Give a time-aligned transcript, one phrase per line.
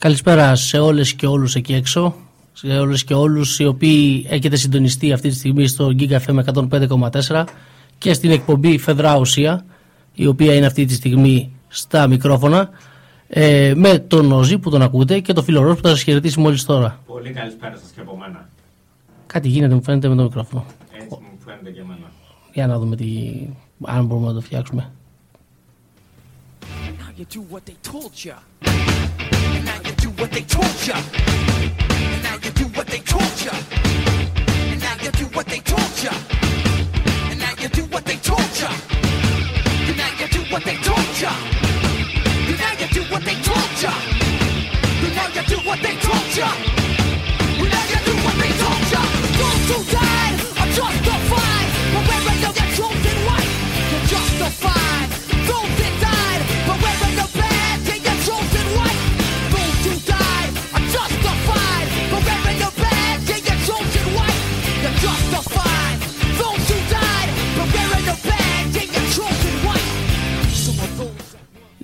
[0.00, 2.14] Καλησπέρα σε όλες και όλους εκεί έξω
[2.52, 6.44] σε όλες και όλους οι οποίοι έχετε συντονιστεί αυτή τη στιγμή στο Giga FM
[7.30, 7.44] 105,4
[7.98, 9.64] και στην εκπομπή Φεδρά Ουσία
[10.14, 12.70] η οποία είναι αυτή τη στιγμή στα μικρόφωνα
[13.28, 16.40] ε, με τον Νόζη που τον ακούτε και τον φίλο Ρος που θα σας χαιρετήσει
[16.40, 17.00] μόλις τώρα.
[17.06, 18.48] Πολύ καλησπέρα σας και από μένα.
[19.26, 20.64] Κάτι γίνεται μου φαίνεται με το μικρόφωνο.
[20.92, 22.12] Έτσι μου φαίνεται και εμένα.
[22.52, 23.06] Για να δούμε τι,
[23.82, 24.90] αν μπορούμε να το φτιάξουμε.
[26.98, 28.34] Now you do what they told you.
[28.62, 30.94] Now you do what they told you.
[32.22, 33.50] Now you do what they told you.
[34.72, 36.10] And now you do what they told you.
[37.30, 38.68] And now you do what they told you.
[39.88, 41.28] And now you do what they told you.
[41.28, 43.92] And now you do what they told you.
[45.02, 46.69] And now you do what they told you.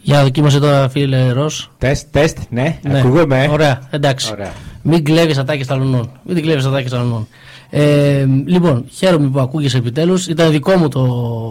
[0.06, 2.98] Για δοκίμασε τώρα φίλε Ρος Τεστ, τεστ, ναι, Ναι.
[2.98, 3.48] ακούγομαι.
[3.50, 4.30] Ωραία, εντάξει.
[4.32, 4.52] Ωραία.
[4.82, 6.10] Μην κλέβεις ατάκες ταλωνών.
[6.22, 7.28] Μην την κλέβεις ατάκες ταλωνών.
[7.70, 10.26] Ε, λοιπόν, χαίρομαι που ακούγεσαι επιτέλους.
[10.26, 11.06] Ήταν δικό μου το,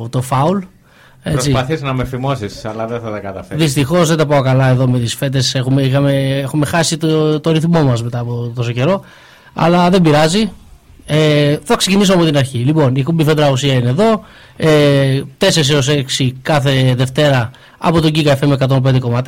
[0.10, 0.58] το φάουλ.
[1.24, 1.50] Έτσι.
[1.52, 3.64] Προσπαθείς να με φημώσεις, αλλά δεν θα τα καταφέρεις.
[3.64, 5.56] Δυστυχώς δεν τα πάω καλά εδώ με τις φέτες.
[5.56, 9.02] Έχουμε, είχαμε- έχουμε χάσει το, το ρυθμό μας μετά από τόσο καιρό.
[9.54, 10.52] Αλλά δεν πειράζει.
[11.06, 12.58] Ε, θα ξεκινήσω από την αρχή.
[12.58, 14.24] Λοιπόν, η κουμπί Φέντρα Ουσία είναι εδώ.
[14.58, 17.52] Ε, 4 έως 6 κάθε Δευτέρα
[17.88, 19.22] από το Giga FM 105,4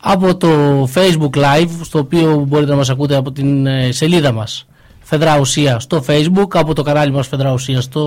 [0.00, 0.48] από το
[0.94, 4.66] Facebook Live στο οποίο μπορείτε να μας ακούτε από την ε, σελίδα μας
[5.00, 8.00] Φεδρά Ουσία στο Facebook από το κανάλι μας Φεδρά Ουσία στο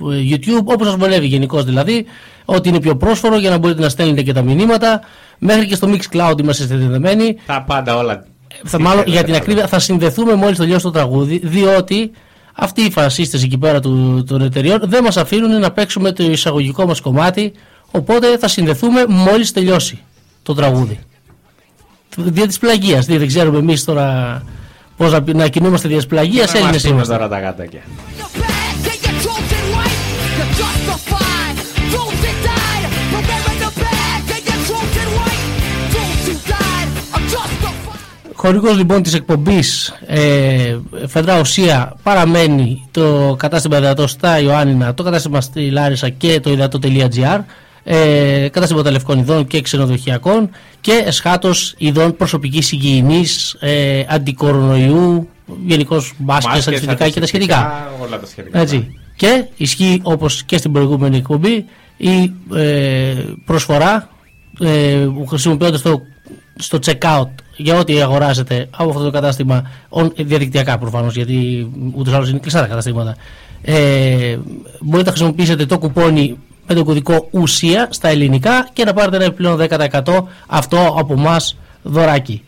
[0.00, 2.06] ε, YouTube όπως σας βολεύει γενικώς δηλαδή
[2.44, 5.00] ότι είναι πιο πρόσφορο για να μπορείτε να στέλνετε και τα μηνύματα.
[5.38, 7.36] Μέχρι και στο Mixcloud είμαστε συνδεδεμένοι.
[7.46, 8.24] Τα πάντα όλα.
[8.64, 12.10] θα, μάλλον, για την ακρίβεια θα συνδεθούμε μόλις τελειώσει το τραγούδι διότι
[12.54, 16.86] αυτοί οι φασίστες εκεί πέρα του, των εταιριών δεν μας αφήνουν να παίξουμε το εισαγωγικό
[16.86, 17.52] μας κομμάτι
[17.96, 20.02] οπότε θα συνδεθούμε μόλις τελειώσει
[20.42, 20.98] το τραγούδι
[22.16, 24.42] δια της πλαγίας δηλαδή δεν ξέρουμε εμείς τώρα
[24.96, 27.80] πώς να, να κινούμαστε δια της πλαγίας Να Έλληνες μας πούνε είμαστε τώρα τα γάτακια.
[27.80, 30.00] You're bad, say you're chosen white.
[30.38, 31.56] You're justified.
[31.94, 35.44] Those that died, but wearing the badge, say you're chosen white.
[35.94, 38.00] Those who died are justified.
[38.34, 40.76] Χορηγός λοιπόν της εκπομπής ε,
[41.06, 47.40] Φεδρά Ουσία παραμένει το κατάστημα υδατό στα Ιωάννινα, το κατάστημα στη Λάρισα και το υδατό.gr
[47.88, 55.28] ε, κατάστημα ταλευκών ειδών και ξενοδοχειακών και εσχάτως ειδών προσωπικής υγιεινής, ε, αντικορονοϊού,
[55.66, 57.90] γενικώς μάσκες, αντισηπτικά και τα σχετικά.
[58.02, 58.58] Όλα τα σχετικά.
[58.58, 59.00] Έτσι.
[59.16, 61.64] Και ισχύει όπως και στην προηγούμενη εκπομπή
[61.96, 63.14] η ε,
[63.44, 64.08] προσφορά
[64.60, 66.02] ε, που χρησιμοποιώντας το,
[66.56, 72.30] στο checkout για ό,τι αγοράζετε από αυτό το κατάστημα on, διαδικτυακά προφανώς γιατί ούτως άλλως
[72.30, 73.16] είναι κλειστά τα καταστήματα
[73.62, 74.38] ε,
[74.80, 79.24] μπορείτε να χρησιμοποιήσετε το κουπόνι με το κωδικό ουσία στα ελληνικά και να πάρετε ένα
[79.24, 79.66] επιπλέον
[80.04, 81.36] 10% αυτό από εμά
[81.82, 82.42] δωράκι.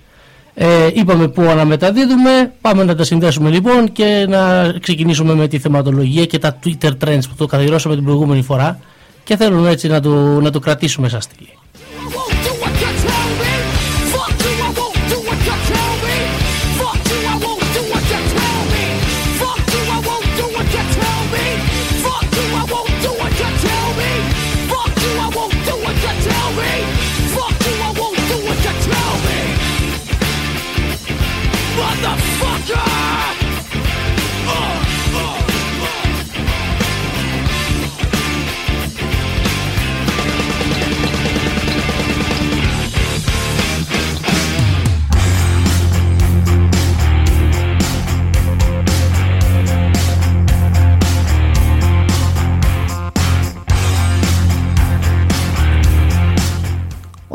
[0.54, 6.24] Ε, είπαμε που αναμεταδίδουμε, πάμε να τα συνδέσουμε λοιπόν και να ξεκινήσουμε με τη θεματολογία
[6.24, 8.78] και τα Twitter trends που το καθιερώσαμε την προηγούμενη φορά
[9.24, 11.57] και θέλουμε έτσι να το, να το κρατήσουμε σαν στήλη.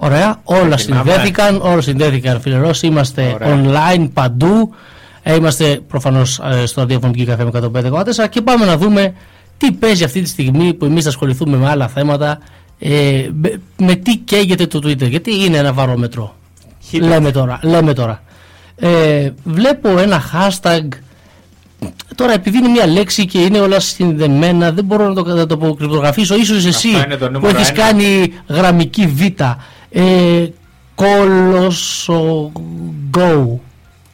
[0.03, 1.11] Ωραία, όλα Ξεκινάμε.
[1.11, 3.61] συνδέθηκαν, όλα συνδέθηκαν φίλε Ρώση, είμαστε Ωραία.
[3.63, 4.73] online παντού,
[5.23, 9.13] ε, είμαστε προφανώς ε, στο ραδιόφωνο Giga FM 105,4 και πάμε να δούμε
[9.57, 12.39] τι παίζει αυτή τη στιγμή που εμείς θα ασχοληθούμε με άλλα θέματα,
[12.79, 16.35] ε, με, με τι καίγεται το Twitter, γιατί είναι ένα βαρόμετρο.
[16.79, 17.07] Χίλια.
[17.07, 18.23] Λέμε τώρα, λέμε τώρα.
[18.75, 20.87] Ε, βλέπω ένα hashtag
[22.15, 25.53] Τώρα, επειδή είναι μια λέξη και είναι όλα συνδεμένα, δεν μπορώ να το, να το
[25.53, 26.35] αποκρυπτογραφήσω.
[26.35, 27.79] Ίσως εσύ είναι το που νούμερο έχεις ένα.
[27.83, 29.21] κάνει γραμμική β.
[29.95, 30.47] Ε,
[32.13, 33.61] Κολοσογκόου.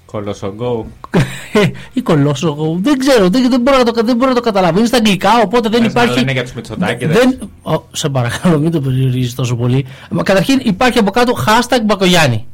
[0.05, 0.87] Κολοσογκό.
[1.93, 2.77] ή κολόσογο.
[2.81, 4.77] Δεν ξέρω, δεν, δεν, μπορώ να το, δεν μπορώ να το καταλάβω.
[4.77, 6.19] Είναι στα αγγλικά, οπότε δεν Θες να υπάρχει.
[6.19, 7.17] λένε για τους Μητσοτάκηδες.
[7.17, 9.85] δεν, Ω, σε παρακαλώ, μην το περιορίζεις τόσο πολύ.
[10.09, 12.45] Μα Καταρχήν υπάρχει από κάτω hashtag Μπακογιάννη.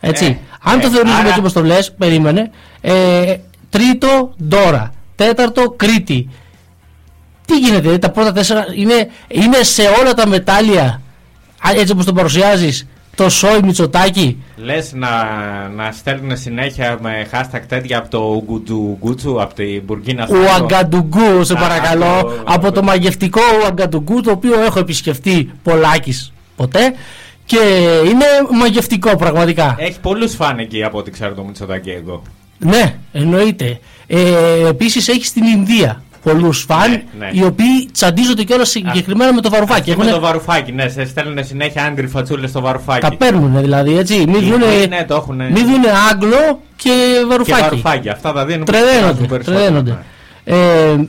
[0.00, 0.24] Έτσι.
[0.24, 2.50] Ε, Αν ε, το θεωρήσουμε άρα- έτσι όπως το λες, περίμενε.
[2.80, 3.36] Ε,
[3.70, 4.92] τρίτο, Ντόρα.
[5.16, 6.28] Τέταρτο, Κρήτη.
[7.46, 10.98] Τι γίνεται, τα πρώτα τέσσερα είναι, είναι σε όλα τα μετάλλια, α,
[11.76, 14.42] έτσι όπως το παρουσιάζεις, το Σόι Μητσοτάκη.
[14.56, 15.08] Λες να,
[15.76, 21.44] να στέλνουν συνέχεια με hashtag τέτοια από το Γκουτζου Γκούτσου, από την Μπουργκίνα Ο Αγκαντουγκού,
[21.44, 26.94] σε Α, παρακαλώ, το- από το μαγευτικό Αγκαντουγκού, το οποίο έχω επισκεφτεί πολλάκις ποτέ
[27.44, 27.56] και
[28.04, 28.24] είναι
[28.58, 29.74] μαγευτικό πραγματικά.
[29.78, 32.22] Έχει πολλούς φαν εκεί από ό,τι ξέρω το Μητσοτάκη εγώ.
[32.58, 33.80] Ναι, εννοείται.
[34.06, 37.28] Ε, επίσης έχεις στην Ινδία πολλούς φαν, Ναι, ναι.
[37.32, 39.78] οι οποίοι τσαντίζονται κιόλας συγκεκριμένα με το βαρουφάκι.
[39.80, 43.00] Αυτή με Έχουνε- το βαρουφάκι, ναι, σε στέλνουν συνέχεια angry φατσούλες στο βαρουφάκι.
[43.00, 44.14] τα παίρνουν δηλαδή, έτσι.
[44.28, 45.44] Μην Οι δούνε, Ινδοί, ναι, το έχουνε.
[45.52, 47.60] μην δούνε Άγγλο και Και βαρουφάκι.
[47.62, 48.64] βαρουφάκι, αυτά τα δίνουν.
[48.64, 49.06] που Τρελαίνονται.
[49.12, 49.90] βάζουν περισσότερο, τρελαίνονται.
[50.44, 50.54] ναι.
[50.56, 51.08] Ε,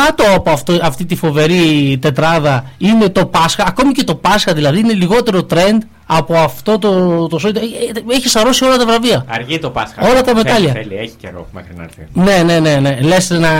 [0.00, 3.64] κάτω από αυτό, αυτή τη φοβερή τετράδα είναι το Πάσχα.
[3.66, 7.54] Ακόμη και το Πάσχα δηλαδή είναι λιγότερο trend από αυτό το, το show.
[7.54, 9.24] Ε, ε, Έχει σαρώσει όλα τα βραβεία.
[9.28, 10.02] Αργεί το Πάσχα.
[10.02, 10.72] Όλα τα Θέλει, μετάλλια.
[10.72, 12.06] Θέλει, έχει καιρό μέχρι να έρθει.
[12.12, 12.80] Ναι, ναι, ναι.
[12.80, 12.98] ναι.
[13.00, 13.50] Λες να,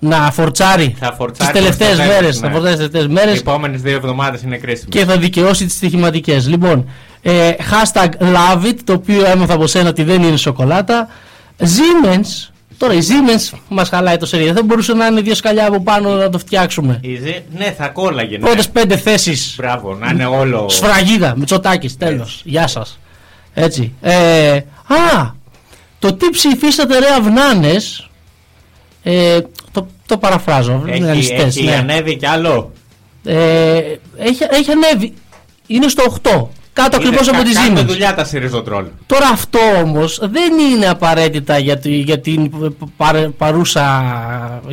[0.00, 2.40] να φορτσάρει Θα τι φορτσάρει τελευταίε προς το τέλος, μέρες.
[2.40, 2.46] ναι.
[2.48, 4.94] Θα φορτσάρει τις τελευταίες μέρες Οι επόμενες δύο εβδομάδες είναι κρίσιμες.
[4.98, 6.48] και θα δικαιώσει τις στοιχηματικές.
[6.48, 6.88] Λοιπόν,
[7.22, 11.08] ε, hashtag love it, το οποίο έμαθα από σένα ότι δεν είναι σοκολάτα.
[11.58, 12.48] Siemens,
[12.78, 14.50] τώρα η Siemens μας χαλάει το σερί.
[14.50, 17.00] Δεν μπορούσε να είναι δύο σκαλιά από πάνω να το φτιάξουμε.
[17.56, 18.38] Ναι, θα κόλλαγε.
[18.38, 18.44] Ναι.
[18.44, 20.68] Πρώτες πέντε θέσεις Μπράβο, να είναι όλο.
[20.68, 22.42] Σφραγίδα, Μητσοτάκης, τέλος.
[22.44, 22.98] Γεια σας.
[23.54, 23.92] Έτσι.
[24.00, 24.56] Ε,
[24.86, 25.30] α,
[25.98, 28.08] το τι ψηφίσατε ρε αυνάνες,
[29.02, 29.38] ε,
[29.72, 31.74] το, το παραφράζω, Έχει, ρεαλιστές, έχει ναι.
[31.74, 32.72] ανέβει κι άλλο;
[33.24, 33.78] Ε,
[34.16, 35.14] έχει, έχει ανέβει.
[35.66, 36.46] Είναι στο 8.
[36.74, 37.86] Κάτω ακριβώς Είδες, από κα- τη κάνουν Siemens.
[37.86, 38.84] δουλειά τα Σιριζοτρόλ.
[39.06, 42.50] Τώρα αυτό όμως δεν είναι απαραίτητα για, τη- για την
[42.96, 44.04] παρε- παρούσα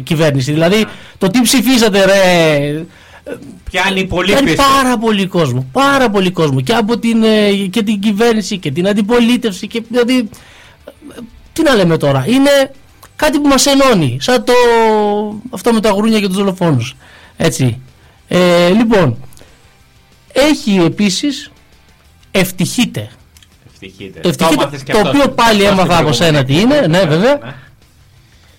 [0.04, 0.52] κυβέρνηση.
[0.52, 0.86] Δηλαδή
[1.18, 2.86] το τι ψηφίσατε ρε
[3.72, 4.64] Πιάνει πολύ Παίρνει πίσω.
[4.74, 5.66] πάρα πολύ κόσμο.
[5.72, 6.62] Πάρα πολύ κόσμο.
[6.62, 9.68] Και από την, ε, και την κυβέρνηση και την αντιπολίτευση.
[9.68, 11.20] Και, δηλαδή, ε,
[11.54, 12.26] τι να λέμε τώρα.
[12.28, 12.72] Είναι
[13.16, 14.18] κάτι που μας ενώνει.
[14.22, 14.54] Σαν το,
[15.50, 16.96] αυτό με τα αγρούνια και τους δολοφόνους.
[17.38, 17.80] Έτσι.
[18.28, 19.18] Ε, λοιπόν,
[20.34, 21.52] έχει επίσης
[22.32, 23.10] ευτυχείτε.
[23.72, 24.20] Ευτυχείτε.
[24.30, 27.04] Ευτυχείτε, έμαθες κι το αυτός οποίο στην- πάλι στην έμαθα από σένα τι είναι, ναι,
[27.06, 27.40] βέβαια.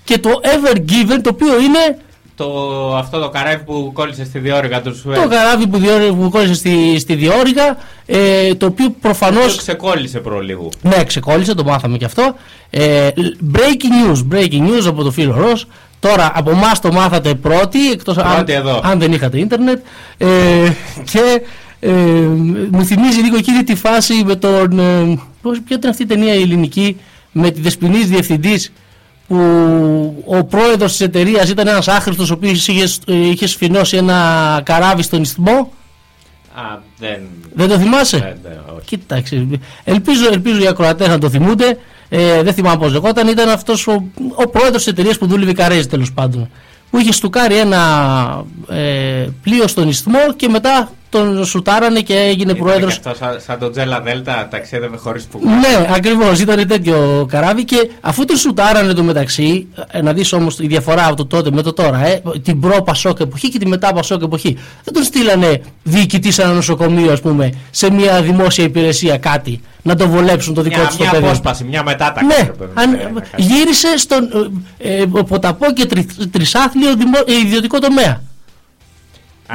[0.04, 1.98] Και το Ever Given, το οποίο είναι
[2.36, 5.18] Το, αυτό το καράβι που κόλλησε στη διόρυγα του Σουέζ.
[5.22, 7.76] το καράβι που, διόρυ- που κόλλησε στη, στη διόρυγα,
[8.06, 10.68] ε, το οποίο Το προφανώς ξεκόλλησε προλίγου.
[10.82, 12.34] Ναι, ξεκόλλησε, το μάθαμε και αυτό.
[12.70, 13.08] Ε,
[13.54, 15.66] breaking news, breaking news από το φίλο Ρος.
[16.00, 18.80] Τώρα από εμάς το μάθατε πρώτοι, εκτός αν, Πρώτοι εδώ.
[18.84, 19.84] αν δεν είχατε ίντερνετ.
[20.18, 20.26] Ε,
[21.12, 21.42] και
[21.84, 21.90] ε,
[22.70, 24.78] μου θυμίζει λίγο εκείνη τη φάση με τον...
[24.78, 26.96] Ε, πώς, ποια ήταν αυτή η ταινία η ελληνική
[27.32, 28.72] με τη Δεσποινής Διευθυντής
[29.28, 29.36] που
[30.26, 35.22] ο πρόεδρος της εταιρείας ήταν ένας άχρηστος ο οποίος είχε, είχε σφινώσει ένα καράβι στον
[35.22, 35.72] ισθμό.
[36.54, 37.20] Α, δεν.
[37.54, 38.84] Δεν το θυμάσαι; Ναι, ναι, όχι.
[38.84, 39.46] Κοίταξε.
[39.84, 41.78] Ελπίζω, ελπίζω οι ακροατές να το θυμούνται.
[42.08, 43.28] Ε, δεν θυμάμαι πώς λεγόταν.
[43.28, 46.50] Ήταν αυτός ο, ο πρόεδρος της εταιρείας που δούλευε Καρέζη τέλος πάντων.
[46.90, 52.62] Που είχε στουκάρει ένα ε, πλοίο στον ισθμό και μετά τον σουτάρανε και έγινε Ήταν
[52.64, 52.86] πρόεδρο.
[52.86, 55.40] και αυτό σαν, σαν το Τζέλα Δέλτα ταξίδευε χωρί που.
[55.44, 56.32] Ναι, ακριβώ.
[56.40, 61.06] Ήταν τέτοιο καράβι και αφού τον σουτάρανε το μεταξύ, ε, να δει όμω η διαφορά
[61.06, 64.22] από το τότε με το τώρα, ε, την προ Πασόκ εποχή και τη μετά Πασόκ
[64.22, 64.58] εποχή.
[64.84, 69.94] Δεν τον στείλανε διοικητή σε ένα νοσοκομείο, α πούμε, σε μια δημόσια υπηρεσία κάτι, να
[69.96, 71.24] τον βολέψουν το δικό Μια, του το μια παιδί.
[71.24, 72.26] απόσπαση, μια μετάταξη.
[72.26, 73.24] Ναι, ρε παιδί μου, αν, ε, να κάνει.
[73.36, 74.28] γύρισε στον
[74.78, 78.22] ε, ε, ποταπό και τρι, τρισάθλιο δημο- ε, ιδιωτικό τομέα.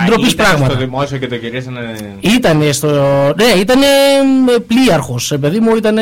[0.01, 0.71] Α, ντροπής ήταν πράγματα.
[0.73, 1.79] στο δημόσιο και το κυρίσανε.
[2.19, 2.87] Ήτανε στο.
[3.37, 3.79] Ναι, ήταν
[4.67, 5.33] πλοίαρχος.
[5.41, 5.95] Παιδί μου ήταν.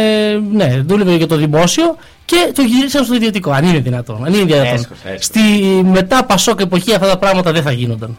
[0.54, 3.52] Ναι, δούλευε για το δημόσιο και το γυρίσαν στο ιδιωτικό.
[3.52, 4.26] Αν είναι δυνατόν.
[4.26, 4.74] Αν είναι δυνατόν.
[4.74, 5.24] Έσχος, έσχος.
[5.26, 5.40] Στη
[5.92, 8.18] μετά Πασόκ εποχή αυτά τα πράγματα δεν θα γίνονταν.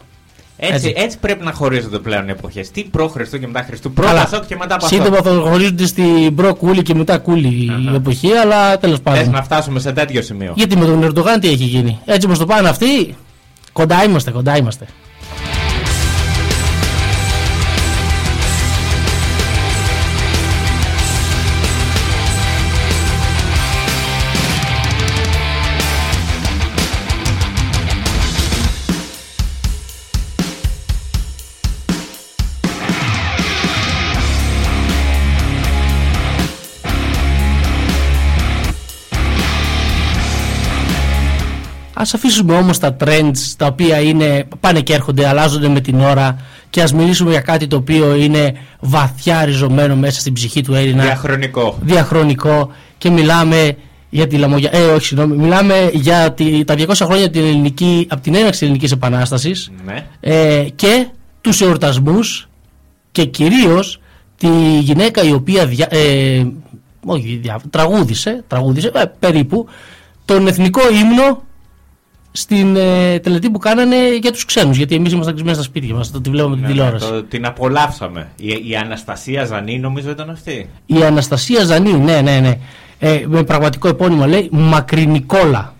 [0.59, 0.93] Έτσι, Έτσι.
[1.03, 1.17] έτσι.
[1.19, 2.71] πρέπει να χωρίζονται πλέον οι εποχές.
[2.71, 3.91] Τι προ Χριστού και μετά Χριστού.
[3.91, 4.23] Προ Καλά.
[4.23, 5.01] Πασόκ και μετά Πασόκ.
[5.01, 9.31] Σύντομα θα χωρίζονται στην προ κούλη και μετά κούλη η εποχή, αλλά τέλος Θες πάντων.
[9.31, 10.53] να φτάσουμε σε τέτοιο σημείο.
[10.55, 13.15] Γιατί με τον Ερντογάν τι έχει γίνει; Έτσι όπως το πάνε αυτοί,
[13.71, 14.85] κοντά είμαστε, κοντά είμαστε.
[41.99, 46.41] Ας αφήσουμε όμως τα trends τα οποία είναι, πάνε και έρχονται, αλλάζονται με την ώρα
[46.69, 51.03] και ας μιλήσουμε για κάτι το οποίο είναι βαθιά ριζωμένο μέσα στην ψυχή του Έλληνα
[51.03, 51.77] Διαχρονικό.
[51.81, 53.77] διαχρονικό και μιλάμε
[54.09, 54.69] για τη Λαμογιά.
[54.73, 55.35] Ε, όχι, συγγνώμη.
[55.37, 59.71] Μιλάμε για τη, τα 200 χρόνια από την, ελληνική, από την έναρξη της Ελληνικής Επανάστασης
[59.85, 60.05] Ναι.
[60.19, 61.07] ε, και
[61.41, 62.49] τους εορτασμούς
[63.11, 63.99] και κυρίως
[64.37, 64.47] τη
[64.79, 66.43] γυναίκα η οποία δια, ε,
[67.05, 69.67] όχι, δια, τραγούδισε, τραγούδισε ε, περίπου
[70.25, 71.45] τον εθνικό ύμνο
[72.37, 76.11] στην ε, τελετή που κάνανε για τους ξένους γιατί εμείς ήμασταν κλεισμένοι στα σπίτια μας
[76.11, 78.29] το τη βλέπαμε την Ναι, ναι, τηλεόραση το- την απολαύσαμε.
[78.37, 82.57] Η, η Αναστασία Ζανή νομίζω ήταν αυτή; η Αναστασία Ζανή ναι ναι ναι
[82.99, 85.75] ε, με πραγματικό επώνυμο λέει Μακρινικόλα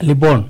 [0.00, 0.48] λοιπόν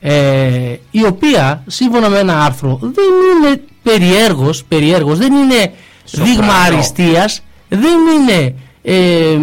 [0.00, 3.04] ε, η οποία σύμφωνα με ένα άρθρο δεν
[3.46, 5.72] είναι περιέργως, περιέργως δεν είναι
[6.04, 6.30] Σοπρανό.
[6.32, 8.54] δείγμα αριστείας δεν είναι
[8.88, 8.94] ε,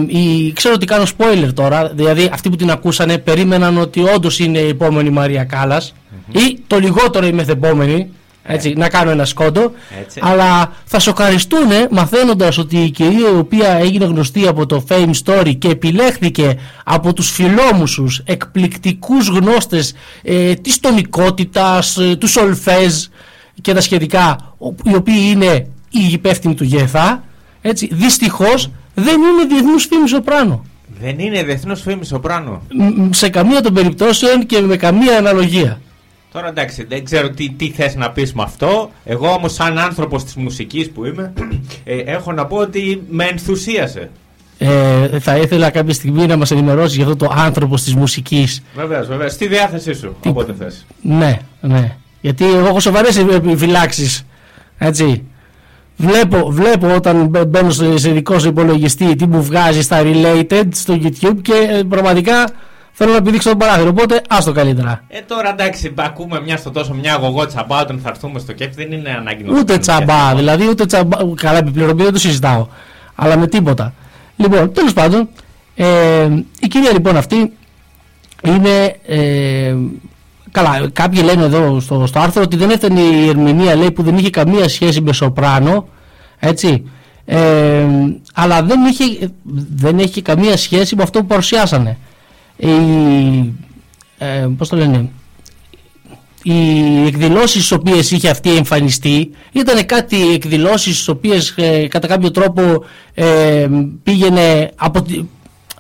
[0.08, 4.60] η, ξέρω ότι κάνω spoiler τώρα δηλαδή αυτοί που την ακούσανε περίμεναν ότι όντως είναι
[4.60, 5.94] η επόμενη Μαρία Κάλλας
[6.32, 8.10] ή το λιγότερο η μεθεπόμενη
[8.46, 9.72] έτσι, να κάνω ένα σκόντο
[10.02, 10.20] Έτσι.
[10.24, 15.56] αλλά θα σοκαριστούν μαθαίνοντας ότι η κυρία η οποία έγινε γνωστή από το Fame Story
[15.58, 23.06] και επιλέχθηκε από τους φιλόμουσους εκπληκτικούς γνώστες ε, της τονικότητας, ε, τους σολφέζ
[23.62, 27.24] και τα σχετικά ο- οι οποίοι είναι οι υπεύθυνοι του ΓΕΘΑ
[27.62, 30.66] έτσι, δυστυχώς δεν είναι διεθνούς φήμης σοπράνο
[31.00, 32.62] Δεν είναι διεθνώ φήμης Σοπράνο.
[32.74, 35.82] Μ, μ, σε καμία των περιπτώσεων και με καμία αναλογία
[36.32, 38.92] Τώρα εντάξει, δεν ξέρω τι, τι θες να πεις με αυτό.
[39.06, 41.34] Εγώ όμως σαν άνθρωπος της μουσικής που είμαι,
[41.84, 44.10] ε, έχω να πω ότι με ενθουσίασε.
[44.58, 49.08] ε, θα ήθελα κάποια στιγμή να μας ενημερώσεις για αυτό το άνθρωπος της μουσικής Βεβαίως,
[49.08, 49.32] βεβαίως.
[49.32, 50.86] Στη διάθεσή σου, όποτε θες.
[51.02, 51.96] Ναι, ναι.
[52.22, 54.26] Γιατί εγώ έχω σοβαρές επιφυλάξει.
[54.78, 55.24] Έτσι.
[56.08, 60.68] Βλέπω, βλέπω όταν μπαι- μπαίνω σε σε δικό σου υπολογιστή τι μου βγάζει στα related
[60.74, 62.50] στο YouTube και ε, πραγματικά
[62.92, 63.90] θέλω να πηδήξω τον παράθυρο.
[63.90, 65.04] Οπότε άστο καλύτερα.
[65.08, 68.72] Ε, τώρα εντάξει, ακούμε μια στο τόσο μια γογό τσαμπά όταν θα έρθουμε στο κέφι,
[68.76, 70.36] δεν είναι ανάγκη να Ούτε σου κάνουμε τσαμπά, τέτοια.
[70.36, 71.18] δηλαδή ούτε τσαμπά.
[71.36, 72.68] Καλά, επιπληρωμή δεν το συζητάω.
[73.16, 73.94] Αλλά με τίποτα.
[74.36, 75.30] Λοιπόν, τέλος πάντων,
[75.76, 75.86] ε,
[76.60, 77.52] η κυρία λοιπόν αυτή
[78.44, 78.96] είναι.
[79.06, 79.76] Ε,
[80.54, 84.18] καλά, κάποιοι λένε εδώ στο, στο άρθρο ότι δεν έφτανε η ερμηνεία λέει, που δεν
[84.18, 85.88] είχε καμία σχέση με σοπράνο.
[86.40, 86.84] Έτσι.
[87.26, 87.86] Ε,
[88.34, 89.32] αλλά δεν είχε,
[89.76, 91.98] δεν έχει καμία σχέση με αυτό που παρουσιάσανε.
[92.58, 92.68] Η,
[94.18, 95.10] ε, πώς το λένε,
[96.44, 102.32] οι εκδηλώσεις στις οποίες είχε αυτή εμφανιστεί ήταν κάτι εκδηλώσεις στις οποίες ε, κατά κάποιο
[102.32, 102.84] τρόπο
[103.14, 103.68] ε,
[104.04, 105.22] πήγαινε από τη,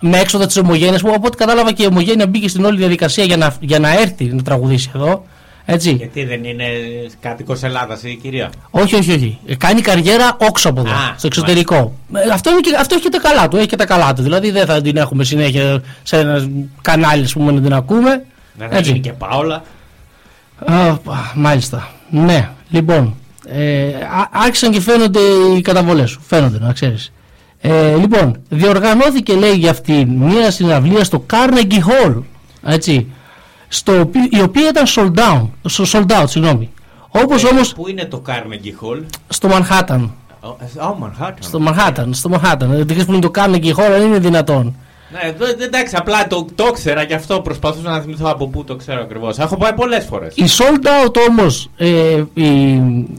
[0.06, 3.24] με έξοδα της ομογένειας που από ό,τι κατάλαβα και η ομογένεια μπήκε στην όλη διαδικασία
[3.24, 5.26] για να, για να έρθει να τραγουδήσει εδώ
[5.66, 5.92] έτσι.
[5.92, 6.66] Γιατί δεν είναι
[7.20, 9.38] κάτοικος Ελλάδας η κυρία; Όχι, όχι, όχι.
[9.46, 11.94] Ε, Κάνει καριέρα όξω από εδώ, Α, στο εξωτερικό.
[12.14, 13.58] Ε, Αυτό, είναι και, αυτό έχει και τα καλά του.
[13.58, 14.22] Έχει και τα καλά του.
[14.22, 16.50] Δηλαδή δεν θα την έχουμε συνέχεια σε ένα
[16.82, 18.26] κανάλι ας πούμε, να την ακούμε.
[18.58, 19.64] Δεν θα γίνει και Πάολα.
[20.66, 21.90] Α, πα, μάλιστα.
[22.10, 23.16] Ναι, λοιπόν.
[23.48, 25.20] Ε, ά- άρχισαν και φαίνονται
[25.58, 26.22] οι καταβολές σου.
[26.28, 27.12] Φαίνονται, να ξέρεις.
[27.65, 31.74] Ε, λοιπόν, διοργανώθηκε λέει για αυτήν μια συναυλία στο Carnegie
[32.08, 32.15] Hall.
[32.63, 33.08] Έτσι.
[33.67, 35.50] Στο, οποί- η οποία ήταν sold out.
[35.65, 36.70] στο- Sold out, συγγνώμη.
[37.10, 40.10] Όπως Ε, όμως Πού είναι το Carnegie Hall; στο Manhattan.
[40.41, 41.34] Ω, ε, Ω, Manhattan.
[41.39, 42.58] Στο Manhattan, στο Manhattan.
[42.67, 44.75] Δεν ξέρεις που είναι το Carnegie Hall, δεν είναι δυνατόν.
[45.13, 48.63] Ναι, δε- δε- εντάξει, απλά το, το ήξερα και αυτό προσπαθούσα να θυμηθώ από πού
[48.63, 49.38] το ξέρω ακριβώς.
[49.38, 50.36] Έχω πάει πολλές φορές.
[50.36, 51.88] Η sold out όμως ε,
[52.34, 52.74] η,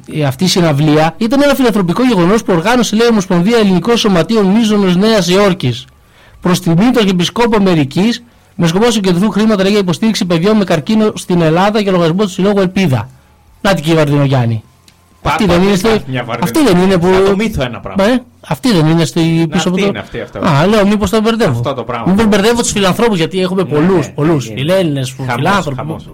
[0.07, 4.47] η, αυτή η συναυλία ήταν ένα φιλανθρωπικό γεγονός που οργάνωσε λέει η Ομοσπονδία Ελληνικών Σωματείων
[4.47, 5.85] Μίζωνος Νέας Υόρκης
[6.41, 8.25] προς τιμή του Αρχιεπισκόπου Αμερικής
[8.55, 12.23] με σκοπό να συγκεντρωθούν χρήματα λέει, για υποστήριξη παιδιών με καρκίνο στην Ελλάδα για λογαριασμό
[12.23, 13.09] του Συλλόγου Ελπίδα.
[13.61, 14.63] Να την κύριε Βαρδινογιάννη.
[15.23, 15.89] Αυτή δεν είναι, στο...
[16.43, 17.07] αυτή δεν είναι που.
[17.07, 18.05] Θα το μύθω ένα πράγμα.
[18.05, 19.21] Ε, αυτή δεν είναι στη
[19.51, 19.87] πίσω αυτή από το.
[19.87, 20.39] είναι, αυτή, αυτή.
[20.39, 21.51] Α, λέω, μήπως το μπερδεύω.
[21.59, 22.13] Αυτό το πράγμα.
[22.13, 24.07] Μήπω μπερδεύω τους φιλανθρώπους γιατί έχουμε Ναι, πολλούς.
[24.07, 24.49] ναι, Πολλούς.
[24.51, 24.73] ναι, Οι ναι.
[24.73, 25.77] Έλληνε Χαμός, φιλάνθρωποι.
[25.77, 26.09] χαμός.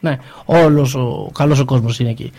[0.00, 2.32] Ναι, όλος ο καλός ο κόσμος είναι εκεί.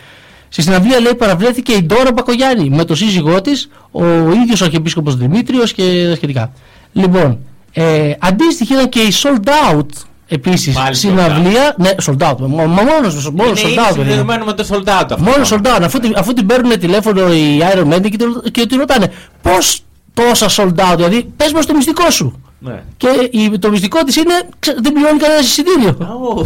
[0.48, 4.04] Στη συναυλία λέει παραβλέθηκε η Ντόρα Μπακογιάννη με τον σύζυγό της, ο
[4.42, 6.52] ίδιος ο Αρχιεπίσκοπος Δημήτριος και τα σχετικά.
[6.92, 7.38] Λοιπόν,
[7.72, 9.86] ε, αντίστοιχη ήταν και η sold out
[10.28, 11.74] επίσης Πάλι sold συναυλία.
[11.78, 12.36] Ναι, sold out.
[12.38, 13.88] Μόνος μόνος Είναι sold ήδη out.
[13.88, 14.04] παιδί μου.
[14.04, 15.18] συνδεδεμένο με το sold out αυτό.
[15.18, 15.80] Μόνος sold out.
[15.82, 19.82] Αφού, την- αφού την παίρνουν τηλέφωνο οι Iron Man και, τη- και τη ρωτάνε πώς
[20.14, 22.40] τόσα sold out, δηλαδή πες μας το μυστικό σου.
[22.58, 22.82] Ναι.
[22.96, 25.96] Και η- το μυστικό της είναι ξε- δεν πληρώνει κανένα εισιτήριο.
[26.00, 26.42] Ω.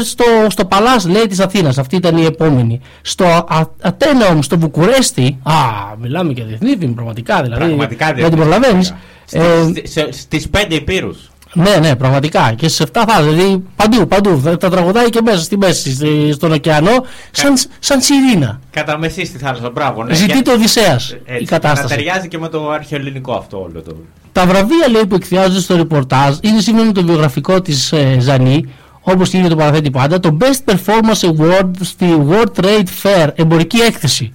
[0.04, 2.82] στο, στο Παλάς λέει της Αθήνας, αυτή ήταν η επόμενη.
[3.02, 5.54] Στο Α- Ατένα όμως, στο Βουκουρέστι, α,
[6.02, 7.66] μιλάμε για διεθνή φήμη πραγματικά δηλαδή.
[7.66, 8.94] Πραγματικά Δεν την διεθνή προλαβαίνεις.
[9.26, 9.44] φήμη.
[9.46, 11.18] Ε, Στις- σε- Στις πέντε υπήρους.
[11.54, 12.54] Ναι, ναι, πραγματικά.
[12.58, 13.30] Και σε 7 θάλασσε.
[13.36, 14.40] Δηλαδή παντού, παντού.
[14.44, 18.60] Θα- Τα τραγουδάει και μέσα στη μέση, στη- στον ωκεανό, σαν, σαν σιρήνα.
[18.72, 20.04] Κατά μεσή στη θάλασσα, μπράβο.
[20.04, 20.14] Ναι.
[20.14, 21.96] Ζητεί Και- το Οδυσσέας έτσι, η Να κατάσταση.
[21.96, 23.96] ταιριάζει και με το αρχαιοελληνικό αυτό όλο το.
[24.32, 28.74] Τα βραβεία λέει, που εκθιάζονται στο ρεπορτάζ είναι σύμφωνα με το βιογραφικό της ε, Ζανή,
[29.08, 33.78] όπως και είναι το παραθέτει πάντα, το Best Performance Award στη World Trade Fair, εμπορική
[33.78, 34.34] έκθεση.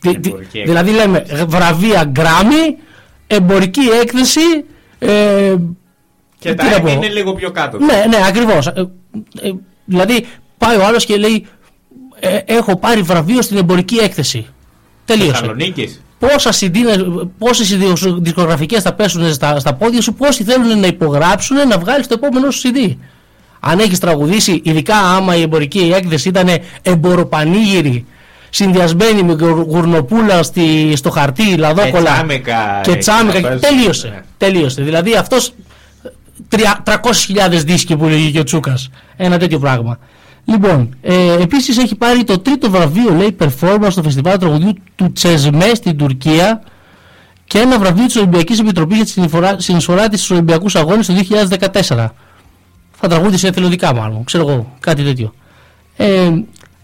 [0.00, 2.74] Δη- δη- Εμπορική δηλαδή λέμε ε, βραβεία Grammy,
[3.26, 4.40] εμπορική έκθεση.
[4.98, 5.54] Ε,
[6.38, 6.88] Και τι να τα πω.
[6.90, 7.78] είναι λίγο πιο κάτω.
[7.78, 8.72] ναι, ναι, ακριβώς.
[9.84, 10.26] δηλαδή
[10.58, 11.46] πάει ο άλλος και λέει:
[12.20, 14.46] ε, Έχω πάρει βραβείο στην εμπορική έκθεση.
[15.04, 15.30] Τελείωσε.
[15.30, 16.02] Θεσσαλονίκης.
[16.28, 20.86] Πόσα CD, να- πόσες ιδιο- δισκογραφικές θα πέσουν στα, στα πόδια σου, πόσοι θέλουν να
[20.86, 22.96] υπογράψουν να βγάλεις το επόμενο σου CD.
[23.60, 26.48] Αν έχεις τραγουδήσει, ειδικά άμα η εμπορική έκθεση ήταν
[26.82, 28.06] εμποροπανήγυρη,
[28.50, 34.08] συνδυασμένη με γουρ- γουρνοπούλα στη, στο χαρτί, λαδόκολα τσάμικα, και ε, τσάμικα, να παίζουν, τελείωσε.
[34.08, 34.20] ναι.
[34.38, 34.82] Τελείωσε.
[34.82, 35.52] Δηλαδή αυτός
[36.48, 38.90] 300.000 δίσκοι που λέγει και ο Τσούκας.
[39.16, 39.98] Ένα τέτοιο πράγμα.
[40.44, 45.70] Λοιπόν, ε, επίσης έχει πάρει το τρίτο βραβείο, λέει, performance στο φεστιβάλ τραγουδιού του Τσεσμέ
[45.74, 46.62] στην Τουρκία
[47.44, 51.12] και ένα βραβείο της Ολυμπιακής Επιτροπής για τη συνεισφορά- συνεισφορά της στους Ολυμπιακούς Αγώνες το
[51.12, 52.14] 2014.
[52.90, 55.34] Θα τραγούδισε εθελοντικά μάλλον, ξέρω εγώ, κάτι τέτοιο.
[55.96, 56.30] Ε,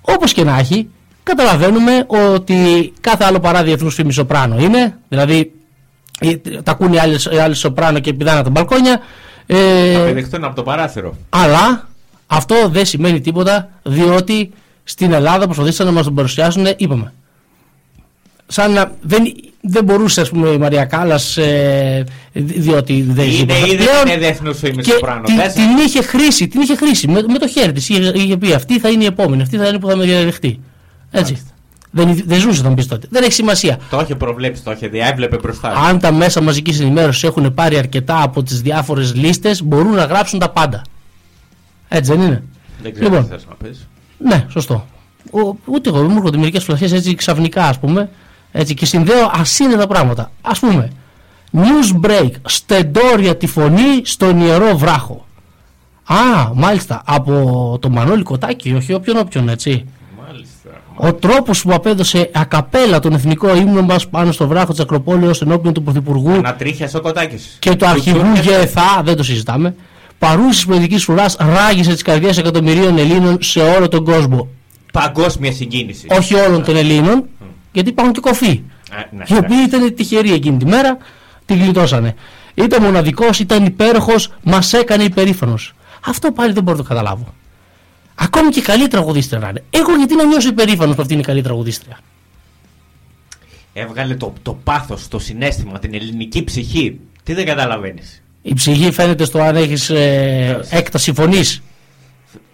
[0.00, 0.88] όπως και να έχει,
[1.22, 5.52] καταλαβαίνουμε ότι κάθε άλλο παρά διεθνούς φήμη σοπράνο είναι, δηλαδή
[6.20, 9.00] ε, τα ακούν οι άλλες, οι άλλες σοπράνο και πηδάνε από τα μπαλκόνια,
[9.47, 11.16] Θα ε, πηδηχτούν από το παράθυρο.
[11.28, 11.88] αλλά
[12.26, 14.50] αυτό δεν σημαίνει τίποτα διότι
[14.84, 17.12] στην Ελλάδα προσπαθήσαν να μας τον παρουσιάσουν, είπαμε.
[18.47, 19.23] Σαν να δεν,
[19.60, 23.58] δεν μπορούσε ας πούμε η Μαρία Κάλλας ε, δι- διότι δεν Είναι τίποτα.
[23.67, 25.23] ή δεν Πλέον είναι διεθνούς φήμη και σοπράνο.
[25.23, 27.89] την, Θες- την είχε χρήσει, την είχε χρήσει με, με το χέρι της.
[27.89, 30.60] Είχε, είχε πει αυτή θα είναι η επόμενη, αυτή θα είναι που θα με διαδεχτεί.
[31.10, 31.43] Έτσι.
[31.91, 33.06] Δεν, δεν ζούσε θα μου πεις τότε.
[33.10, 33.78] Δεν έχει σημασία.
[33.91, 35.69] Το είχε προβλέψει, το είχε δει, έβλεπε μπροστά.
[35.71, 35.78] του.
[35.78, 40.39] Αν τα μέσα μαζικής ενημέρωσης έχουν πάρει αρκετά από τις διάφορες λίστες μπορούν να γράψουν
[40.39, 40.82] τα πάντα.
[41.88, 42.42] Έτσι δεν είναι.
[42.82, 43.22] Δεν ξέρω Λοιπόν.
[43.25, 43.88] τι θες να πεις.
[44.18, 44.86] Ναι, σωστό.
[45.30, 48.08] Ο, ούτε εγώ μου έρχονται μερικές φλασιέ έτσι ξαφνικά, ας πούμε.
[48.52, 50.30] Έτσι, και συνδέω ασύνδετα πράγματα.
[50.40, 50.90] Α πούμε,
[51.52, 52.30] news break.
[52.46, 55.26] Στεντόρια τη φωνή στον ιερό βράχο.
[56.04, 57.02] Α, μάλιστα.
[57.06, 59.84] Από το Μανώλη Κοτάκη, όχι όποιον όποιον, έτσι.
[60.26, 60.70] Μάλιστα.
[60.96, 65.75] Ο τρόπος που απέδωσε ακαπέλα τον εθνικό ύμνο μας πάνω στο βράχο της Ακροπόλεως ενώπιον
[65.75, 67.56] του Πρωθυπουργού Ανατρίχιασε ο κοτάκης.
[67.58, 69.75] και του αρχηγού ΓΕΘΑ, δεν το συζητάμε,
[70.19, 74.49] παρούσης πολιτικής φρουράς ράγισε τις καρδιές εκατομμυρίων Ελλήνων σε όλο τον κόσμο.
[74.93, 76.07] Παγκόσμια συγκίνηση.
[76.11, 77.25] όχι όλων των Ελλήνων,
[77.73, 78.63] γιατί υπάρχουν και κοφοί.
[78.91, 80.99] Α, ναι, Οι οποίοι ήταν τυχεροί εκείνη τη μέρα,
[81.45, 82.15] τη γλιτώσανε.
[82.55, 85.75] Ήταν μοναδικός, ήταν υπέροχο, μας έκανε υπερήφανος.
[86.07, 87.35] Αυτό πάλι δεν μπορώ να το καταλάβω.
[88.15, 89.65] Ακόμη και καλή τραγουδίστρια να είναι.
[89.71, 91.99] Εγώ γιατί να νιώσω υπερήφανος που αυτή είναι η καλή τραγουδίστρια;
[93.73, 97.00] Έβγαλε το, το πάθος, το συνέστημα, την ελληνική ψυχή.
[97.23, 98.23] Τι δεν καταλαβαίνεις.
[98.49, 101.63] Η ψυχή φαίνεται στο αν έχεις ε, έκταση φωνής.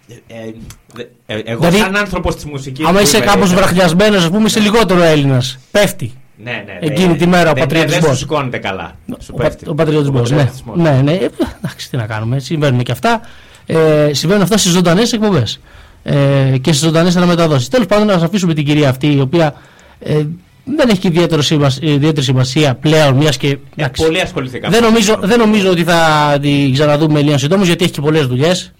[0.07, 0.53] Ε, ε,
[0.93, 2.85] δε- ε, εγώ Δηλαδή, σαν άνθρωπος της μουσικής...
[2.85, 5.57] Άμα που είσαι είμαι, κάπως ε, βραχνιασμένος, ας πούμε, είσαι λιγότερο Έλληνας.
[5.71, 6.13] Πέφτει.
[6.43, 8.01] Ναι, ναι, Εκείνη ναι, τη μέρα ο δεν- πατριωτισμός.
[8.03, 8.95] Δεν σου σηκώνεται καλά.
[9.19, 9.69] Σου Ο, πα, πέφτει.
[9.69, 10.35] ο πατριωτισμός, ναι.
[10.37, 10.77] πατριωτισμός.
[10.77, 11.11] ναι, ναι.
[11.11, 12.39] Ε, εντάξει, τι να κάνουμε.
[12.39, 13.21] Συμβαίνουν και αυτά.
[13.65, 15.59] Ε, συμβαίνουν αυτά στις ζωντανές εκπομπές.
[16.03, 16.13] Ε,
[16.61, 17.67] και στις ζωντανές αναμεταδόσεις.
[17.67, 19.53] Τέλος πάντων, να σα αφήσουμε την κυρία αυτή, η οποία
[19.99, 20.21] ε,
[20.63, 23.47] δεν έχει και ιδιαίτερο σημασ- ιδιαίτερη σημασία πλέον, μιας και.
[23.47, 24.75] Ε, εντάξει, πολύ ασχοληθήκαμε.
[24.79, 28.71] δεν, νομίζω, δεν νομίζω ότι θα την ξαναδούμε λίγο συντόμω, γιατί έχει και πολλές δουλειές.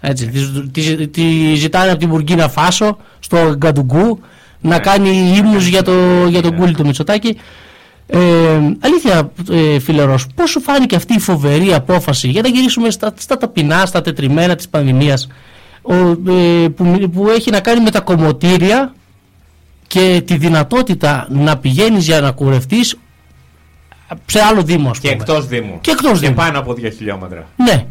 [0.00, 4.20] Έτσι, τη, τη, τη ζητάνε από την Μπουργκίνα Φάσο στο Γκαντουγκού
[4.60, 4.78] να Ναι.
[4.78, 5.92] κάνει ύμνους για, το,
[6.28, 7.36] για τον κούλι του Μητσοτάκη.
[8.06, 8.18] Ε,
[8.80, 13.12] αλήθεια, ε, φίλε Ρος, πώς σου φάνηκε αυτή η φοβερή απόφαση; Για να γυρίσουμε στα,
[13.18, 15.28] στα ταπεινά, στα τετριμένα της πανδημίας
[15.82, 18.94] ο, ε, που, μι- που έχει να κάνει με τα κομμωτήρια
[19.86, 22.96] και τη δυνατότητα να πηγαίνεις για να κουρευτείς
[24.26, 25.20] σε άλλο δήμο ας Και πούμε.
[25.22, 25.78] εκτός Δήμου.
[25.80, 26.34] Και εκτός Και Δήμου.
[26.34, 27.46] πάνω από δύο χιλιόμετρα.
[27.56, 27.86] Ναι.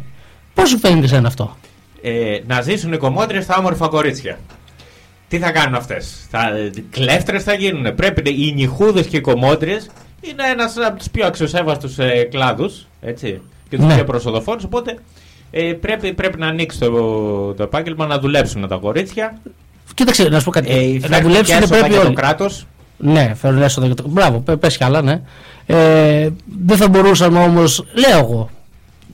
[0.54, 1.56] Πώς σου φαίνεται σένα αυτό;
[2.02, 4.38] Ε, να ζήσουν οι κομμότριες στα όμορφα κορίτσια.
[5.28, 6.50] Τι θα κάνουν αυτές; Θα,
[6.90, 7.94] κλέφτρες θα γίνουν.
[7.94, 12.86] Πρέπει οι νυχούδες και οι κομμότριες είναι ένας από τους πιο αξιοσέβαστους ε, κλάδους.
[13.00, 13.40] Έτσι.
[13.68, 13.94] Και τους Ναι.
[13.94, 14.64] πιο προσοδοφόρους.
[14.64, 14.98] Οπότε
[15.50, 16.90] ε, πρέπει, πρέπει να ανοίξει το,
[17.54, 19.38] το επάγγελμα να δουλέψουν τα κορίτσια.
[19.94, 20.70] Κοίταξε, να σου πω κάτι.
[20.70, 22.14] Ε, να φέρνουν δουλέψουν και έσοδα πρέπει για το όλοι.
[22.16, 22.66] κράτος.
[22.98, 24.04] Ναι, φέρουν έσοδα για το.
[24.08, 25.20] Μπράβο, πε, πες κι άλλα, ναι.
[25.66, 26.28] Ε,
[26.66, 28.50] δεν θα μπορούσαμε όμως, λέω εγώ.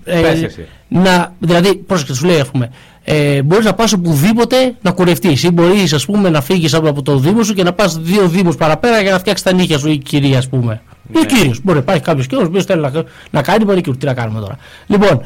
[0.04, 0.66] Ε, Πες εσύ.
[0.88, 2.70] να, δηλαδή, πρόσεξε, σου λέει, ας πούμε,
[3.04, 5.42] ε, μπορείς να πας οπουδήποτε να κουρευτείς.
[5.42, 8.56] Ή μπορείς, ας πούμε, να φύγεις από το Δήμο σου και να πας δύο Δήμους
[8.56, 10.82] παραπέρα για να φτιάξεις τα νύχια σου ή η κυρία, ας πούμε.
[11.12, 11.26] Ή ο Ναι.
[11.26, 11.60] κύριος.
[11.62, 12.92] Μπορεί να υπάρχει κάποιος κύριος που θέλει να,
[13.30, 13.96] να κάνει μανικιούρ.
[13.96, 14.56] Τι να κάνουμε τώρα.
[14.86, 15.22] Λοιπόν,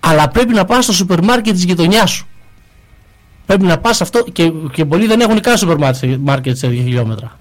[0.00, 2.26] αλλά πρέπει να πας στο σούπερ μάρκετ της γειτονιάς σου.
[3.46, 5.76] Πρέπει να πας αυτό και, και πολλοί δεν έχουν καν σούπερ
[6.20, 7.38] μάρκετ σε 2 χιλιόμετρα.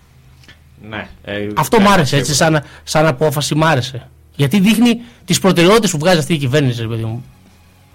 [0.89, 2.55] Ναι, ε, Αυτό ναι, μ' άρεσε έτσι, σίγουρα.
[2.59, 4.09] σαν, σαν απόφαση μ' άρεσε.
[4.35, 7.23] Γιατί δείχνει τις προτεραιότητες που βγάζει αυτή η κυβέρνηση, ρε παιδί μου.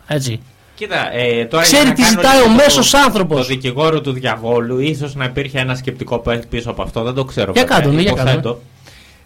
[0.07, 0.40] Έτσι.
[0.75, 3.38] Κοίτα, ε, τώρα Ξέρει για να τι κάνω ζητάει λίγο ο το- μέσος άνθρωπος.
[3.40, 7.25] Το δικηγόρο του διαβόλου, ίσως να υπήρχε ένα σκεπτικό π- πίσω από αυτό, δεν το
[7.25, 7.53] ξέρω.
[7.53, 8.35] Για βέβαια, κάτω, ναι, για υποθέτω.
[8.35, 8.61] κάτω.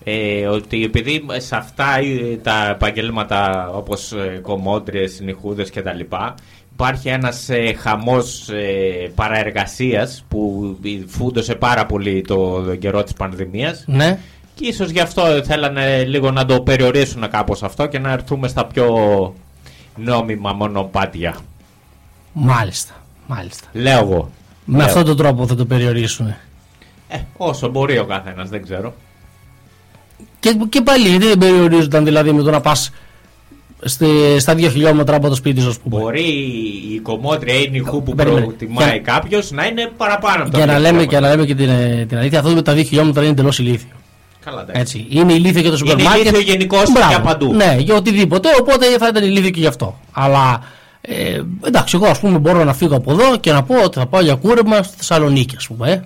[0.04, 6.00] Ε, ότι επειδή σε αυτά ε, τα επαγγέλματα όπως ε, κομμότριες, νυχούδες κτλ
[6.74, 14.18] υπάρχει ένας ε, χαμός ε, παραεργασίας που φούντωσε πάρα πολύ το καιρό της πανδημίας Ναι.
[14.54, 18.66] και ίσως γι' αυτό θέλανε λίγο να το περιορίσουν κάπως αυτό και να έρθουμε στα
[18.66, 18.88] πιο
[19.96, 21.34] νόμιμα μονοπάτια.
[22.32, 22.92] Μάλιστα.
[23.26, 23.66] Μάλιστα.
[23.72, 24.30] Λέω εγώ.
[24.64, 24.86] Με Λέω.
[24.86, 26.26] αυτόν τον τρόπο θα το περιορίσουν.
[27.08, 28.94] Ε, όσο μπορεί ο καθένας, δεν ξέρω.
[30.40, 32.60] Και, και πάλι γιατί δεν περιορίζονταν δηλαδή με το να
[33.98, 36.02] πα στα δύο χιλιόμετρα από το σπίτι σου, α πούμε.
[36.02, 36.22] Μπορεί
[36.94, 38.40] η κομμότρια ή η νυχού που Περίμενε.
[38.46, 41.18] προτιμάει Για- κάποιος να είναι παραπάνω από τα Για να, δύο λέμε, χιλιόμετρα.
[41.20, 43.58] και να λέμε και την, ε, την αλήθεια, αυτό με τα δύο χιλιόμετρα είναι εντελώς
[43.58, 43.88] ηλίθιο.
[44.44, 44.80] Καλά, εντάξει.
[44.80, 45.06] Έτσι.
[45.08, 46.24] Είναι ηλίθιο και το σούπερ Είναι μάρκετ.
[46.26, 47.08] ηλίθιο γενικώς Μπράβο.
[47.08, 47.54] για παντού.
[47.54, 48.48] Ναι, για οτιδήποτε.
[48.60, 49.98] Οπότε θα ήταν ηλίθιο και γι' αυτό.
[50.12, 50.62] Αλλά
[51.00, 54.06] ε, εντάξει, εγώ ας πούμε μπορώ να φύγω από εδώ και να πω ότι θα
[54.06, 55.90] πάω για κούρεμα στη Θεσσαλονίκη, ας πούμε.
[55.90, 56.00] Ε.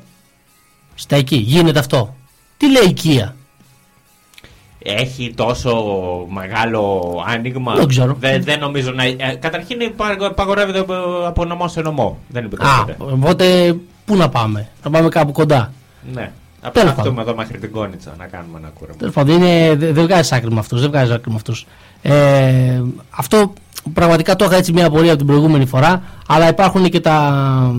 [0.94, 1.36] Στα εκεί.
[1.36, 2.14] Γίνεται αυτό.
[2.56, 3.36] Τι λέει η οικία.
[4.82, 5.74] Έχει τόσο
[6.28, 7.74] μεγάλο άνοιγμα.
[7.74, 8.16] Δεν ξέρω.
[8.20, 9.04] Δεν, δεν νομίζω να.
[9.04, 10.94] Ε, καταρχήν υπα- απαγορεύεται από,
[11.26, 12.18] από νομό σε νομό.
[12.28, 13.12] Δεν Α, επιτρέπεται.
[13.12, 15.72] οπότε πού να πάμε; Να πάμε κάπου κοντά.
[16.12, 16.30] Ναι.
[16.62, 18.96] Θα Τέλος αυτούμε εδώ μέχρι την Κόνιτσα να κάνουμε ένα κούρεμα.
[18.98, 20.78] Τέλος πάντων, είναι, δεν δεν βγάζει άκρη με αυτού.
[20.78, 21.52] Δεν βγάζει άκρη με αυτού.
[22.02, 23.52] Ε, αυτό
[23.92, 26.02] πραγματικά το είχα έτσι μια απορία από την προηγούμενη φορά.
[26.28, 27.74] Αλλά υπάρχουν και, τα,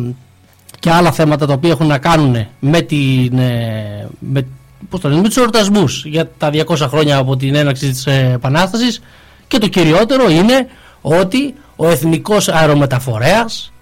[0.79, 4.47] και άλλα θέματα τα οποία έχουν να κάνουν με, την, ε, με,
[4.89, 8.31] πώς το λένε, με τους εορτασμούς για τα 200 χρόνια από την έναρξη της ε,
[8.33, 9.01] Επανάστασης
[9.47, 10.67] και το κυριότερο είναι
[11.01, 13.73] ότι ο εθνικός αερομεταφορέας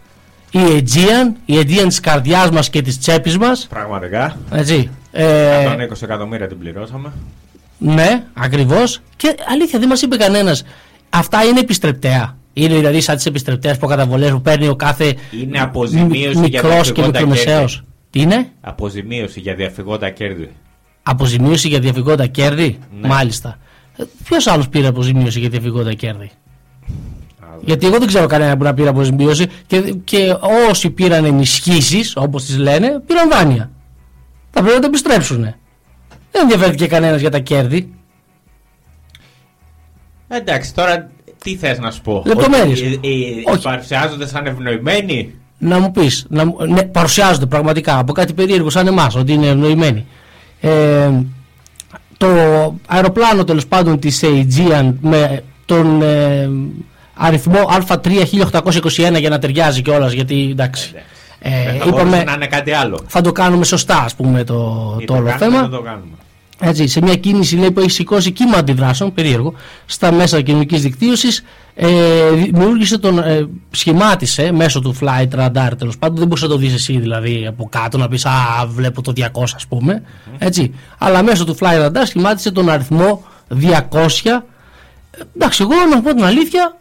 [0.52, 4.38] η Aegean, η Aegean της καρδιάς μας και της τσέπης μας Πραγματικά.
[4.52, 7.12] έτσι, ε, 120 εκατομμύρια την πληρώσαμε.
[7.78, 9.02] ναι, ακριβώς.
[9.16, 10.64] Και αλήθεια, δεν μας είπε κανένας.
[11.10, 12.38] Αυτά είναι επιστρεπτέα.
[12.54, 17.02] Είναι δηλαδή σαν τις επιστρεπτέ προκαταβολές που παίρνει ο κάθε Είναι αποζημίωση για μικρός και
[17.02, 17.74] διαφυγόντα μικρομεσαίος.
[17.74, 17.88] κέρδη.
[18.10, 20.50] Τι είναι; Αποζημίωση για διαφυγόντα κέρδη.
[21.10, 23.08] Αποζημίωση για διαφυγόντα κέρδη; Ναι.
[23.08, 23.58] Μάλιστα.
[24.24, 26.32] Ποιος άλλος πήρε αποζημίωση για διαφυγόντα κέρδη;
[27.40, 30.36] Α, Γιατί εγώ δεν ξέρω κανένα που να πήρε αποζημίωση και, και
[30.70, 33.70] όσοι πήραν ενισχύσεις, όπως τις λένε, πήραν δάνεια.
[34.52, 35.42] Θα πρέπει να τα επιστρέψουν.
[36.32, 37.90] Δεν ενδιαφέρθηκε κανένας για τα κέρδη.
[40.28, 41.10] Εντάξει, τώρα
[41.44, 42.82] τι θες να σου πω; Λεπτομέρειες.
[42.82, 43.62] Ότι, ε, ε, Όχι.
[43.64, 48.88] Παρουσιάζονται σαν ευνοημένοι; να μου πεις, να, μου- ναι, παρουσιάζονται πραγματικά από κάτι περίεργο σαν
[48.88, 50.06] εμάς, ότι είναι ευνοημένοι.
[50.60, 51.10] Ε,
[52.18, 52.28] το
[52.88, 56.50] αεροπλάνο τέλος πάντων της Aegean με τον ε,
[57.14, 58.24] αριθμό Α3
[59.20, 60.92] για να ταιριάζει κιόλας, γιατί εντάξει.
[61.40, 63.00] Ε, Δεν θα είπαμε, μπορούσε να είναι κάτι άλλο.
[63.08, 65.62] θα το κάνουμε σωστά, ας πούμε, το, Ή το όλο κάνουμε, θέμα.
[65.62, 66.12] δεν το κάνουμε.
[66.60, 69.54] Έτσι, σε μια κίνηση λέει, που έχει σηκώσει κύμα αντιδράσεων, περίεργο,
[69.86, 71.44] στα μέσα κοινωνικής δικτύωσης,
[71.76, 76.18] ε, δημιούργησε τον, ε, σχημάτισε μέσω του flight radar τέλος πάντων.
[76.18, 78.32] Δεν μπορούσε να το δεις εσύ δηλαδή από κάτω να πεις Α,
[78.68, 80.02] βλέπω το 200 ας πούμε.
[80.38, 80.74] Έτσι.
[80.98, 84.44] Αλλά μέσω του flight radar σχημάτισε τον αριθμό 200.
[85.12, 86.78] Ε, εντάξει, εγώ να πω την αλήθεια,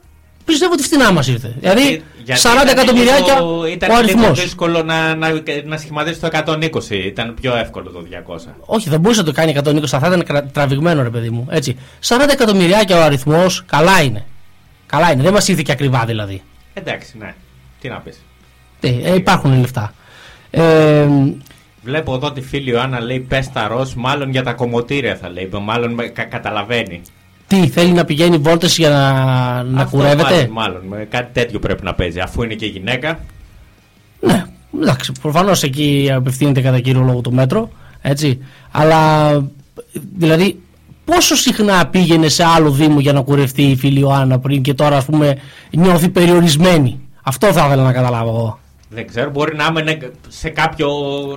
[0.46, 1.54] πιστεύω ότι φτηνά μας ήρθε.
[1.60, 4.40] Δηλαδή, Γιατί 40 ήταν εκατομμυριάκια λίγο- Ήταν ο λίγο αριθμός.
[4.42, 5.28] δύσκολο να, να,
[5.64, 6.90] να σχηματίσει το 120.
[7.04, 8.54] Ήταν πιο εύκολο το 200.
[8.60, 11.46] Όχι, δεν μπορούσε να το κάνει 120, θα ήταν κρα- τραβηγμένο ρε παιδί μου.
[11.50, 11.76] Έτσι.
[12.08, 14.24] 40 εκατομμυριάκια ο αριθμός, καλά είναι.
[14.86, 16.42] Καλά είναι, δεν μας ήρθε και ακριβά δηλαδή.
[16.74, 17.34] Εντάξει, ναι.
[17.80, 18.22] Τι να πεις.
[18.80, 19.94] Ε, ε, υπάρχουν λεφτά.
[20.50, 21.06] Ε,
[21.82, 25.50] Βλέπω εδώ τη φίλη Ιωάννα λέει πες τα ροζ, μάλλον για τα κομμωτήρια θα λέει.
[25.62, 27.00] Μάλλον με- κα- καταλαβαίνει.
[27.46, 29.12] Τι, θέλει να πηγαίνει βόλτες για να,
[29.62, 30.82] να Αυτό κουρεύεται; Μάλλον, μάλλον.
[30.88, 32.20] Με κάτι τέτοιο πρέπει να παίζει.
[32.20, 33.18] Αφού είναι και γυναίκα.
[34.20, 34.44] Ναι,
[34.80, 37.70] εντάξει, προφανώς εκεί απευθύνεται κατά κύριο λόγο το μέτρο.
[38.00, 38.38] Έτσι.
[38.70, 39.30] Αλλά
[40.16, 40.60] δηλαδή,
[41.04, 44.96] πόσο συχνά πήγαινε σε άλλο Δήμο για να κουρευτεί η φίλη Ιωάννα πριν και τώρα,
[44.96, 45.38] ας πούμε,
[45.70, 48.58] νιώθει περιορισμένη; Αυτό θα ήθελα να καταλάβω εγώ.
[48.88, 50.88] Δεν ξέρω, μπορεί να είναι σε κάποιο.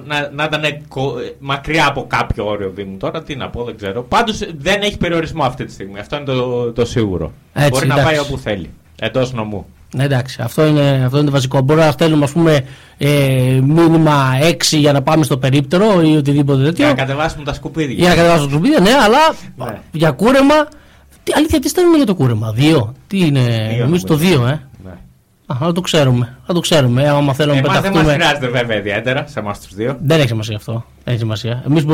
[0.06, 2.98] να, να ήταν κο- μακριά από κάποιο όριο Δήμου.
[2.98, 4.04] Τώρα τι να πω, δεν ξέρω.
[4.04, 6.00] Πάντως δεν έχει περιορισμό αυτή τη στιγμή.
[6.00, 7.32] Αυτό είναι το, το σίγουρο.
[7.54, 8.12] Έτσι, μπορεί να εντάξει.
[8.16, 8.70] πάει όπου θέλει.
[9.00, 9.66] Εντός νομού.
[9.96, 11.62] Ναι, εντάξει, αυτό είναι, αυτό είναι το βασικό.
[11.62, 12.66] Μπορεί να στέλνουμε, ας πούμε,
[12.98, 16.86] ε, μήνυμα 6 για να πάμε στο περίπτερο ή οτιδήποτε τέτοιο.
[16.86, 17.96] Για να κατεβάσουμε τα σκουπίδια.
[17.96, 19.18] Για να κατεβάσουμε το σκουπίδι, ναι, αλλά
[19.72, 19.80] Ναι.
[19.92, 20.56] για κούρεμα.
[21.24, 22.94] Τι, αλήθεια, τι στέλνουμε για το κούρεμα, δύο.
[23.08, 24.38] Τι είναι, Δύο, νομίζω το νομίζω.
[24.40, 24.68] δύο, ε.
[25.54, 25.66] Ναι.
[25.66, 26.38] Α, να το ξέρουμε.
[26.48, 27.04] Να το ξέρουμε.
[27.04, 28.14] Ε, άμα θέλουμε να Εμάς δεν μας πεταχτούμε.
[28.14, 29.98] χρειάζεται βέβαια ιδιαίτερα σε εμάς τους δύο.
[30.02, 30.86] Δεν έχει σημασία αυτό.
[31.04, 31.64] Δεν έχει σημασία.
[31.68, 31.86] Εμείς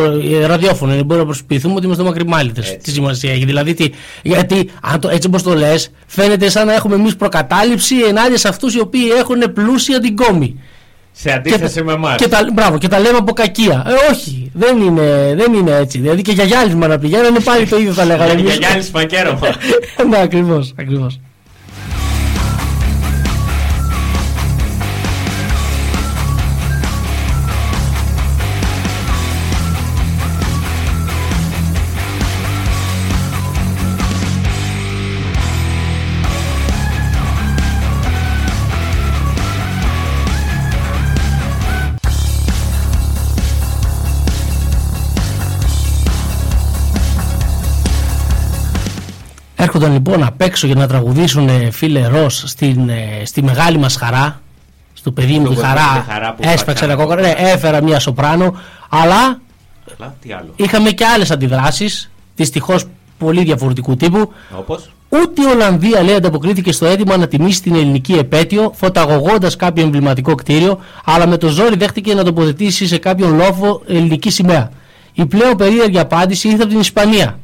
[0.46, 2.66] ραδιόφωνο είναι, μπορούμε να προσποιηθούμε ότι είμαστε μακριμάλιτες.
[2.72, 2.78] Έτσι.
[2.78, 3.46] Τι σημασία έχει.
[3.46, 3.90] Δηλαδή, τι,
[4.24, 8.48] γιατί αν το, έτσι όπως το λες, φαίνεται σαν να έχουμε εμείς προκατάληψη ενάντια σε
[8.48, 10.60] αυτούς οι οποίοι έχουν πλούσια την κόμη.
[11.12, 12.16] Σε αντίθεση με εμάς.
[12.16, 13.84] Και τα, μπράβο, και τα λέμε από κακία.
[13.88, 16.00] Ε, όχι, δεν είναι, δεν είναι έτσι.
[16.00, 18.34] Δηλαδή και για γυάλισμα να πηγαίνανε πάλι το ίδιο θα λέγανε.
[18.34, 18.58] Για εμείς.
[18.58, 19.48] γυάλισμα σπακέρωμα.
[20.10, 20.74] ναι, ακριβώς,
[49.76, 53.96] Έρχονταν λοιπόν απ' έξω για να τραγουδήσουν ε, φίλε Ρος στην, ε, στη μεγάλη μας
[53.96, 54.42] χαρά.
[54.94, 57.36] Στο παιδί μου Στο τη παιδί χαρά, μου τη χαρά που έσπαξε ένα πάτησα κόκκινο,
[57.44, 58.60] ναι, έφερα μια σοπράνο,
[58.90, 59.40] αλλά
[60.00, 60.54] Αλλά τι άλλο.
[60.56, 62.84] είχαμε και άλλες αντιδράσεις, δυστυχώς
[63.18, 64.32] πολύ διαφορετικού τύπου.
[64.58, 69.84] Όπως; Ούτε η Ολλανδία λέει ανταποκρίθηκε στο αίτημα να τιμήσει την ελληνική επέτειο, φωταγωγώντας κάποιο
[69.84, 74.70] εμβληματικό κτίριο, αλλά με το ζόρι δέχτηκε να τοποθετήσει σε κάποιον λόφο ελληνική σημαία.
[75.14, 77.40] Η πλέον περίεργη απάντηση ήρθε από την Ισπανία.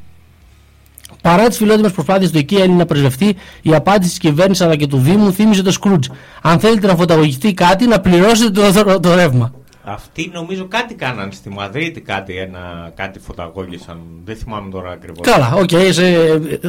[1.22, 4.98] Παρά τις φιλότιμες προσπάθειες του εκεί Έλληνα πρεσβευτή, η απάντηση της κυβέρνησης αλλά και του
[4.98, 6.08] Δήμου θύμιζε το Σκρούτζ.
[6.42, 9.54] Αν θέλετε να φωταγωγηθεί κάτι, να πληρώσετε το, το, το ρεύμα.
[9.84, 13.98] Αυτοί νομίζω κάτι κάναν στη Μαδρίτη, κάτι, ένα, κάτι φωταγώγησαν.
[14.26, 15.28] Δεν θυμάμαι τώρα ακριβώς.
[15.32, 16.60] Καλά, οκ, σε-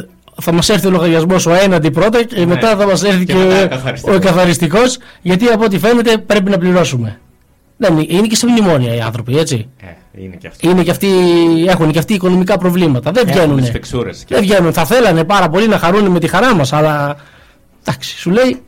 [0.41, 3.23] θα μας έρθει ο λογαριασμός ο έναντι πρώτα και μετά θα μας έρθει Ναι.
[3.25, 4.15] Και και, μετά ο ο, εκκαθαριστικός.
[4.15, 7.19] ο εκκαθαριστικός, γιατί από ό,τι φαίνεται πρέπει να πληρώσουμε.
[7.87, 9.69] Δεν, είναι- είναι και σε μνημόνια οι άνθρωποι, έτσι.
[9.81, 10.69] Ε, είναι και αυτό.
[10.69, 11.07] Είναι και αυτοί,
[11.67, 13.11] έχουν και αυτοί οικονομικά προβλήματα.
[13.11, 13.59] Δεν Έχουν βγαίνουν.
[13.61, 14.73] τις φεξούρες και Δεν βγαίνουν.
[14.73, 17.15] Θα θέλανε πάρα πολύ να χαρούν με τη χαρά μας, αλλά.
[17.85, 18.61] Εντάξει, σου λέει.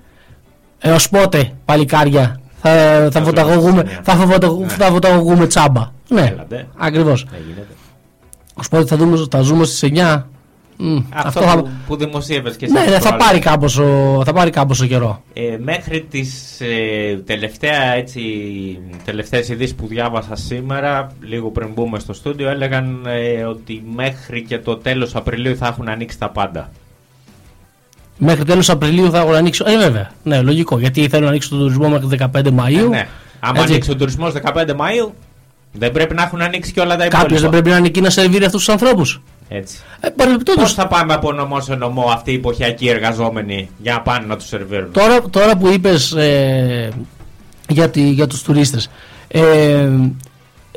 [0.79, 3.99] Έως πότε, παλικάρια, θα, θα, Θα φωταγωγούμε, ζούμε.
[4.03, 4.67] θα, φωτα- Ναι.
[4.67, 5.91] θα φωταγωγούμε τσάμπα.
[6.09, 6.67] Ναι, Έλατε.
[6.77, 7.25] ακριβώς.
[7.31, 7.67] Δεν γίνεται.
[8.53, 10.27] Ω πότε θα, δούμε, θα ζούμε στις 9.
[10.77, 13.25] Μμ, Αυτό, θα- που, που δημοσίευες και εσύ Ναι, ναι, θα προάλλες.
[13.25, 15.21] πάρει κάπως ο, θα πάρει κάπως ο καιρό.
[15.33, 18.21] Ε, μέχρι τις ε, τελευταία, έτσι,
[19.05, 24.57] τελευταίες ειδήσεις που διάβασα σήμερα, λίγο πριν μπούμε στο στούντιο, έλεγαν ε, ότι μέχρι και
[24.59, 26.71] το τέλος Απριλίου θα έχουν ανοίξει τα πάντα.
[28.17, 29.63] Μέχρι τέλος Απριλίου θα έχουν ανοίξει.
[29.67, 30.11] Ε, βέβαια.
[30.23, 30.79] Ναι, λογικό.
[30.79, 32.83] Γιατί θέλουν να ανοίξουν τον τουρισμό μέχρι 15 Μαΐου.
[32.83, 33.07] Ε, ναι.
[33.39, 33.71] Άμα Έτσι.
[33.71, 35.11] ανοίξει ο τουρισμός 15 Μαΐου,
[35.71, 37.17] δεν πρέπει να έχουν ανοίξει και όλα τα υπόλοιπα.
[37.17, 39.21] Κάποιος δεν πρέπει να είναι εκεί να σερβίρει αυτούς τους ανθρώπους.
[39.47, 39.77] Έτσι.
[39.99, 44.01] Ε, παρεμπιπτόντως, Πώς θα πάμε από νομό σε νομό αυτοί οι εποχιακοί εργαζόμενοι για να
[44.01, 46.89] πάνε να τους σερβίρουν; Τώρα, τώρα που είπες ε,
[47.69, 48.89] για, τη, για τους τουρίστες
[49.27, 49.89] ε,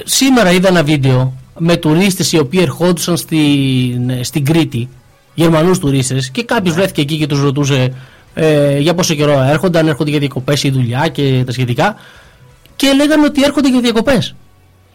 [0.04, 4.88] σήμερα είδα ένα βίντεο με τουρίστες οι οποίοι ερχόντουσαν στην, στην Κρήτη
[5.35, 7.94] Γερμανούς τουρίστες και κάποιος βρέθηκε εκεί και τους ρωτούσε
[8.35, 11.96] ε, για πόσο καιρό έρχονται, αν έρχονται για διακοπές ή δουλειά και τα σχετικά
[12.76, 14.35] και λέγανε ότι έρχονται για διακοπές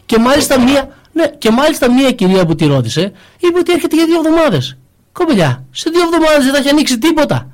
[0.06, 4.04] και μάλιστα, μία, ναι, και μάλιστα μία κυρία που τη ρώτησε είπε ότι έρχεται για
[4.04, 4.76] δύο εβδομάδες
[5.12, 7.48] Κομπελιά, σε δύο εβδομάδες δεν θα έχει ανοίξει τίποτα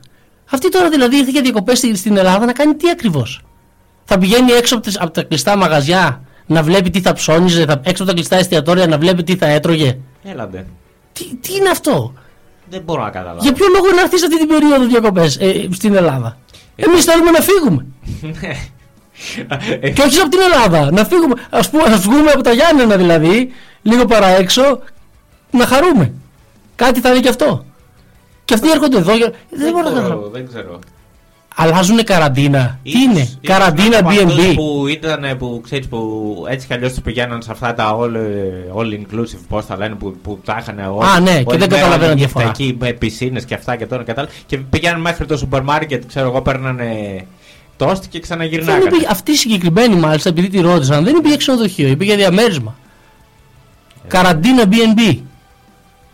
[0.51, 3.43] αυτή τώρα δηλαδή ήρθε για διακοπές στην Ελλάδα να κάνει τι ακριβώς;
[4.05, 7.81] Θα πηγαίνει έξω από, τις, από τα κλειστά μαγαζιά να βλέπει τι θα ψώνιζε, θα,
[7.85, 10.67] έξω από τα κλειστά εστιατόρια να βλέπει τι θα έτρωγε; Έλατε.
[11.13, 12.15] Τι, τι είναι αυτό;
[12.71, 13.43] Δεν μπορώ να καταλάβω.
[13.43, 16.39] Για ποιο λόγο να έρθεις αυτή την περίοδο διακοπές ε, στην Ελλάδα;
[16.77, 17.87] Εμείς θέλουμε να φύγουμε.
[19.81, 20.91] Ε, Και όχι από την Ελλάδα.
[20.93, 21.35] Να φύγουμε.
[21.51, 23.51] Α πούμε, ας βγούμε από τα Γιάννενα δηλαδή,
[23.83, 24.81] λίγο παραέξω,
[25.51, 26.13] να χαρούμε.
[26.77, 27.65] Κάτι θα είναι και αυτό.
[28.45, 29.17] Και αυτοί έρχονται εδώ.
[29.17, 30.29] για- Δεν δεν, μπορώ να μπορώ, καταλάβω.
[30.29, 30.79] δεν ξέρω.
[31.57, 32.79] Αλλάζουν καραντίνα.
[32.83, 34.55] Τι Ίσως- είναι, ίσως καραντίνα από αυτούς BNB.
[34.55, 38.17] Που ήταν, που ξέρεις, που έτσι κι αλλιώς τους πηγαίναν σε αυτά τα all,
[38.79, 41.09] all inclusive, πώς τα λένε, που, που τα είχαν όλοι.
[41.09, 42.49] Α, ναι, και δεν καταλαβαίνω διαφορά.
[42.49, 44.31] Εκεί με πισίνες και αυτά και τώρα και τα άλλα.
[44.47, 46.87] Και πηγαίναν μέχρι το σούπερ μάρκετ, ξέρω εγώ, παίρνανε
[47.87, 48.85] τόστ και Δεν ξαναγυρνάγανε.
[48.97, 52.75] είπε, αυτή η συγκεκριμένη μάλιστα, επειδή τη ρώτησαν, δεν είπε για ξενοδοχείο, είπε για διαμέρισμα.
[54.09, 55.17] Καραντίνα BNB.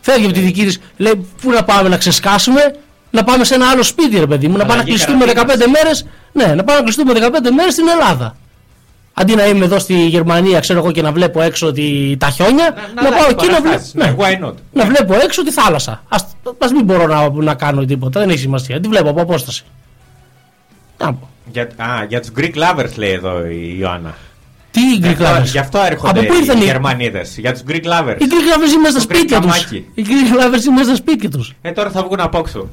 [0.01, 0.81] Φεύγει από τη δική της.
[0.97, 2.77] Λέει, πού να πάμε να ξεσκάσουμε,
[3.11, 5.35] να πάμε σε ένα άλλο σπίτι, ρε παιδί μου, να πάμε να Αλλαγή κλειστούμε 15
[5.35, 5.69] καραντίνας.
[5.83, 6.07] μέρες.
[6.33, 8.37] Ναι, να πάμε να κλειστούμε 15 μέρες στην Ελλάδα.
[9.19, 12.75] Αντί να είμαι εδώ στη Γερμανία, ξέρω εγώ, και να βλέπω έξω τη, τα χιόνια,
[12.95, 13.63] να, να πάω αλλάξει εκεί να βλέπω.
[13.63, 16.03] παραστάσεις, ναι, why not; να βλέπω έξω τη θάλασσα.
[16.09, 16.27] Ας,
[16.59, 18.81] ας μην μπορώ να, να κάνω τίποτα, δεν έχει σημασία.
[18.81, 19.65] Τη βλέπω από απόσταση.
[20.99, 21.29] Να πω.
[21.53, 24.15] Για, α, για τους Greek lovers λέει εδώ η Ιωάννα.
[24.71, 25.45] Τι Γι' Greek αυτό, lovers?
[25.45, 27.39] γι' αυτό έρχονται Από πού ήρθαν οι οι- Γερμανίδες.
[27.39, 28.17] Για τους Greek lovers.
[28.19, 29.51] Οι Greek lovers είναι μέσα στα Το σπίτια τους.
[29.67, 29.91] κρυκαμάκι.
[29.95, 31.55] Οι Greek lovers είναι μέσα στα σπίτια τους.
[31.63, 32.69] Ε, τώρα θα βγουν από έξω.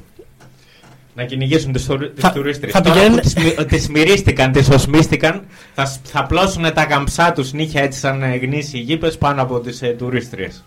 [1.16, 2.72] Να κυνηγήσουν τις, τουρ, τις Θα- τουρίστρες.
[2.72, 5.42] θα Τώρα πηγαίνουν- που τις, μυ- τις μυρίστηκαν, τις οσμίστηκαν,
[5.74, 9.60] θα, σ- θα πλώσουν τα καμψά τους νύχια έτσι σαν ε, γνήσιοι γήπες πάνω από
[9.60, 10.64] τις ε, τουρίστριες.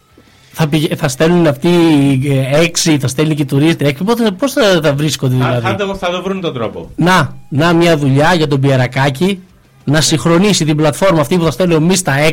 [0.59, 0.97] Θα, πηγα...
[0.97, 1.69] θα στέλνουν αυτοί
[2.51, 4.05] ε, έξι, θα στέλνει και οι τουρίστες έξι.
[4.05, 6.91] Πότε, πώς θα, θα βρίσκονται Θα, δηλαδή; θα, το, θα το βρουν τον τρόπο.
[6.97, 9.41] Να, να μια δουλειά για τον Πιερακάκη
[9.85, 12.33] να συγχρονίσει την πλατφόρμα αυτή που θα στέλνει ο Μίστα 6.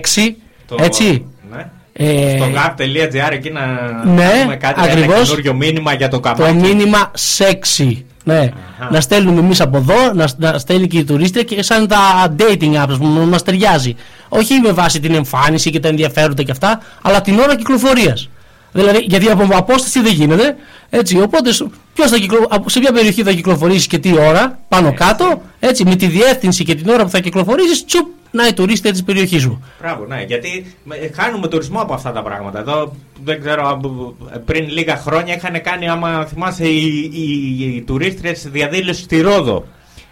[0.67, 1.25] Το- Έτσι.
[1.55, 1.69] Ναι.
[1.93, 3.61] Ε, Στο gap.gr εκεί να
[4.05, 5.21] ναι, κάνουμε κάτι ένα ακριβώς.
[5.29, 6.53] καινούριο μήνυμα για το το καμάκι.
[6.57, 7.91] μήνυμα sexy
[8.23, 8.49] Ναι,
[8.91, 11.97] να στέλνουμε εμείς από εδώ, να, να στέλνει και η τουρίστρια και σαν τα
[12.39, 13.95] dating apps που μα ταιριάζει.
[14.29, 18.29] Όχι με βάση την εμφάνιση και τα ενδιαφέροντα και αυτά, αλλά την ώρα κυκλοφορίας.
[18.71, 20.55] Δηλαδή, γιατί από απόσταση δεν γίνεται.
[20.89, 21.49] Έτσι, οπότε
[21.93, 22.45] ποιος θα κυκλο...
[22.49, 26.63] από- σε ποια περιοχή θα κυκλοφορήσεις και τι ώρα, πάνω κάτω, έτσι, με τη διεύθυνση
[26.63, 29.63] και την ώρα που θα κυκλοφορήσεις, τσουπ, να η τουρίστρια της περιοχής σου.
[29.81, 32.59] Μπράβο, ναι, γιατί ε, χάνουμε τουρισμό από αυτά τα πράγματα.
[32.59, 32.93] Εδώ,
[33.23, 34.15] δεν ξέρω, από-
[34.45, 39.65] πριν λίγα χρόνια είχαν κάνει, άμα θυμάσαι, οι, οι, οι τουρίστρες διαδήλωση στη Ρόδο.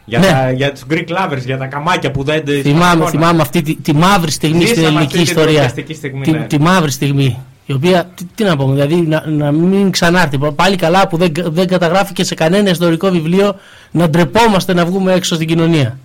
[0.06, 0.26] Για, Ναι.
[0.28, 2.44] τα, για τους Greek lovers, για τα καμάκια που δεν...
[2.62, 5.54] Θυμάμαι, Λοιπόν, θυμάμαι αυτή τη, τη μαύρη στιγμή στην Ζήσαμε ελληνική αυτή την ιστορία.
[5.54, 6.40] τρομοκρατική στιγμή, τη, ναι.
[6.48, 7.38] τη μαύρη στιγμή.
[7.66, 10.38] Η οποία, τι, τι να πούμε, δηλαδή να, να μην ξανάρθει.
[10.56, 13.56] Πάλι καλά που δεν, δεν καταγράφηκε σε κανένα ιστορικό βιβλίο
[13.92, 15.98] να ντρεπόμαστε να βγούμε έξω στην κοινωνία.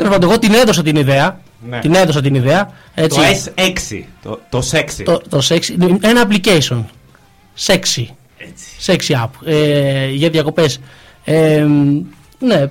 [0.00, 1.40] Τέλος πάντων, εγώ την έδωσα την ιδέα.
[1.68, 1.78] Ναι.
[1.78, 2.72] Την έδωσα την ιδέα.
[2.94, 3.22] Έτσι, Το
[3.56, 5.02] S6, το, το sexy.
[5.04, 6.84] το, το sexy, ένα application.
[7.66, 8.04] Sexy.
[8.36, 8.66] Έτσι.
[8.86, 9.28] Sexy app.
[9.44, 10.80] Ε, για διακοπές.
[11.24, 11.66] Ε,
[12.38, 12.68] ναι.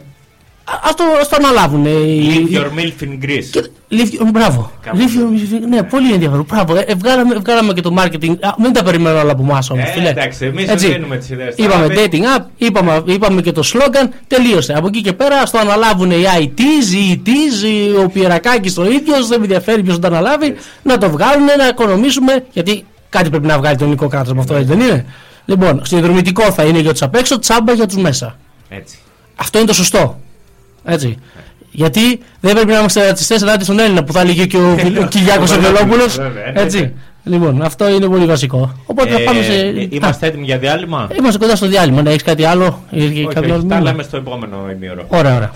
[0.74, 1.86] Α- Ας το, ας το αναλάβουν.
[1.86, 3.46] ε, οι- Leave your milf in Greece.
[3.52, 4.72] και- Leave your- μπράβο.
[4.82, 6.46] Κάπου Leave your- ναι, πολύ ενδιαφέρον.
[6.50, 6.76] Μπράβο.
[6.76, 8.36] Ε, ε, βγάλαμε, βγάλαμε και το marketing.
[8.42, 9.90] Α, μην τα περιμένω όλα από εμάς όμως.
[9.96, 10.88] Ε, εντάξει, εμείς Έτσι.
[10.92, 11.54] δίνουμε τις ιδέες.
[11.58, 14.74] Είπαμε Τώρα, dating app, είπαμε, είπαμε και το slogan, τελείωσε.
[14.74, 19.28] Από εκεί και πέρα στο αναλάβουν οι ITs, οι ETs, οι- ο Πιερακάκης το ίδιος,
[19.28, 22.46] δεν με ενδιαφέρει ποιος το αναλάβει, να το βγάλουν, να οικονομήσουμε.
[22.54, 25.06] Γιατί κάτι πρέπει να βγάλει το ελληνικό κράτος με αυτό, έτσι δεν είναι;
[25.46, 28.38] Λοιπόν, συνδρομητικό θα είναι για τους απ' έξω, τσάμπα για τους μέσα.
[28.70, 28.98] Έτσι.
[29.36, 30.20] Αυτό είναι το σωστό.
[30.84, 31.18] Έτσι.
[31.72, 35.06] Γιατί δεν πρέπει να είμαστε ρατσιστές ενάντια στον Έλληνα που θα έλεγε και ο, ο
[35.08, 36.08] Κυριάκος Ο Ευελόπουλο.
[36.08, 36.62] Βέβαια, εννοείται.
[36.62, 36.94] Έτσι.
[37.24, 38.74] Λοιπόν, αυτό είναι πολύ βασικό.
[38.86, 39.54] Οπότε θα πάμε σε.
[39.54, 42.02] Ε, είμαστε έτοιμοι για διάλειμμα; Α, είμαστε κοντά στο διάλειμμα.
[42.02, 42.84] Ναι, έχεις κάτι άλλο.
[42.90, 45.06] Ή Όχι, κάποιο όχι, άλλο τα μήνυμα; λέμε στο επόμενο ημίωρο.
[45.08, 45.52] Ωραία, ωραία.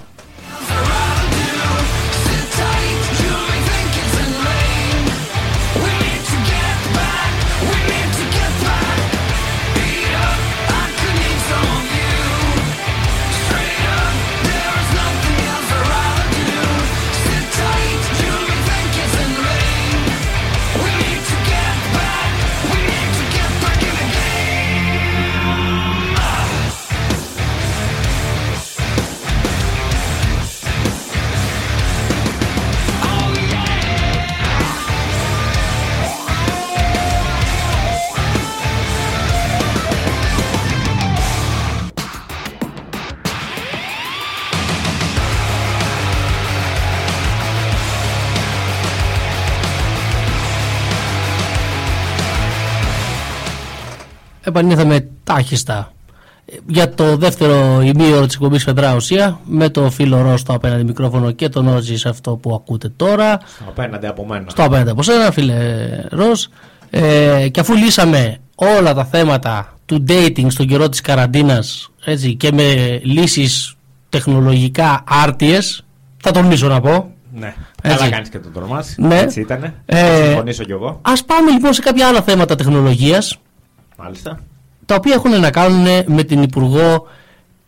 [54.43, 55.93] Επανήλθαμε τάχιστα
[56.45, 60.83] ε, για το δεύτερο ημίωρο της εκπομπής Φεδρά Ουσία με το φίλο Ρο στο απέναντι
[60.83, 63.39] μικρόφωνο και τον Ότζη σε αυτό που ακούτε τώρα.
[63.67, 64.45] Απέναντι από μένα.
[64.49, 65.55] Στο απέναντι από σένα, φίλε
[66.09, 66.49] Ρος.
[66.89, 72.51] Ε, και αφού λύσαμε όλα τα θέματα του dating στον καιρό της καραντίνας έτσι, και
[72.51, 73.75] με λύσεις
[74.09, 75.85] τεχνολογικά άρτιες,
[76.17, 77.11] θα τολμήσω να πω.
[77.33, 77.55] Ναι.
[77.81, 77.97] Έτσι.
[77.97, 78.95] Καλά κάνεις και το τορμάς.
[78.97, 79.19] Ναι.
[79.19, 79.73] Έτσι ήτανε.
[79.85, 80.99] Ε, Θα συμφωνήσω κι εγώ.
[81.01, 83.37] Ας πάμε λοιπόν σε κάποια άλλα θέματα τεχνολογίας
[83.97, 84.39] Μάλιστα.
[84.85, 87.07] τα οποία έχουν να κάνουν με την Υπουργό,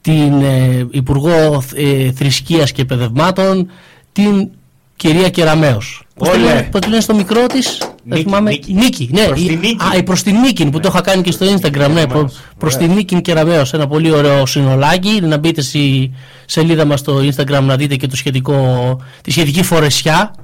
[0.02, 3.70] την ε, Υπουργό ε, Θρησκείας και Παιδευμάτων,
[4.12, 4.50] την
[4.96, 6.04] κυρία Κεραμέως.
[6.16, 6.46] Πώς τη Όλε.
[6.46, 8.74] λένε- πώς τη λένε στο μικρό της, δεν Νίκη, θυμάμαι; Νίκη.
[8.74, 9.26] Νίκη, ναι.
[9.26, 9.78] Προς η- τη Νίκη.
[9.94, 11.70] Α, η προς την Νίκη που το είχα κάνει και στο Instagram, ναι.
[11.70, 12.08] Κεραμέως.
[12.08, 12.88] Προ, προς Ωραία.
[12.88, 15.20] την Νίκη Κεραμέως, ένα πολύ ωραίο συνολάκι.
[15.22, 16.12] Να μπείτε στη
[16.46, 20.36] σελίδα μας στο Instagram να δείτε και το σχετικό, τη σχετική φορεσιά.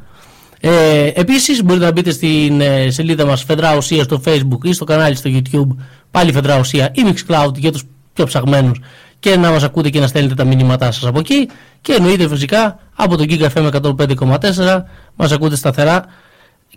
[0.63, 4.85] Ε, επίσης μπορείτε να μπείτε στην ε, σελίδα μας Φεδρά Ουσία στο facebook ή στο
[4.85, 5.75] κανάλι στο youtube.
[6.11, 8.79] Πάλι Φεδρά Ουσία ή Mixcloud για τους πιο ψαγμένους.
[9.19, 11.49] Και να μας ακούτε και να στέλνετε τα μηνύματά σας από εκεί.
[11.81, 14.83] Και εννοείται φυσικά από τον Giga FM 105,4
[15.15, 16.05] μας ακούτε σταθερά.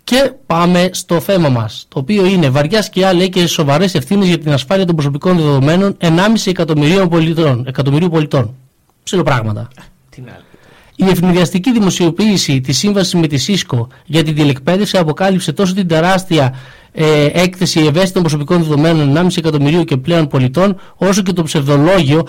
[0.03, 4.37] Και πάμε στο θέμα μας το οποίο είναι βαριάς σκιά λέει και σοβαρές ευθύνες για
[4.37, 6.09] την ασφάλεια των προσωπικών δεδομένων 1,5
[6.45, 8.55] εκατομμυρίων πολιτών, εκατομμυρίου πολιτών.
[9.03, 9.67] Ψηλοπράγματα.
[10.09, 10.54] Τι να λέει.
[10.95, 16.55] Η ευνηδιαστική δημοσιοποίηση της σύμβασης με τη ΣΥΣΚΟ για την τηλεκπαίδευση αποκάλυψε τόσο την τεράστια
[16.91, 22.27] ε, έκθεση ευαίσθητων προσωπικών δεδομένων 1,5 εκατομμυρίου και πλέον πολιτών, όσο και το ψευδολόγιο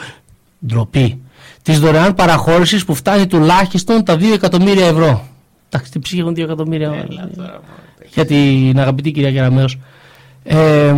[0.66, 1.20] ντροπή
[1.62, 5.28] της δωρεάν παραχώρησης που φτάνει τουλάχιστον τα 2 εκατομμύρια ευρώ.
[5.68, 8.08] Εντάξει, τι ψυχή έχουν 2 εκατομμύρια Έλα τώρα, μωρέ.
[8.14, 9.78] για την αγαπητή κυρία Κεραμέως.
[10.44, 10.94] Ε,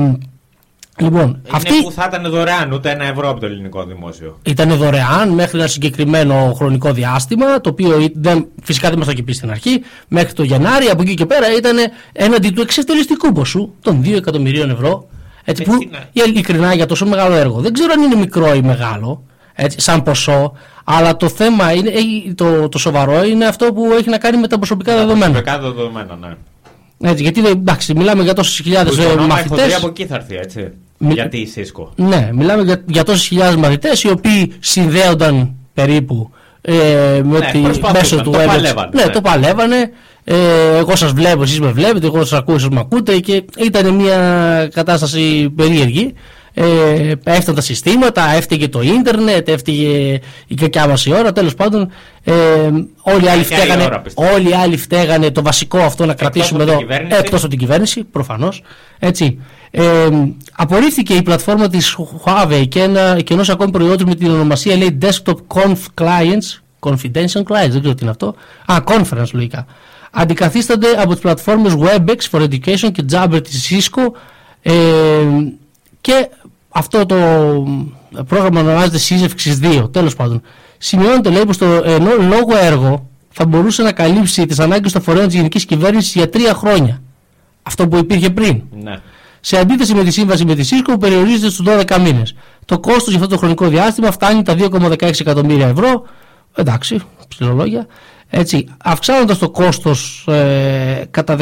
[0.99, 4.39] λοιπόν, Είναι αυτή που θα ήταν δωρεάν, ούτε ένα ευρώ από το ελληνικό δημόσιο.
[4.43, 9.13] ήταν δωρεάν μέχρι ένα συγκεκριμένο χρονικό διάστημα, το οποίο ή- δεν, φυσικά δεν μας το
[9.13, 10.87] είχε πει στην αρχή, μέχρι το Γενάρη.
[10.87, 11.77] Από εκεί και πέρα ήταν
[12.13, 15.07] έναντι του εξευτελιστικού ποσού των 2 εκατομμυρίων ευρώ.
[15.45, 16.23] Έτσι, που Έτσι, ναι.
[16.23, 17.61] ειλικρινά για τόσο μεγάλο έργο.
[17.61, 19.23] Δεν ξέρω αν είναι μικρό ή μεγάλο,
[19.55, 20.53] έτσι, σαν ποσό,
[20.85, 24.47] αλλά το θέμα είναι, έχει- το, το σοβαρό είναι αυτό που έχει να κάνει με
[24.49, 25.43] τα προσωπικά δεδομένα.
[25.43, 26.29] Προσωπικά δεδομένα, ναι.
[27.11, 29.75] Έτσι, γιατί δεν- εντάξει, μιλάμε για τόσες χιλιάδες Που το όνομα η χοντρή μαθητέ.
[29.77, 30.73] από εκεί θα έρθει, έτσι.
[30.99, 36.31] Μι- Γιατί η Cisco; Ναι, μιλάμε για, για τόσες χιλιάδες μαθητές οι οποίοι συνδέονταν περίπου
[36.61, 36.73] ε,
[37.25, 38.47] με Ναι, τη, προσπαθούσαν, μέσω του το WebEx.
[38.47, 39.11] παλεύανε, Ναι, ναι.
[39.11, 39.91] το παλεύανε.
[40.25, 40.35] Ε,
[40.79, 44.19] εγώ σας βλέπω, εσείς με βλέπετε, εγώ σας ακούω, εσείς με ακούτε και ήταν μια
[44.75, 46.15] κατάσταση περίεργη.
[46.61, 51.33] Ε, έφταναν τα συστήματα, έφταιγε το ίντερνετ, έφταιγε η κακιά μας η ώρα.
[51.33, 51.91] Τέλος πάντων,
[52.25, 52.33] ε,
[53.01, 54.33] όλοι, οι άλλοι Κακιά η φταίγανε, ώρα, πιστεύω.
[54.35, 56.79] όλοι οι άλλοι φταίγανε το βασικό αυτό να κρατήσουμε από εδώ.
[56.79, 57.19] την κυβέρνηση.
[57.19, 58.63] Εκτός από την κυβέρνηση, προφανώς.
[58.99, 59.39] Έτσι.
[59.71, 60.09] Ε,
[60.53, 64.99] απορρίφθηκε η πλατφόρμα της Huawei και, ένα, και ενός ακόμη προϊόντος με την ονομασία λέει
[65.03, 68.35] Desktop Conf Clients, Confidential Clients, δεν ξέρω τι είναι αυτό.
[68.67, 69.67] Α, Conference λογικά.
[70.11, 74.03] Αντικαθίστανται από τις πλατφόρμες WebEx for Education και Jabber της Cisco
[74.63, 74.73] ε,
[76.01, 76.29] και
[76.69, 77.17] αυτό το
[78.27, 80.43] πρόγραμμα ονομάζεται Σύζευξης 2, τέλος πάντων.
[80.79, 85.27] Σημειώνεται λέει πως το ενώ λόγο έργο θα μπορούσε να καλύψει τις ανάγκες των φορέων
[85.27, 87.03] της γενικής κυβέρνησης για τρία χρόνια.
[87.63, 88.63] Αυτό που υπήρχε πριν.
[88.83, 88.97] Ναι.
[89.41, 92.35] Σε αντίθεση με τη σύμβαση με τη ΣΥΣΚΟ που περιορίζεται στους 12 μήνες.
[92.65, 96.03] Το κόστος για αυτό το χρονικό διάστημα φτάνει τα 2,16 εκατομμύρια ευρώ.
[96.59, 97.87] Εντάξει, ψηλολόγια.
[98.31, 101.37] Έτσι, αυξάνοντας το κόστος ε, κατά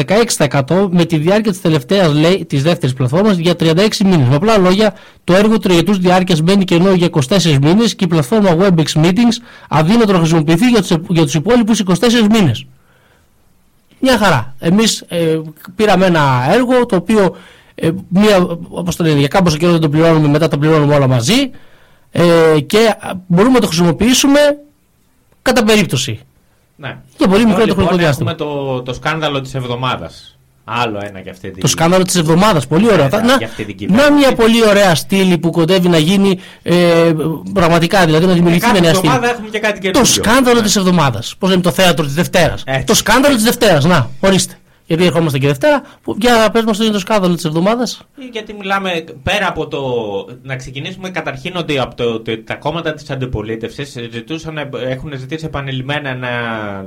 [0.65, 4.27] 16% με τη διάρκεια της τελευταίας, λέει, της δεύτερης πλατφόρμας για 36 μήνες.
[4.27, 4.93] Με απλά λόγια,
[5.23, 9.37] το έργο τριετούς διάρκειας μένει κενό για 24 μήνες και η πλατφόρμα WebEx Meetings
[9.69, 11.93] αδύνατο να χρησιμοποιηθεί για τους, για τους υπόλοιπους 24
[12.31, 12.65] μήνες.
[13.99, 14.55] Μια χαρά.
[14.59, 15.41] Εμείς ε,
[15.75, 17.35] πήραμε ένα έργο το οποίο
[17.75, 21.07] ε, μία, όπως το λένε, για κάμποσο καιρό δεν το πληρώνουμε, μετά τα πληρώνουμε όλα
[21.07, 21.51] μαζί
[22.11, 24.39] ε, και α, μπορούμε να το χρησιμοποιήσουμε
[25.47, 26.19] κατά περίπτωση.
[26.75, 26.97] ναι.
[27.17, 28.31] Για πολύ Εδώ, μικρό το λοιπόν, χρονικό διάστημα.
[28.31, 30.31] Έχουμε το, το σκάνδαλο της εβδομάδας.
[30.69, 31.61] Άλλο ένα για αυτή την...
[31.61, 33.03] Το σκάνδαλο της εβδομάδας, πολύ ωραία.
[33.03, 34.09] Ναι, Θα- ναι, να, για αυτή την κυβέρνηση.
[34.09, 37.13] να μια πολύ ωραία στήλη που κοντεύει να γίνει ε,
[37.53, 39.07] πραγματικά, δηλαδή να δημιουργηθεί Κάθε μια νέα στήλη.
[39.13, 40.01] εβδομάδα έχουμε και κάτι καινούργιο.
[40.01, 40.65] Το σκάνδαλο Ναι.
[40.65, 41.35] της εβδομάδας.
[41.39, 42.63] Πώς λέμε το θέατρο της Δευτέρας.
[42.65, 42.85] Έτσι.
[42.85, 43.85] Το σκάνδαλο της Δευτέρας.
[43.85, 44.53] Να, ορίστε.
[44.89, 45.81] Γιατί ερχόμαστε και Δευτέρα.
[46.01, 48.01] Που, για πες μας το είναι το σκάνδαλο της εβδομάδας.
[48.31, 49.79] Γιατί μιλάμε πέρα από το.
[50.43, 53.95] Να ξεκινήσουμε καταρχήν ότι από το, το- τα κόμματα της αντιπολίτευσης
[54.87, 56.29] έχουν ζητήσει επανειλημμένα να,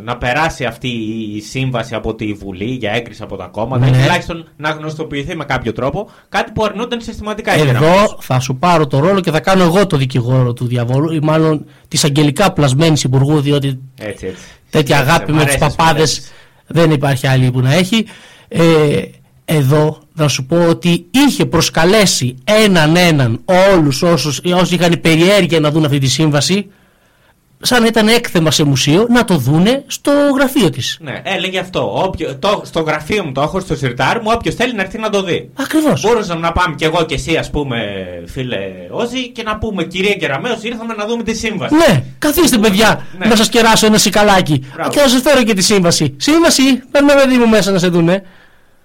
[0.04, 0.88] να περάσει αυτή
[1.36, 4.00] η σύμβαση από τη Βουλή για έγκριση από τα κόμματα ή Ναι.
[4.00, 6.10] τουλάχιστον να γνωστοποιηθεί με κάποιο τρόπο.
[6.28, 7.88] Κάτι που αρνούνταν συστηματικά οι δυνάμεις.
[7.88, 11.18] Εδώ θα σου πάρω το ρόλο και θα κάνω εγώ το δικηγόρο του διαβόλου ή
[11.22, 14.42] μάλλον της αγγελικά πλασμένης υπουργού, διότι Έτσι, έτσι.
[14.70, 16.32] τέτοια Έτσι, αγάπη μ' με τους αρέσεις, μ' παπάδες αρέσεις.
[16.70, 18.06] Δεν υπάρχει άλλη που να έχει.
[18.48, 19.02] Ε,
[19.44, 23.40] εδώ να σου πω ότι είχε προσκαλέσει έναν έναν
[23.74, 26.66] όλους όσους, όσοι είχαν περιέργεια να δουν αυτή τη σύμβαση
[27.62, 30.98] σαν να ήταν έκθεμα σε μουσείο να το δούνε στο γραφείο της.
[31.00, 32.02] Ναι, έλεγε αυτό.
[32.04, 35.10] Όποιο, το, στο γραφείο μου το έχω στο σιρτάρι μου, όποιος θέλει να έρθει να
[35.10, 35.50] το δει.
[35.54, 36.00] Ακριβώς.
[36.00, 37.78] Μπορούσαμε να πάμε κι εγώ και εσύ, ας πούμε,
[38.26, 38.58] φίλε
[38.90, 41.74] Όζη, και να πούμε κυρία Κεραμέο, ήρθαμε να δούμε τη σύμβαση.
[41.74, 43.26] Ναι, καθίστε παιδιά Ναι.
[43.26, 44.90] να σας κεράσω ένα σικαλάκι Μπράβο.
[44.90, 46.14] και να σας φέρω και τη σύμβαση.
[46.16, 48.22] Σύμβαση, παίρνω παιδί μου μέσα να σε δούνε.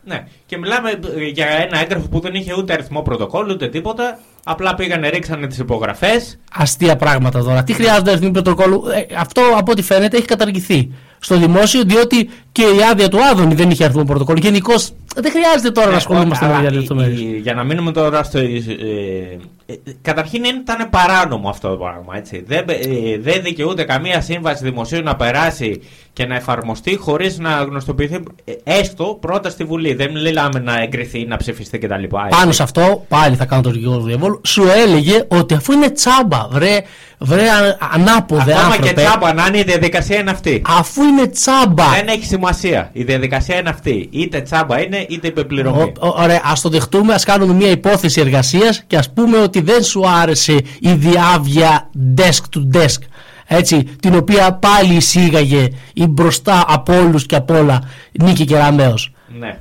[0.03, 0.23] Ναι.
[0.45, 4.19] Και μιλάμε ε, για ένα έγγραφο που δεν είχε ούτε αριθμό πρωτοκόλλου ούτε τίποτα.
[4.47, 6.37] Απλά πήγανε, ρίξανε τις υπογραφές.
[6.53, 7.63] Αστεία πράγματα τώρα.
[7.63, 8.83] Τι χρειάζονται αριθμοί πρωτοκόλλου.
[8.87, 13.53] Ε, αυτό από ό,τι φαίνεται έχει καταργηθεί στο δημόσιο διότι και η άδεια του Άδωνη
[13.55, 14.39] δεν είχε αριθμό πρωτοκόλλου.
[14.41, 17.19] Γενικώς δεν χρειάζεται τώρα να ασχολούμαστε με Ε, Αλλά τέτοιε η- λεπτομέρειες.
[17.19, 18.37] η- Για να μείνουμε τώρα στο.
[18.39, 22.17] Ε, ε, ε, καταρχήν ήταν παράνομο αυτό το πράγμα.
[22.17, 22.43] Έτσι.
[22.47, 25.81] Δεν, ε, δεν δικαιούται καμία σύμβαση δημοσίου να περάσει
[26.13, 29.93] και να εφαρμοστεί χωρίς να γνωστοποιηθεί ε, έστω πρώτα στη Βουλή.
[29.93, 32.03] Δεν μιλάμε να εγκριθεί, να ψηφιστεί κτλ.
[32.03, 32.11] έτσι.
[32.29, 35.89] Πάνω σε αυτό, πάλι θα κάνω το δικηγόρο του διαβόλου, σου έλεγε ότι αφού είναι
[35.89, 36.81] τσάμπα, βρε,
[37.19, 40.61] βρε α- ανάποδε Ακόμα άνθρωπε, και τσάμπα να είναι η διαδικασία είναι αυτή.
[40.79, 42.89] αφού είναι τσάμπα, Δεν έχει σημασία.
[42.93, 44.07] Η διαδικασία είναι αυτή.
[44.11, 45.81] Είτε τσάμπα είναι, είτε υπεπληρωμή.
[45.81, 49.61] Ο- ο- Ωραία, ας το δεχτούμε, ας κάνουμε μια υπόθεση εργασίας και ας πούμε ότι
[49.61, 52.99] δεν σου άρεσε η διάβια desk to desk.
[53.47, 57.81] Έτσι, την οποία πάλι εισήγαγε η μπροστά από όλους και από όλα
[58.11, 59.11] Νίκη Κεραμέως.
[59.39, 59.59] Ναι.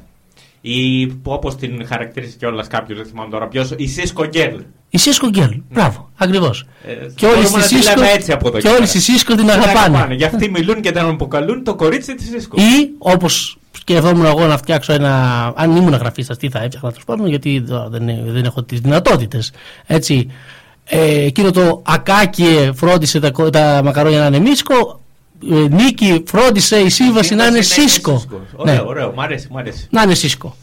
[0.60, 4.58] Ή όπως την χαρακτήρισε κιόλας κάποιος, δεν θυμάμαι τώρα ποιος, η Cisco Girl.
[4.94, 5.60] Η Σίσκο Γκέλ.
[5.70, 6.66] Μπράβο, ακριβώς.
[6.86, 8.76] Ε, και όλοι μπορούμε στη να τη Cisco, λέμε έτσι από εδώ και και όλοι
[8.76, 8.86] πέρα.
[9.00, 10.14] στη Cisco την Την αγαπάνε.
[10.14, 12.58] Γι' αυτοί μιλούν και δεν αποκαλούν το κορίτσι της Cisco.
[12.58, 15.52] Ή όπως σκεφτόμουν εγώ να φτιάξω ένα.
[15.56, 19.52] Αν ήμουν γραφίστας, τι θα έφτιαχνα τέλος πάντων, γιατί τώρα δεν, δεν έχω τις δυνατότητες.
[19.86, 20.30] Έτσι.
[20.84, 25.00] Ε, εκείνο το ακάκιε φρόντισε τα, κο- τα μακαρόνια να είναι μίσκο.
[25.52, 28.22] Ε, Νίκη φρόντισε η σύμβαση να είναι σύσκο.
[28.56, 29.86] Ωραίο, Ναι, ωραίο, μ' αρέσει, μ' αρέσει.
[29.90, 30.56] να είναι σύσκο.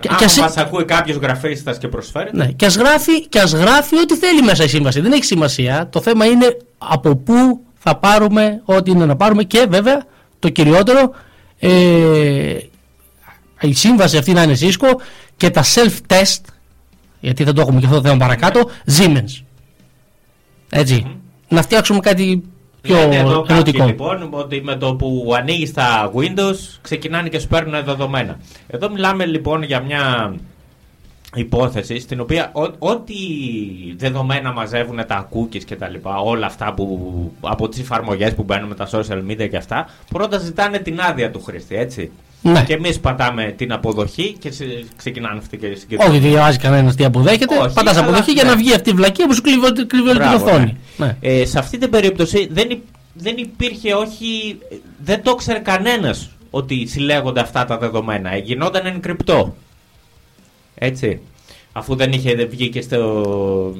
[0.00, 2.30] Και- Αν και ας- μας ακούει κάποιος γραφίστα και προσφέρει.
[2.32, 5.00] Ναι, και ας γράφει, και ας γράφει ό,τι θέλει μέσα η σύμβαση.
[5.00, 5.88] Δεν έχει σημασία.
[5.92, 10.04] Το θέμα είναι από πού θα πάρουμε ό,τι είναι να πάρουμε και βέβαια
[10.38, 11.14] το κυριότερο
[11.58, 12.56] ε,
[13.60, 14.86] η σύμβαση αυτή να είναι σύσκο
[15.36, 16.40] και τα self-test
[17.20, 19.42] γιατί δεν το έχουμε και αυτό το θέμα παρακάτω Siemens.
[20.70, 21.06] Έτσι.
[21.48, 22.42] Να φτιάξουμε κάτι
[22.80, 23.84] πιο Λένε εδώ κάποιοι, ενωτικό.
[23.84, 28.38] λοιπόν ότι με το που ανοίγει τα Windows ξεκινάνε και σου παίρνουν δεδομένα.
[28.66, 30.34] Εδώ μιλάμε λοιπόν για μια
[31.34, 33.14] υπόθεση στην οποία ό- ό,τι
[33.96, 38.68] δεδομένα μαζεύουν τα cookies και τα λοιπά, όλα αυτά που, από τις εφαρμογές που μπαίνουν
[38.68, 42.10] με τα social media και αυτά, πρώτα ζητάνε την άδεια του χρήστη, έτσι.
[42.42, 42.64] Ναι.
[42.66, 46.12] Και εμείς πατάμε την αποδοχή και σε- ξεκινάνε αυτοί και συγκεντρώνουν.
[46.14, 47.56] Όχι, δεν διαβάζει κανένας τι αποδέχεται.
[47.58, 48.50] Όχι, Πατάς αλλά- αποδοχή για ναι.
[48.50, 50.76] να βγει αυτή η βλακία που σου κλείβει, κλείβει όλη την Μπράβο, οθόνη.
[50.96, 51.06] ναι.
[51.06, 51.16] Ναι.
[51.20, 52.82] Ε, σε αυτή την περίπτωση δεν, υ-
[53.14, 54.58] δεν υπήρχε όχι.
[55.04, 58.32] Δεν το ξέρει κανένας ότι συλλέγονται αυτά τα δεδομένα.
[58.34, 59.54] Ε, Γινόταν εν κρυπτό.
[60.74, 61.20] Έτσι.
[61.72, 63.74] Αφού δεν είχε βγει και στο,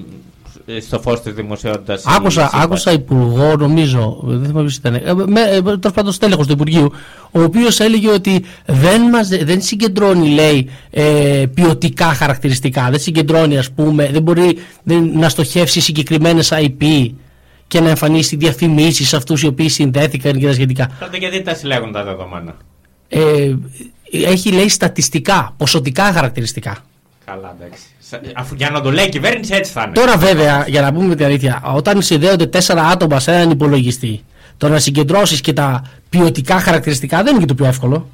[0.81, 2.03] στο φως της δημοσιότητας.
[2.07, 6.53] Άκουσα, άκουσα υπουργό, νομίζω, δεν θυμάμαι ποιος ήταν, ε, με, ε, τέλος πάντων στέλεχος του
[6.53, 6.93] Υπουργείου,
[7.31, 12.89] ο οποίος έλεγε ότι δεν, μας, δεν συγκεντρώνει, λέει, ε, ποιοτικά χαρακτηριστικά.
[12.91, 17.11] Δεν συγκεντρώνει, ας πούμε, δεν μπορεί δεν, να στοχεύσει συγκεκριμένες IP
[17.67, 20.91] και να εμφανίσει διαφημίσεις σε αυτούς οι οποίοι συνδέθηκαν και τα σχετικά.
[21.01, 22.57] Τότε γιατί τα συλλέγουν τα δεδομένα;
[23.09, 23.55] Ε,
[24.11, 26.88] έχει, λέει, στατιστικά, ποσοτικά χαρακτηριστικά.
[27.29, 27.83] Καλά, εντάξει.
[27.99, 29.93] Σα- Αφού για να το λέει η κυβέρνηση έτσι θα είναι.
[29.93, 34.25] Τώρα βέβαια, για να πούμε την αλήθεια, όταν συνδέονται τέσσερα άτομα σε έναν υπολογιστή,
[34.57, 38.09] το να συγκεντρώσεις και τα ποιοτικά χαρακτηριστικά δεν είναι και το πιο εύκολο.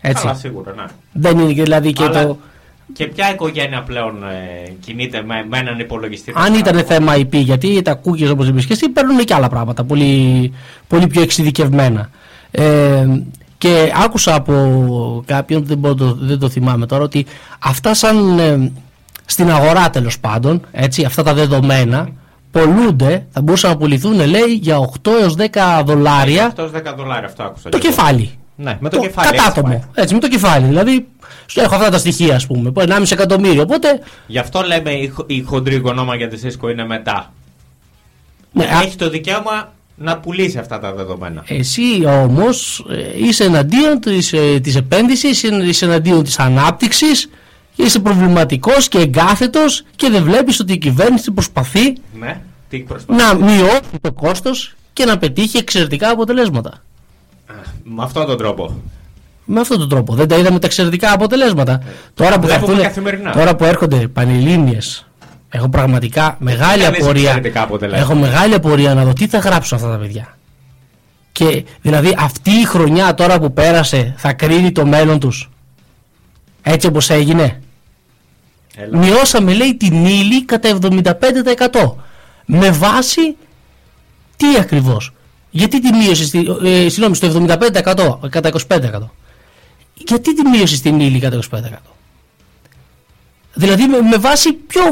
[0.00, 0.22] Έτσι.
[0.22, 0.84] Καλά, σίγουρα, ναι.
[1.12, 2.38] Δεν είναι και δηλαδή και Αλλά το.
[2.92, 6.32] Και ποια οικογένεια πλέον ε, κινείται με, με έναν υπολογιστή.
[6.36, 9.84] Αν ήταν θέμα IP, γιατί τα cookies όπως είπες και εσύ παίρνουν και άλλα πράγματα
[9.84, 10.52] πολύ,
[10.88, 12.10] πολύ πιο εξειδικευμένα.
[12.50, 13.06] Ε,
[13.58, 17.26] και άκουσα από κάποιον, δεν, μπορώ, το- δεν το θυμάμαι τώρα, ότι
[17.58, 18.72] αυτά σαν ε,
[19.24, 22.08] στην αγορά τέλος πάντων, έτσι, αυτά τα δεδομένα,
[22.50, 27.42] πολλούνται, θα μπορούσαν να πουληθούν, λέει, για 8 έως 10 δολάρια Αυτό 10 δολάρια, αυτό
[27.42, 27.68] άκουσα.
[27.68, 27.96] το και εγώ.
[27.96, 28.30] κεφάλι.
[28.56, 29.28] Ναι, με το, κεφάλι.
[29.30, 29.72] Κατά έτσι πάει.
[29.74, 29.90] άτομο.
[29.94, 30.66] Έτσι, με το κεφάλι.
[30.66, 31.06] Δηλαδή,
[31.46, 33.62] σου έχω αυτά τα στοιχεία, ας πούμε, που 1,5 εκατομμύριο.
[33.62, 37.32] Οπότε, Γι' αυτό λέμε η, χ- η χοντρή γονόμα για τη Cisco είναι μετά.
[38.52, 41.42] ναι, α- Έχει το δικαίωμα να πουλήσει αυτά τα δεδομένα.
[41.46, 47.30] Εσύ όμως ε, είσαι εναντίον της, ε, της επένδυσης, είσαι- είσαι εναντίον της ανάπτυξης,
[47.76, 53.22] είσαι προβληματικός και εγκάθετος και δεν βλέπεις ότι η κυβέρνηση προσπαθεί Ναι, τι προσπαθεί.
[53.22, 56.82] να μειώσει το κόστος και να πετύχει εξαιρετικά αποτελέσματα.
[57.84, 58.82] Με αυτόν τον τρόπο.
[59.44, 60.14] Με αυτόν τον τρόπο.
[60.14, 61.82] Δεν τα είδαμε τα εξαιρετικά αποτελέσματα.
[62.14, 63.32] Τώρα, που θα Βλέπουμε έρθουνε- καθημερινά.
[63.32, 65.06] τώρα που έρχονται πανελλήνιες,
[65.48, 67.22] έχω πραγματικά μεγάλη κάνεις απορία.
[67.22, 68.12] εξαιρετικά αποτελέσματα.
[68.12, 70.38] Έχω μεγάλη απορία να δω τι θα γράψουν αυτά τα παιδιά.
[71.32, 75.50] Και δηλαδή αυτή η χρονιά τώρα που πέρασε θα κρίνει το μέλλον τους.
[76.62, 77.62] Έτσι όπως έγινε.
[78.76, 78.98] Έλα.
[78.98, 81.92] Μειώσαμε λέει την ύλη κατά 75%
[82.46, 83.36] με βάση
[84.36, 85.12] τι ακριβώς;
[85.50, 89.10] Γιατί τη μείωση, στη, ε, συγγνώμη, στο 75% κατά 25%.
[89.94, 91.97] Γιατί τη μείωση στην ύλη κατά 25%.
[93.58, 94.82] Δηλαδή με, με βάση ποιο,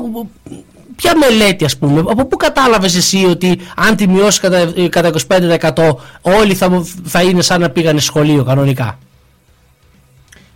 [0.97, 5.11] ποια μελέτη ας πούμε, από πού κατάλαβες εσύ ότι αν τη μειώσεις κατά, ε, κατά
[5.73, 8.99] 25% όλοι θα, θα είναι σαν να πήγανε σχολείο κανονικά;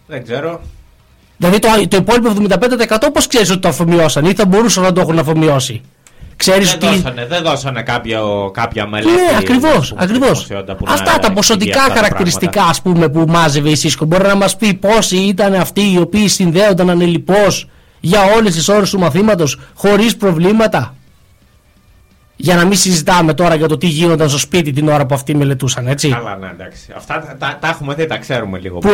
[0.06, 0.60] Δεν ξέρω.
[1.36, 5.00] Δηλαδή το, το υπόλοιπο 75% πώς ξέρεις ότι το αφομοιώσαν ή θα μπορούσαν να το
[5.00, 5.80] έχουν αφομοιώσει.
[6.36, 6.96] Ξέρεις Δεν ότι...
[6.96, 9.10] δώσανε, δεν δώσανε κάποιο, κάποια μελέτη.
[9.10, 10.28] Ναι, ακριβώς, ας πούμε, ακριβώς.
[10.28, 12.70] δημοσιότητα που να Αυτά τα εξηγεί ποσοτικά αυτά τα χαρακτηριστικά πράγματα.
[12.70, 16.28] ας πούμε που μάζευε η Cisco μπορεί να μας πει πόσοι ήταν αυτοί οι οποίοι
[16.28, 17.68] συνδέονταν ανελιπώς
[18.00, 20.94] για όλες τις ώρες του μαθήματος χωρίς προβλήματα.
[22.36, 25.34] Για να μην συζητάμε τώρα για το τι γίνονταν στο σπίτι την ώρα που αυτοί
[25.34, 26.08] μελετούσαν, έτσι.
[26.08, 26.92] Καλά, ναι, εντάξει.
[26.96, 28.78] Αυτά τα, τα, τα έχουμε δει, τα ξέρουμε λίγο.
[28.78, 28.88] Που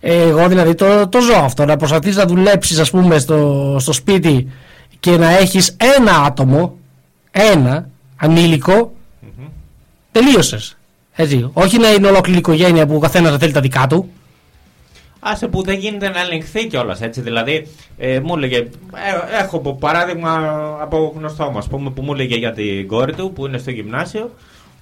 [0.00, 3.92] ε, εγώ δηλαδή το, το ζω αυτό, να προσπαθείς να δουλέψεις ας πούμε στο, στο
[3.92, 4.48] σπίτι
[5.00, 6.76] και να έχεις ένα άτομο,
[7.30, 8.92] ένα ανήλικο,
[10.12, 10.76] τελείωσες.
[11.14, 11.50] Έτσι.
[11.52, 14.10] Όχι να είναι ολόκληρη οικογένεια που ο καθένας να θέλει τα δικά του.
[15.24, 17.20] Άσε που δεν γίνεται να ελεγχθεί κιόλας έτσι.
[17.20, 17.66] Δηλαδή,
[17.98, 18.56] ε, μου έλεγε.
[18.56, 18.68] ε,
[19.42, 20.32] έχω από παράδειγμα
[20.80, 21.60] από γνωστό μα
[21.90, 24.30] που μου έλεγε για την κόρη του που είναι στο γυμνάσιο.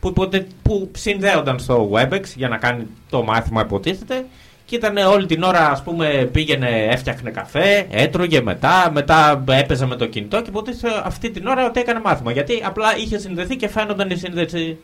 [0.00, 4.24] Που, υποτε- που συνδέονταν στο WebEx για να κάνει το μάθημα, υποτίθεται.
[4.64, 9.96] Και ήταν όλη την ώρα, ας πούμε, πήγαινε, έφτιαχνε καφέ, έτρωγε μετά, μετά έπαιζε με
[9.96, 12.32] το κινητό και υποτίθεται αυτή την ώρα ότι έκανε μάθημα.
[12.32, 14.76] Γιατί απλά είχε συνδεθεί και φαίνονταν η σύνδεση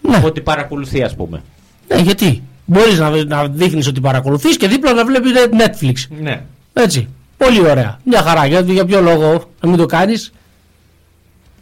[0.00, 1.42] Ναι, ότι παρακολουθεί, ας πούμε.
[1.88, 6.16] ναι γιατί; Μπορείς να, να δείχνεις ότι παρακολουθείς και δίπλα να βλέπεις Netflix.
[6.20, 6.42] Ναι.
[6.72, 7.08] Έτσι.
[7.36, 8.00] Πολύ ωραία.
[8.04, 8.46] Μια χαρά.
[8.46, 10.32] Για, για ποιο λόγο να μην το κάνεις.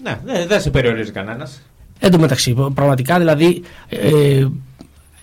[0.02, 1.62] Ναι, δεν δεν σε περιορίζει κανένας.
[1.98, 4.46] Εν τω μεταξύ, πραγματικά δηλαδή, ε,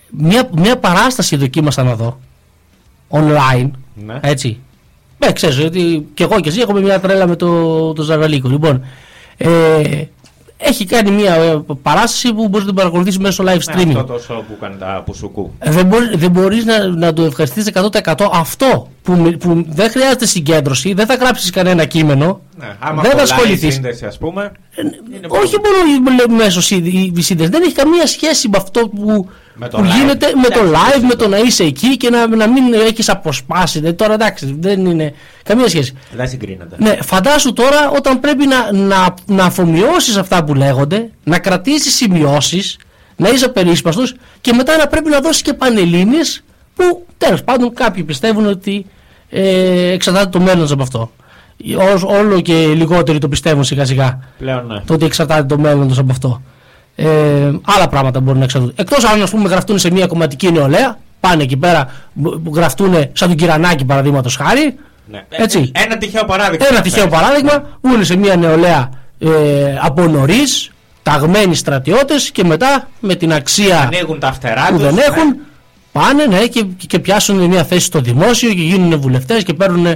[0.10, 2.20] μια, μια παράσταση δοκίμασα να δω.
[3.10, 3.70] Online.
[4.06, 4.20] Ναι.
[4.22, 4.60] Έτσι.
[5.18, 8.50] Ναι, ξέρεις ότι και εγώ και εσύ έχουμε μια τρέλα με το, το Ζαραλίκο.
[8.50, 8.86] Λοιπόν,
[9.38, 10.04] ε,
[10.62, 13.86] έχει κάνει μια ε, παράσταση που μπορείς να την παρακολουθείς μέσω live streaming.
[13.86, 15.52] Ναι, αυτό το show που έκανε τα Πουσουκού.
[15.60, 19.90] Ε, δεν, μπορείς, δεν μπορείς να, να το ευχαριστήσεις 100% αυτό που, μι- που δεν
[19.90, 23.74] χρειάζεται συγκέντρωση, δεν θα γράψεις κανένα κείμενο, Ναι, άμα δεν θα κολλάει η ασχοληθείς.
[23.74, 24.52] σύνδεση, ας πούμε.
[25.16, 26.12] είναι Όχι πρόβλημα.
[26.12, 27.50] μόνο μέσω σύνδεση, η σύνδεση.
[27.50, 29.30] Δεν έχει καμία σχέση με αυτό που,
[29.60, 29.88] Με το που live.
[29.98, 31.38] γίνεται με το Εντάξει, live, δεν με το είναι.
[31.38, 33.80] να είσαι εκεί και να, να μην έχεις αποσπάσει.
[33.80, 35.94] Δεν- Τώρα εντάξει, δεν είναι καμία σχέση.
[36.16, 36.76] Δεν συγκρίνεται.
[36.80, 42.78] Ναι, φαντάσου τώρα όταν πρέπει να, να, να αφομοιώσεις αυτά που λέγονται, να κρατήσεις σημειώσεις,
[43.16, 46.44] να είσαι περίσπαστος και μετά να πρέπει να δώσεις και πανελλήνιες
[46.76, 48.86] που τέλος πάντων κάποιοι πιστεύουν ότι
[49.30, 51.12] ε, εξαρτάται το μέλλον από αυτό.
[51.94, 54.82] Ως- όλο και λιγότεροι το πιστεύουν σιγά σιγά Πλέον ναι.
[54.86, 56.42] το ότι εξαρτάται το μέλλον τους από αυτό.
[57.02, 58.74] Ε, άλλα πράγματα μπορούν να εξαρτούν.
[58.76, 61.92] Εκτός αν ας πούμε γραφτούν σε μια κομματική νεολαία, πάνε εκεί πέρα,
[62.24, 64.76] που που γραφτούν σαν τον Κυρανάκη παραδείγματος χάρη,
[65.12, 65.24] Ναι.
[65.30, 65.72] Έτσι.
[65.76, 66.66] Ε, Ένα τυχαίο παράδειγμα.
[66.68, 67.18] ένα να τυχαίο φέρεις.
[67.20, 68.90] παράδειγμα, βγουν σε μια νεολαία
[69.20, 69.30] ε,
[69.82, 70.72] από νωρίς,
[71.04, 75.02] ταγμένοι στρατιώτες και μετά με την αξία Ανοίγουν τα φτερά που τους, δεν ναι.
[75.02, 75.36] έχουν,
[75.92, 79.88] πάνε ναι, και, και πιάσουν μια θέση στο δημόσιο και γίνουν βουλευτές και παίρνουν,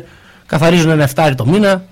[0.45, 1.83] καθαρίζουν ένα εφτάρι το μήνα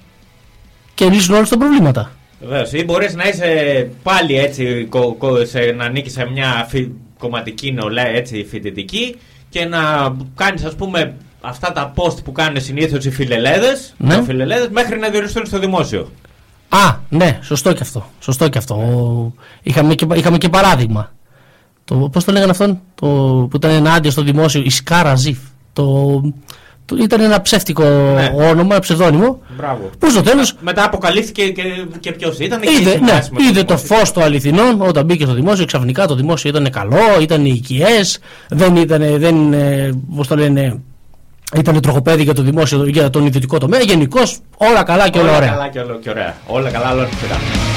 [0.93, 2.11] και λύσουν όλα τα προβλήματα.
[2.41, 2.71] Βεβαίως.
[2.73, 7.71] Ή μπορείς να είσαι πάλι έτσι, κο, κο- σε, να ανήκει σε μια φι, κομματική
[7.73, 9.15] νεολαία έτσι, φοιτητική
[9.49, 9.79] και να
[10.35, 14.21] κάνεις, ας πούμε, αυτά τα post που κάνουν συνήθως οι φιλελέδες Ναι.
[14.71, 16.11] μέχρι να διοριστούν στο δημόσιο.
[16.69, 18.09] Α, ναι, σωστό και αυτό.
[18.19, 18.75] Σωστό και αυτό.
[18.75, 19.33] Ο-
[19.63, 21.11] Είχαμε και, είχαμε και παράδειγμα.
[21.85, 23.07] Το, πώς το λέγανε αυτόν, το,
[23.49, 25.37] που ήταν ενάντια στο δημόσιο, η Σκάρα Ζιφ.
[25.73, 25.83] Το,
[26.21, 26.33] το,
[26.99, 28.31] ήταν ένα ψεύτικο Ναι.
[28.49, 29.39] όνομα, ψευδόνυμο.
[29.57, 29.89] Μπράβο.
[29.99, 31.63] Που στο τέλος Μετά αποκαλύφθηκε και,
[31.99, 32.59] και ποιος ήταν.
[32.59, 33.95] και είδε, είχε ναι, συμβάσει με είδε το δημόσιο.
[33.95, 35.65] φως των αληθινών όταν μπήκε στο δημόσιο.
[35.65, 38.19] Ξαφνικά το δημόσιο ήταν καλό, ήταν οικειές,
[38.49, 40.79] δεν ήταν, δεν, ε, πώς το λένε,
[41.55, 43.79] ήταν τροχοπέδι για το δημόσιο, για τον ιδιωτικό τομέα.
[43.79, 45.49] Γενικώς όλα καλά και όλα, Όλα ωραία.
[45.49, 46.35] καλά και, όλα, και ωραία.
[46.47, 47.70] Όλα καλά, όλα ωραία.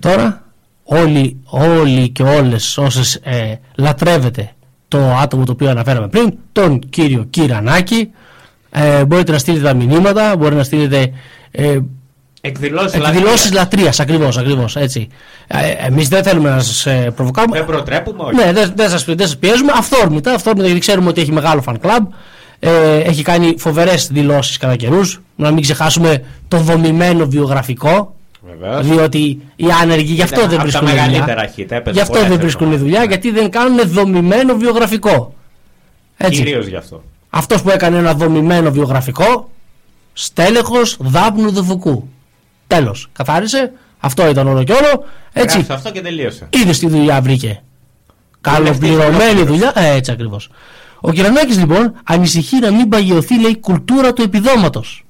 [0.00, 0.44] Τώρα
[0.84, 4.52] όλοι, όλοι και όλες όσες ε, λατρεύετε
[4.88, 8.10] το άτομο το οποίο αναφέραμε πριν, τον κύριο Κυρανάκη,
[8.70, 11.12] ε, μπορείτε να στείλετε τα μηνύματα, μπορείτε να στείλετε
[11.50, 11.78] ε,
[12.42, 15.08] Εκδηλώσεις εκδηλώσεις λατρείας, ακριβώς, ακριβώς, έτσι.
[15.46, 17.56] Ε, εμείς δεν θέλουμε να σας ε, προβοκάμε.
[17.56, 18.34] Δεν προτρέπουμε, όχι.
[18.34, 19.72] Ναι, δεν, δεν, σας, δεν σας πιέζουμε.
[19.76, 22.06] Αυθόρμητα, αυθόρμητα γιατί ξέρουμε ότι έχει μεγάλο fan club.
[22.58, 25.20] Ε, έχει κάνει φοβερές δηλώσεις κατά καιρούς.
[25.36, 28.14] Να μην ξεχάσουμε το δομημένο βιογραφικό.
[28.46, 28.86] Βεβαίως.
[28.86, 29.18] Διότι
[29.56, 31.52] οι άνεργοι γι' αυτό Ήταν δεν από τα βρίσκουν μεγαλύτερα δουλειά.
[31.56, 32.80] hit, έπαιζε Γι' αυτό πολλές δεν βρίσκουν εβδομάδες.
[32.80, 33.06] δουλειά, Ναι.
[33.06, 35.34] γιατί δεν κάνουν δομημένο βιογραφικό.
[36.16, 36.42] Έτσι.
[36.42, 37.02] Κυρίως γι' αυτό.
[37.30, 39.50] Αυτός που έκανε ένα δομημένο βιογραφικό,
[40.12, 42.08] στέλεχος δάπνου δουφουκού.
[42.66, 43.08] Τέλος.
[43.12, 43.72] Καθάρισε.
[44.00, 45.04] Αυτό ήταν όλο και όλο.
[45.32, 45.54] Έτσι.
[45.56, 46.46] Γράψε αυτό και τελείωσε.
[46.50, 47.62] Είδες τι δουλειά βρήκε.
[48.40, 49.72] Καλοπληρωμένη Βουλευτής δουλειά.
[49.74, 50.48] Ε, έτσι ακριβώς.
[51.00, 55.04] Ο Κυρανάκης λοιπόν ανησυχεί να μην παγιωθεί λέει κουλτούρα του επιδόματος.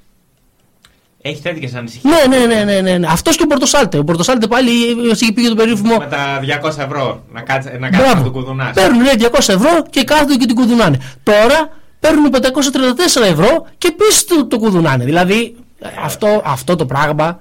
[1.22, 2.14] Έχεις τέτοιες ανησυχίες.
[2.28, 3.06] Ναι, ναι, ναι, ναι, ναι, ναι.
[3.10, 3.98] Αυτός και ο Πορτοσάλτε.
[3.98, 4.70] Ο Πορτοσάλτε πάλι
[5.12, 5.96] είχε πήγε το περίφημο.
[5.96, 8.72] Με τα 200 ευρώ να κάτσει να κάτσει να του κουδουνάσει.
[8.72, 11.00] Παίρνουν λέει, 200 ευρώ και κάθονται και την κουδουνάνε.
[11.22, 11.68] Τώρα
[12.00, 15.04] παίρνουν 534 ευρώ και επίση το, το κουδουνάνε.
[15.04, 15.56] Δηλαδή
[16.04, 17.40] αυτό, αυτό το πράγμα.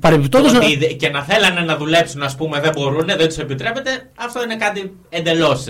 [0.00, 0.54] Παρεμπιπτόντως.
[0.54, 4.42] Ότι δε- και να θέλανε να δουλέψουν, ας πούμε, δεν μπορούν, δεν τους επιτρέπεται, αυτό
[4.42, 5.64] είναι κάτι εντελώς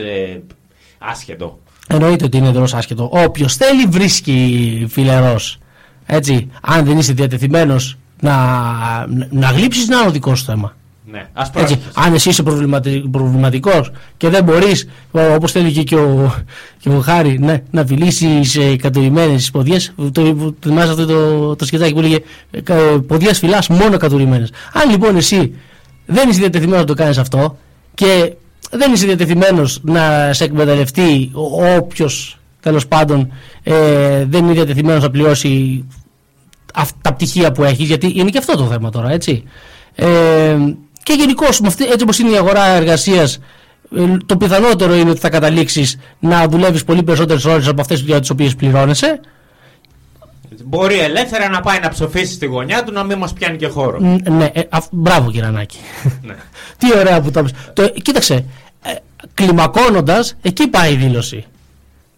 [0.99, 1.59] άσχετο.
[1.89, 3.09] Εννοείται ότι είναι εντελώς άσχετο.
[3.13, 5.59] Όποιος θέλει βρίσκει φιλερός.
[6.07, 6.51] Έτσι.
[6.63, 8.37] Αν δεν είσαι διατεθειμένος να,
[9.31, 10.77] να γλύψεις, να είναι ο δικός σου θέμα.
[11.13, 11.53] Ναι, ας Έτσι.
[11.53, 11.81] πρόσεχε.
[11.95, 14.89] Αν εσύ είσαι προβληματι, προβληματικός και δεν μπορείς,
[15.35, 16.35] όπως θέλει και, και, ο,
[16.79, 19.93] και ο Χάρη, ναι, να φιλήσεις σε κατουρημένες ποδιές.
[19.97, 22.19] Το, το, θυμάσαι αυτό το, το σκετάκι που έλεγε
[23.07, 24.53] Ποδιές φυλάς μόνο κατουρημένες.
[24.73, 25.55] Αν λοιπόν εσύ
[26.07, 27.59] δεν είσαι διατεθειμένος να το κάνεις αυτό
[27.95, 28.33] και
[28.71, 31.31] δεν είσαι διατεθειμένος να σε εκμεταλλευτεί
[31.79, 33.33] όποιος τέλος πάντων
[33.63, 35.85] ε, δεν είναι διατεθειμένος να πληρώσει
[36.75, 39.43] αυτά τα πτυχία που έχει, γιατί είναι και αυτό το θέμα τώρα, έτσι.
[39.95, 40.57] Ε,
[41.03, 41.45] και γενικώ,
[41.91, 43.39] έτσι όπως είναι η αγορά εργασίας,
[44.27, 48.31] το πιθανότερο είναι ότι θα καταλήξεις να δουλεύεις πολύ περισσότερες ώρες από αυτές για τις
[48.31, 49.21] οποίες πληρώνεσαι.
[50.65, 53.99] Μπορεί ελεύθερα να πάει να ψοφήσει στη γωνιά του να μην μας πιάνει και χώρο.
[54.01, 55.79] Ν- Ναι, ε, α, μπράβο Κυρανάκη.
[56.23, 56.35] Ναι.
[56.79, 57.53] Τι ωραία που το είπες.
[57.73, 58.35] το Κοίταξε,
[58.83, 58.91] ε,
[59.35, 61.45] κλιμακώνοντας, εκεί πάει η δήλωση.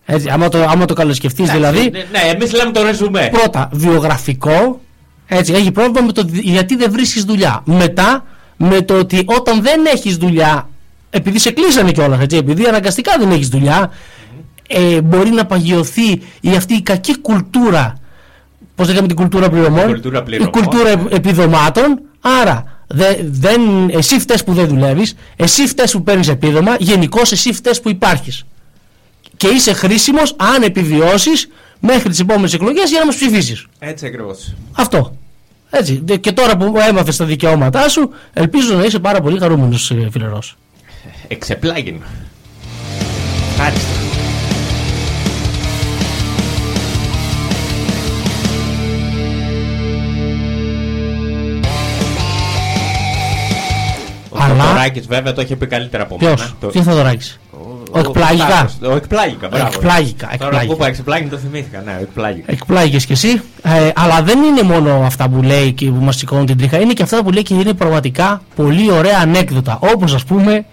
[0.06, 3.28] Έτσι, άμα το, άμα το καλοσκεφτείς δηλαδή, Ναι, ναι εμείς λέμε το ρεζουμέ.
[3.32, 4.80] πρώτα βιογραφικό,
[5.26, 7.62] έτσι, έχει πρόβλημα με το δι- γιατί δεν βρίσκεις δουλειά.
[7.64, 8.24] Μετά
[8.56, 10.68] με το ότι όταν δεν έχεις δουλειά,
[11.10, 13.90] επειδή σε κλείσανε κιόλας, έτσι, επειδή αναγκαστικά δεν έχεις δουλειά,
[14.68, 17.94] ε, μπορεί να παγιωθεί η, αυτή η κακή κουλτούρα,
[18.74, 21.02] πώς λέγαμε την κουλτούρα πληρωμών, κουλτούρα πληρωμών, η κουλτούρα ναι.
[21.02, 23.60] επ- επιδομάτων, άρα Δε, δεν,
[23.92, 28.44] εσύ φταίς που δεν δουλεύεις, εσύ φταίς που παίρνεις επίδομα, γενικώς εσύ φταίς που υπάρχεις.
[29.36, 31.48] Και είσαι χρήσιμος αν επιβιώσεις
[31.80, 33.66] μέχρι τις επόμενες εκλογές για να μας ψηφίσεις.
[33.78, 34.54] Έτσι ακριβώς.
[34.72, 35.16] Αυτό.
[35.70, 36.00] Έτσι.
[36.04, 40.08] Δε- Και τώρα που έμαθες τα δικαιώματά σου, ελπίζω να είσαι πάρα πολύ χαρούμενος ε,
[40.12, 40.56] φιλερός.
[41.28, 41.96] Εξεπλάγιν.
[43.50, 43.88] Ευχάριστα.
[54.30, 56.34] Ο Αλλά- Θοδωράκης βέβαια το είχε πει καλύτερα από μένα.
[56.34, 57.38] Ποιος, Το- τι θα δωράκεις.
[57.94, 58.46] Ο εκπλάγικα.
[58.46, 59.66] Τάκος, Ο εκπλάγικα, μπράβο.
[59.66, 60.66] Εκπλάγικα, Τώρα εκπλάγικα.
[60.66, 62.52] που είπα εξεπλάγιν το θυμήθηκα, ναι, ο εκπλάγικα.
[62.52, 63.42] Εκπλάγεις κι εσύ.
[63.62, 66.80] Ε, αλλά δεν είναι μόνο αυτά που λέει και που μας σηκώνουν την τρίχα.
[66.80, 69.78] Είναι και αυτά που λέει και είναι πραγματικά πολύ ωραία ανέκδοτα.
[69.94, 70.64] Όπως ας πούμε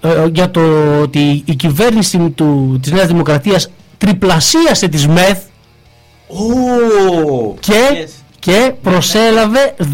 [0.00, 0.60] ε, για το
[1.02, 5.38] ότι η κυβέρνηση του, της Νέας Δημοκρατίας τριπλασίασε τις ΜΕΘ
[6.28, 8.10] Ου, και, yes.
[8.38, 9.84] και προσέλαβε 10.000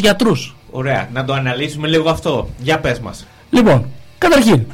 [0.00, 0.56] γιατρούς.
[0.70, 2.48] Ωραία, να το αναλύσουμε λίγο αυτό.
[2.58, 3.26] Για πες μας.
[3.50, 3.86] Λοιπόν,
[4.18, 4.66] καταρχήν,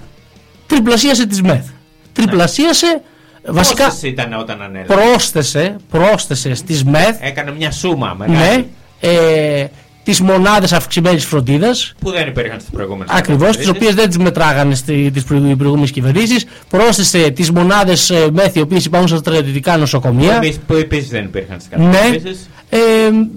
[0.74, 1.64] τριπλασίασε τις ΜΕΘ.
[2.12, 3.02] Τριπλασίασε,
[3.46, 4.94] βασικά Πόσες ήταν όταν ανέλαβε.
[4.94, 8.64] πρόσθεσε, πρόσθεσε στις ΜΕΘ Έκανε μια σούμα μεγάλη ναι,
[9.08, 9.66] ε,
[10.04, 13.80] τις μονάδες αυξημένης φροντίδας που δεν υπήρχαν στις προηγούμενες Ακριβώς, τις κυβερνήσεις.
[13.82, 18.84] οποίες δεν τις μετράγανε στις τις προηγούμενες κυβερνήσεις πρόσθεσε τις μονάδες ε, ΜΕΘ οι οποίες
[18.84, 22.48] υπάρχουν στα στρατιωτικά νοσοκομεία Εμείς που επίσης δεν υπήρχαν στις ναι, καταστήσεις.
[22.68, 22.78] ε,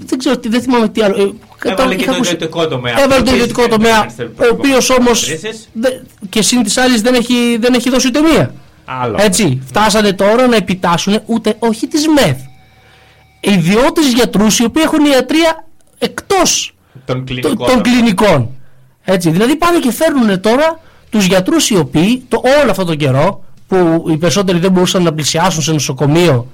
[0.06, 2.68] δεν ξέρω, τι- δεν θυμάμαι τι άλλο ε, κατά- Έβαλε και είχα το ακούσει- ιδιωτικό
[2.68, 2.94] τομέα.
[3.00, 5.70] Έβαλε που το επίσης ιδιωτικό δεν τομέα, υπήρχαν στις ο προηγούμενες οποίος όμως κυβερνήσεις.
[5.74, 6.00] δε-
[6.30, 8.54] και συν της άλλης δεν έχει, δεν έχει δώσει ούτε μία.
[8.86, 9.18] Άλλο.
[9.20, 12.36] Έτσι, φτάσανε τώρα να επιτάσσουν ούτε, όχι τις ΜΕΘ.
[13.40, 15.66] Ιδιώτες γιατρούς οι οποίοι έχουν ιατρία
[15.98, 16.74] εκτός
[17.06, 17.68] Των το- κλινικών.
[17.68, 18.50] των κλινικών.
[19.04, 20.80] Έτσι, δηλαδή πάνε και φέρνουν τώρα
[21.10, 25.14] τους γιατρούς οι οποίοι το, όλο αυτόν τον καιρό που οι περισσότεροι δεν μπορούσαν να
[25.14, 26.48] πλησιάσουν σε νοσοκομείο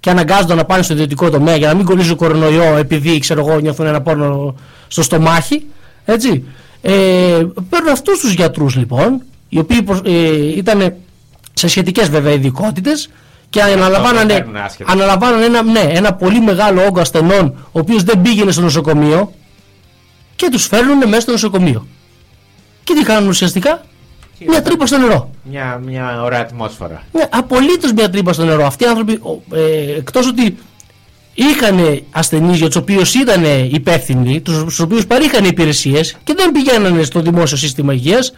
[0.00, 3.58] και αναγκάζονταν να πάνε στο ιδιωτικό τομέα για να μην κολλήσουν κορονοϊό επειδή ξέρω εγώ
[3.60, 4.54] νιώθουν ένα πόνο
[4.88, 5.66] στο στομάχι.
[6.04, 6.44] Έτσι.
[6.82, 6.90] Ε,
[7.68, 10.94] παίρνουν αυτούς τους γιατρούς λοιπόν οι οποίοι προσ- ε, ήταν
[11.54, 13.08] σε σχετικές βέβαια ειδικότητες
[13.50, 14.92] και αναλαμβάνανε, παίρνουν άσχετα.
[14.92, 19.32] αναλαμβάνανε ένα, ναι, ένα πολύ μεγάλο όγκο ασθενών ο οποίος δεν πήγαινε στο νοσοκομείο
[20.36, 21.86] και τους φέρνουν μέσα στο νοσοκομείο.
[22.84, 23.82] Και τι κάνουν ουσιαστικά,
[24.46, 25.30] μια τρύπα στο νερό.
[25.42, 27.02] Μια, μια ωραία ατμόσφαιρα.
[27.12, 28.66] Ναι, απολύτως μια τρύπα στο νερό.
[28.66, 30.56] Αυτοί οι άνθρωποι, ο- ε, εκτός ότι
[31.34, 37.02] είχαν ασθενείς για τους οποίους ήταν υπεύθυνοι, τους, στους οποίους παρήχαν υπηρεσίες και δεν πηγαίνανε
[37.02, 38.32] στο δημόσιο σύστημα υγείας,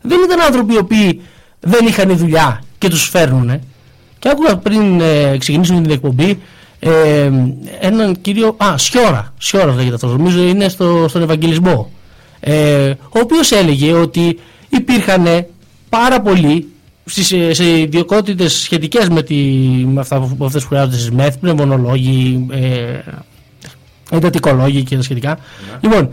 [0.00, 1.20] δεν ήταν άνθρωποι οι οποίοι
[1.60, 3.60] δεν είχαν δουλειά και τους φέρνουν.
[4.18, 6.38] Και άκουγα πριν ε, ξεκινήσουμε την εκπομπή
[6.78, 7.30] ε,
[7.80, 11.90] έναν κύριο, α, Σιώρα, Σιώρας λέγεται αυτός, νομίζω είναι στο, στον Ευαγγελισμό,
[12.40, 14.38] ε, ο οποίος έλεγε ότι
[14.76, 15.46] υπήρχαν
[15.88, 16.66] πάρα πολλοί
[17.04, 19.34] στις, ε, σε ιδιωτικότητες σχετικές με, τη,
[19.86, 22.98] με αυτά που, με αυτές που χρειάζονται στις ΜΕΘ, πνευμονολόγοι, ε,
[24.10, 25.38] εντατικολόγοι και τα σχετικά.
[25.80, 26.08] Λοιπόν,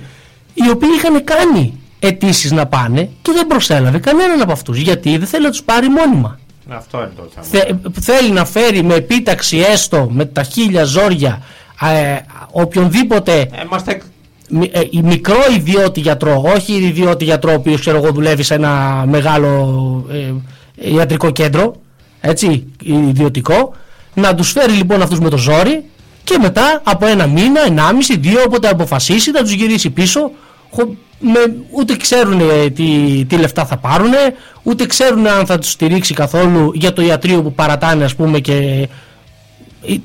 [0.53, 4.77] οι οποίοι είχαν κάνει αιτήσεις να πάνε και δεν προσέλαβε κανέναν από αυτούς.
[4.77, 6.39] Γιατί δεν θέλει να τους πάρει μόνιμα.
[6.69, 7.45] Αυτό είναι το θέμα.
[7.45, 11.41] Θε- θέλει να φέρει με επίταξη έστω με τα χίλια ζόρια
[11.81, 12.15] ε,
[12.51, 14.01] οποιονδήποτε Ε, είμαστε...
[14.49, 18.53] μι- ε, η μικρό ιδιώτη γιατρό, όχι ιδιώτη γιατρό ο οποίος ξέρω εγώ δουλεύει σε
[18.53, 21.75] ένα μεγάλο ε, ιατρικό κέντρο,
[22.21, 23.73] έτσι, ιδιωτικό,
[24.13, 25.83] να τους φέρει λοιπόν αυτούς με το ζόρι
[26.23, 30.31] και μετά από ένα μήνα, ενάμιση, δύο, όποτε αποφασίσει να τους γυρίσει πίσω,
[30.71, 31.39] χω- με,
[31.71, 32.41] ούτε ξέρουν
[32.75, 34.11] τι, τι λεφτά θα πάρουν,
[34.63, 38.53] ούτε ξέρουν αν θα τους στηρίξει καθόλου για το ιατρείο που παρατάνε ας πούμε και
[38.53, 38.85] ε,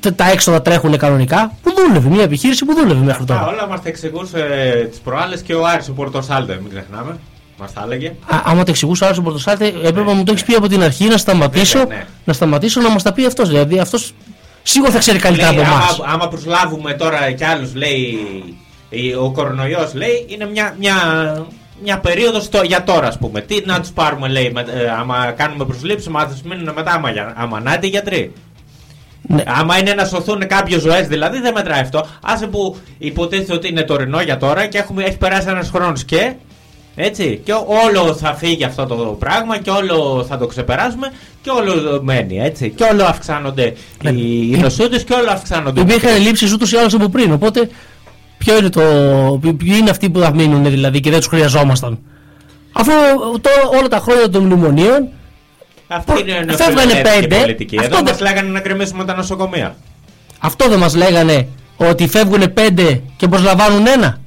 [0.00, 3.46] τα- τα έξοδα τρέχουν κανονικά, που δούλευε, μια επιχείρηση που δούλευε μέχρι Αυτά τώρα.
[3.46, 4.38] όλα μας τα εξηγούσε
[4.90, 7.18] τις προάλλες και ο Άρης ο Πορτοσάλτε, μην ξεχνάμε.
[7.58, 8.08] Μας τα έλεγε.
[8.26, 10.82] Α, άμα το εξηγούσε άλλο ο Πορτοσάλτε, έπρεπε να μου το έχεις πει από την
[10.82, 12.04] αρχή να σταματήσω, Βέβαια, ναι.
[12.24, 13.48] να σταματήσω να μας τα πει αυτός.
[13.48, 14.12] Δηλαδή αυτός
[14.62, 15.98] σίγουρα θα ξέρει καλύτερα Λέει, από εμάς.
[16.00, 18.18] άμα, άμα προσλάβουμε τώρα κι άλλους, λέει,
[18.88, 20.94] η- ο κορονοϊός, λέει, είναι μια, μια,
[21.82, 23.40] μια περίοδος το- για τώρα, ας πούμε.
[23.40, 26.92] Τι να τους πάρουμε, λέει, με, ε, άμα κάνουμε προσλήψεις, άμα θα τους μείνουν μετά,
[26.92, 28.32] άμα, για- άμα να είναι οι γιατροί.
[29.28, 29.42] Ναι.
[29.46, 32.06] Άμα είναι να σωθούν κάποιες ζωές, δηλαδή δεν μετράει αυτό.
[32.22, 36.32] Άσε που υποτίθεται ότι είναι τωρινό για τώρα και έχουμε, έχει περάσει ένας χρόνος και.
[36.96, 41.12] Έτσι, και όλο θα φύγει αυτό το πράγμα και όλο θα το ξεπεράσουμε
[41.42, 42.70] και όλο μένει, έτσι.
[42.70, 43.72] Και όλο αυξάνονται
[44.02, 44.10] Ναι.
[44.10, 45.80] οι, οι νοσούντες και όλο αυξάνονται.
[45.80, 47.32] οι Υπήρχαν λήψει ούτω ή άλλω από πριν.
[47.32, 47.68] Οπότε,
[48.38, 48.80] ποιο είναι το,
[49.40, 51.98] ποιο- ποιοι είναι αυτοί που θα μείνουν δηλαδή και δεν τους χρειαζόμασταν.
[52.72, 52.90] Αφού
[53.40, 55.08] τώρα όλα τα χρόνια των μνημονίων
[55.88, 57.36] Αυτή είναι η Φεύγανε νεοφιλελεύθερη πέντε.
[57.40, 57.76] πολιτική.
[57.78, 59.76] Αυτό Εδώ δεν- μας λέγανε να κρεμίσουμε τα νοσοκομεία.
[60.38, 64.18] αυτό δεν μας λέγανε ότι φεύγουν πέντε και προσλαμβάνουν ένα;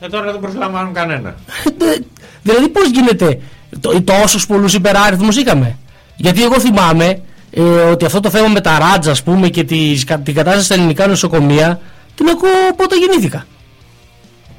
[0.00, 1.34] Ε, τώρα δεν προσλαμβάνουν κανένα.
[1.78, 1.98] Δε-
[2.42, 3.40] δηλαδή πώς γίνεται;
[3.80, 5.76] Το, τόσους πολλούς υπεράριθμους είχαμε
[6.16, 10.04] γιατί εγώ θυμάμαι ε, ότι αυτό το θέμα με τα ράτζα ας πούμε και τις,
[10.04, 11.80] κα- την κατάσταση στα ελληνικά νοσοκομεία
[12.14, 13.46] την ακούω πότε γεννήθηκα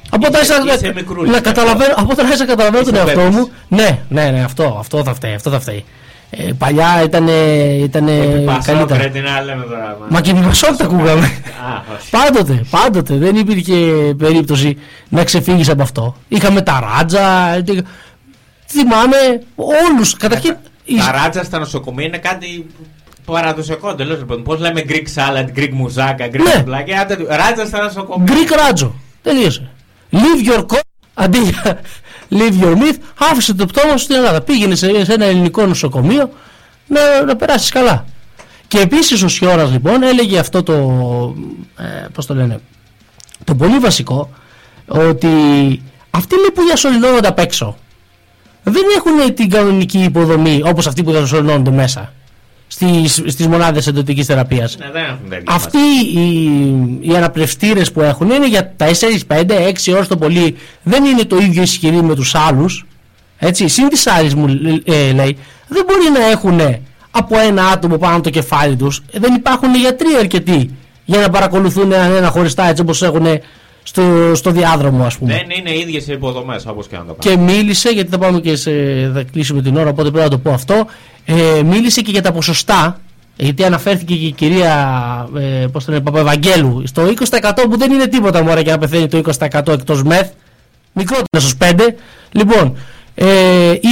[0.10, 2.84] Από όταν Είσαι- άρχισα είσαι να- μικρούλης, να γι' καταλαβαίνω, από όταν άρχισα να καταλαβαίνω
[2.84, 3.36] τον Είσαι εαυτό βέβαιος.
[3.36, 3.52] μου.
[3.68, 5.34] Ναι, ναι, ναι, αυτό, αυτό θα φταίει.
[5.34, 5.86] Αυτό θα φταίει.
[6.30, 7.28] Ε, παλιά ήταν
[7.84, 8.12] ήτανε
[8.46, 9.00] Πασό, καλύτερα.
[9.00, 9.98] πρέπει να λέμε τώρα.
[10.10, 11.26] Μα και με Πασόκ τα ακούγαμε.
[11.26, 12.10] Α, όχι.
[12.10, 13.74] Πάντοτε, πάντοτε δεν υπήρχε
[14.18, 14.78] περίπτωση
[15.10, 16.16] να ξεφύγεις από αυτό.
[16.28, 17.54] Είχαμε τα ράτζα.
[17.54, 17.64] ε,
[18.68, 19.18] Θυμάμαι
[19.56, 20.18] όλους.
[20.18, 20.56] Καταρχήν.
[20.84, 22.66] η- Τα ράτζα στα νοσοκομεία είναι κάτι
[23.26, 24.18] παραδοσιακό εντελώς.
[24.18, 24.44] Λοιπόν.
[24.44, 26.64] Πώς λέμε Greek salad, Greek μουζάκα, Greek Ναι.
[26.64, 27.02] πλάκια.
[27.02, 28.34] άντε, Ράτζα στα νοσοκομεία.
[28.34, 28.96] Greek ράτζο.
[29.22, 29.70] Τελείωσε.
[30.12, 30.80] Leave your co...
[31.14, 31.80] Αντί για
[32.32, 34.42] leave your myth, άφησε το πτώμα σου στην Ελλάδα.
[34.42, 36.30] Πήγαινε σε, σε ένα ελληνικό νοσοκομείο
[36.88, 38.06] να, να περάσεις καλά.
[38.68, 40.74] Και επίσης ο Σιώρας λοιπόν έλεγε αυτό το.
[41.78, 42.60] Ε, Πώς το λένε.
[43.44, 44.30] Το πολύ βασικό
[44.88, 45.28] ότι
[46.10, 47.78] αυτοί λέει που διασωληνώνονται απ' έξω
[48.64, 52.14] δεν έχουν την κανονική υποδομή όπως αυτοί που διασωληνώνονται μέσα
[52.68, 54.78] στις, στις μονάδες εντοτικής θεραπείας.
[54.78, 55.78] Ναι, δεν έχουν τέτοια Αυτοί
[56.14, 58.86] οι, οι αναπνευστήρες που έχουν είναι για 4,
[59.28, 59.46] 5,
[59.88, 60.56] 6 ώρες το πολύ.
[60.84, 62.86] Δεν είναι το ίδιο ισχυροί με τους άλλους.
[63.38, 64.48] Έτσι, συν της άλλης μου
[64.86, 65.38] ε, λέει,
[65.68, 66.60] δεν μπορεί να έχουν
[67.12, 69.02] από ένα άτομο πάνω το κεφάλι τους.
[69.12, 70.70] Ε, Δεν υπάρχουν γιατροί αρκετοί
[71.06, 73.26] για να παρακολουθούν έναν ένα χωριστά έτσι όπως έχουν
[73.88, 75.34] στο, στο διάδρομο ας πούμε.
[75.34, 77.46] Δεν είναι ίδιες οι υποδομές όπως και να το κάνουμε.
[77.46, 78.72] Και μίλησε, γιατί θα πάμε και σε,
[79.14, 80.86] θα κλείσουμε την ώρα, οπότε πρέπει να το πω αυτό.
[81.26, 83.00] Ε, μίλησε και για τα ποσοστά,
[83.36, 88.08] γιατί αναφέρθηκε και η κυρία ε, πώς το λένε, Παπαευαγγέλου στο 20% που δεν είναι
[88.08, 90.30] τίποτα μωρέ και να πεθαίνει το 20% εκτός μεθ.
[90.94, 91.74] Μικρότερο στους 5.
[92.32, 92.78] Λοιπόν,
[93.16, 93.26] ε,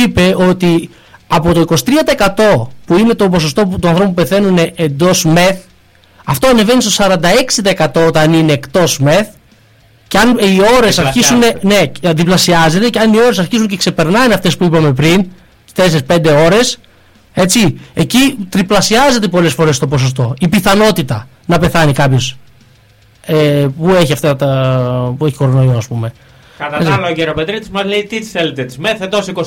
[0.04, 0.90] είπε ότι
[1.28, 5.58] από το 23% που είναι το ποσοστό που των ανθρώπων που πεθαίνουν εντός μεθ,
[6.26, 7.06] αυτό ανεβαίνει στο
[7.94, 9.28] 46% όταν είναι εκτός μεθ
[10.14, 11.42] και αν οι ώρες αρχίσουν.
[11.42, 12.02] Διπλασιάζεται.
[12.02, 15.26] Ναι, διπλασιάζεται και αν οι ώρες αρχίσουν και ξεπερνάνε αυτές που είπαμε πριν,
[15.76, 16.80] 4-5 ώρες,
[17.34, 20.34] έτσι, εκεί τριπλασιάζεται πολλές φορές το ποσοστό.
[20.40, 22.38] Η πιθανότητα να πεθάνει κάποιος
[23.26, 25.16] ε, που έχει αυτά τα.
[25.18, 26.14] που έχει κορονοϊό, ας πούμε.
[26.58, 29.42] Κατά τα άλλα, ο Γεροπετρίτη μας λέει τι θέλετε, τις μεθ εντός 24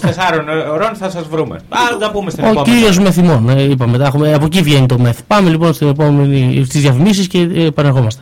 [0.72, 1.56] ώρων θα σας βρούμε.
[1.56, 2.76] Α, θα πούμε στην Ο επόμενη.
[2.76, 5.18] κύριος Μεθυμών, ε, είπαμε, τα έχουμε, από εκεί βγαίνει το μεθ.
[5.26, 8.20] Πάμε λοιπόν στην επόμενη, στις διαφημίσεις και ε, επανερχόμαστε.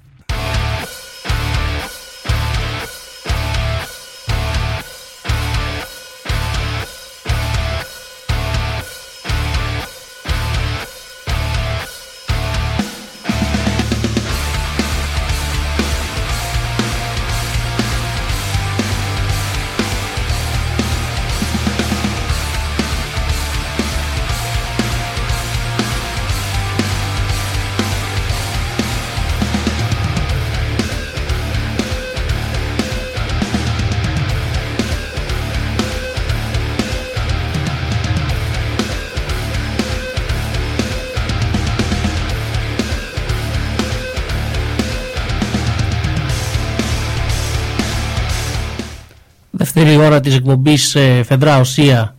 [50.05, 52.14] Ώρα της εκπομπής ε, Φεδρά Οσία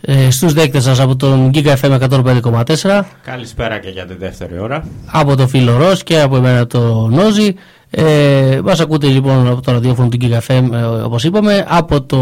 [0.00, 4.84] ε, στους δέκτες σας από τον Giga FM 105,4 Καλησπέρα και για τη δεύτερη ώρα.
[5.06, 7.54] από το φίλο Ρος και από εμένα το Νόζι.
[7.90, 12.18] Ε, μας ακούτε λοιπόν από το ραδιόφωνο του Giga FM ε, όπως είπαμε, από το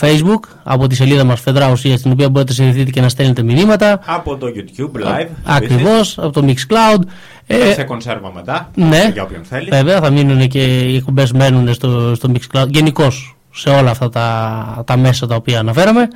[0.00, 3.42] Facebook, από τη σελίδα μας Φεδρά Οσία στην οποία μπορείτε να συνδεθείτε και να στέλνετε
[3.42, 4.00] μηνύματα.
[4.06, 5.26] Από το YouTube live.
[5.44, 7.00] Ακριβώς, από το Mixcloud.
[7.46, 8.70] Ε, Ε, σε κονσέρβα μετά.
[8.74, 9.10] ναι.
[9.12, 9.68] Για όποιον θέλει.
[9.70, 12.66] Βέβαια θα μείνουν και οι εκπομπές μένουν στο, στο Mixcloud.
[12.68, 16.08] Γενικώς σε όλα αυτά τα, τα μέσα τα οποία αναφέραμε.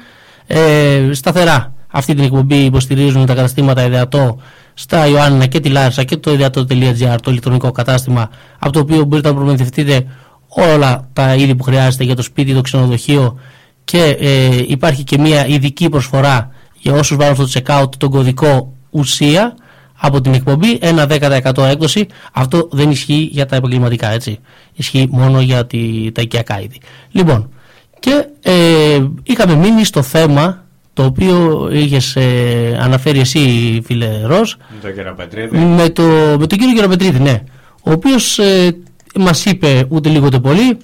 [0.46, 4.38] Ε, σταθερά αυτή την εκπομπή υποστηρίζουν τα καταστήματα Ιδεατό
[4.74, 9.28] στα Ιωάννινα και τη Λάρισα και το ιδεατό.gr, το ηλεκτρονικό κατάστημα από το οποίο μπορείτε
[9.28, 10.06] να προμηθευτείτε
[10.48, 13.38] όλα τα είδη που χρειάζεται για το σπίτι, το ξενοδοχείο
[13.84, 19.54] και ε, υπάρχει και μια ειδική προσφορά για όσους βάλουν στο checkout τον κωδικό ουσία
[20.06, 22.06] από την εκπομπή ένα 10% έκδοση.
[22.32, 24.38] Αυτό δεν ισχύει για τα επαγγελματικά, έτσι.
[24.74, 26.80] Ισχύει μόνο για τη, τα οικιακά είδη.
[27.10, 27.48] Λοιπόν,
[28.00, 28.52] και ε,
[29.22, 33.40] είχαμε μείνει στο θέμα το οποίο είχες ε, αναφέρει εσύ
[33.84, 35.56] φίλε Ros Με τον Γεροπετρίτη.
[35.56, 36.02] με, το,
[36.38, 37.42] με τον κύριο Γεροπετρίδη, ναι.
[37.82, 38.76] Ο οποίος ε,
[39.18, 40.76] μας είπε ούτε λίγο ούτε πολύ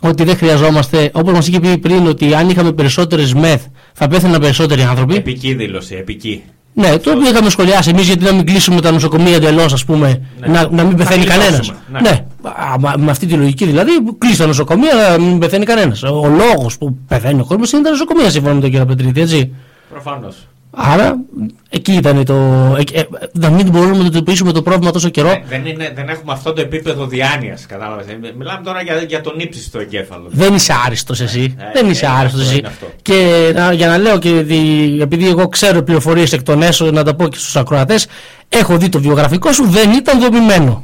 [0.00, 4.40] ότι δεν χρειαζόμαστε, όπως μας είχε πει πριν ότι αν είχαμε περισσότερες μεθ θα πέθαιναν
[4.40, 5.14] περισσότεροι άνθρωποι.
[5.14, 6.42] Επική δήλωση, επική.
[6.72, 10.20] Ναι, το οποίο είχαμε σχολιάσει εμείς γιατί να μην κλείσουμε τα νοσοκομεία εντελώς, ας πούμε,
[10.40, 10.46] Ναι.
[10.46, 11.48] να, να μην Θα πεθαίνει κανένας.
[11.50, 12.00] κλειδώσουμε, ναι.
[12.00, 12.24] Ναι.
[12.42, 16.02] Α, μα- με αυτή τη λογική δηλαδή, κλείσει τα νοσοκομεία να μην πεθαίνει κανένας.
[16.02, 19.52] Ο λόγος που πεθαίνει ο κόσμος είναι τα νοσοκομεία, σύμφωνα με τον κύριο Πετρίτη, έτσι.
[19.90, 20.36] Προφανώς.
[20.80, 21.16] Άρα,
[21.68, 22.34] εκεί ήταν το.
[22.92, 23.02] ε, ε,
[23.32, 25.28] να μην μπορούμε να αντιμετωπίσουμε το πρόβλημα τόσο καιρό.
[25.28, 27.66] Ε, δεν, είναι, δεν έχουμε αυτό το επίπεδο διάνοιας.
[27.66, 28.06] Κατάλαβες.
[28.38, 30.26] Μιλάμε τώρα για, για τον ύψιστο εγκέφαλο.
[30.30, 31.54] Δεν είσαι άριστος εσύ.
[31.58, 32.58] Ε, δεν ε, είσαι είναι άριστος αυτό, εσύ.
[32.58, 32.86] είναι αυτό.
[33.02, 37.02] Και να- για να λέω και δι- επειδή εγώ ξέρω πληροφορίες εκ των έσω, να
[37.04, 38.06] τα πω και στους ακροατές,
[38.48, 40.82] έχω δει το βιογραφικό σου, δεν ήταν δομημένο.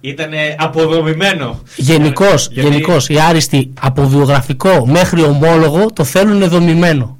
[0.00, 1.60] Ήταν αποδομημένο.
[1.76, 7.18] Γενικώς, Γιατί- γενικώς, οι άριστοι από βιογραφικό μέχρι ομόλογο το θέλουν δομημένο.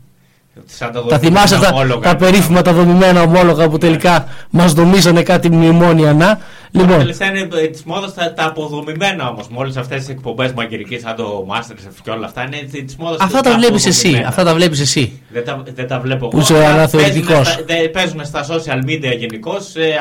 [0.65, 2.01] Σαν Τα δομημένα θυμάσαι τα, ομόλογα.
[2.11, 6.27] τα περίφημα τα δομημένα ομόλογα που τελικά μας δομήσανε κάτι μνημόνια να.
[6.73, 9.49] Τώρα Λοιπόν, τελευταία είναι της μόδας τα, τα αποδομημένα όμως.
[9.49, 13.21] Με όλε αυτές τις εκπομπές μαγειρικής σαν το Masterchef και όλα αυτά είναι της μόδας.
[13.21, 14.23] αυτά τα βλέπεις εσύ.
[14.27, 15.21] Αυτά τα βλέπεις εσύ.
[15.29, 16.45] Δεν τα, δεν τα βλέπω Που εγώ.
[16.45, 17.35] είσαι Απλά αναθεωρητικός.
[17.37, 19.55] παίζουν στα- δεν- Παίζουν στα social media γενικώ.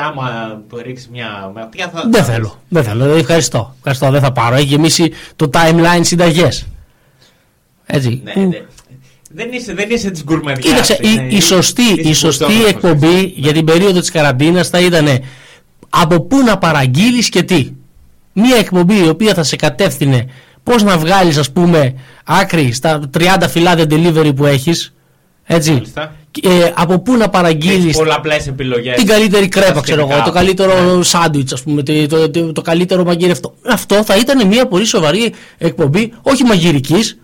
[0.08, 2.02] άμα ρίξεις μια ματιά θα.
[2.10, 2.48] Δεν θα θέλω.
[2.68, 2.82] δεις.
[2.82, 3.04] Δεν θέλω.
[3.14, 3.74] Ευχαριστώ.
[3.76, 4.10] Ευχαριστώ.
[4.10, 4.54] Δεν θα πάρω.
[4.54, 6.66] Έχει γεμίσει το timeline συνταγές.
[7.86, 8.20] Έτσι.
[8.24, 8.60] Ναι, Που- ναι.
[9.30, 10.70] Δεν είσαι, δεν είσαι της γκουρμεδιά.
[10.70, 15.06] Κοίταξε, η, η σωστή, η σωστή εκπομπή για την περίοδο της καραντίνας θα ήταν
[15.88, 17.70] από πού να παραγγείλεις και τι.
[18.32, 20.26] Μία εκπομπή η οποία θα σε κατεύθυνε
[20.62, 24.94] πώς να βγάλεις ας πούμε άκρη στα 30 φυλάδια delivery που έχεις.
[25.44, 25.72] Έτσι.
[25.72, 26.14] Μάλιστα.
[26.30, 28.96] Και, ε, από πού να παραγγείλεις Πολλαπλές επιλογές.
[28.96, 33.04] την καλύτερη κρέπα, ξέρω εγώ, το καλύτερο σάντουιτς, ας πούμε, το, το, το, το καλύτερο
[33.04, 33.54] μαγειρευτό.
[33.66, 37.18] Αυτό θα ήταν μια πολύ σοβαρή εκπομπή, όχι μαγειρικής,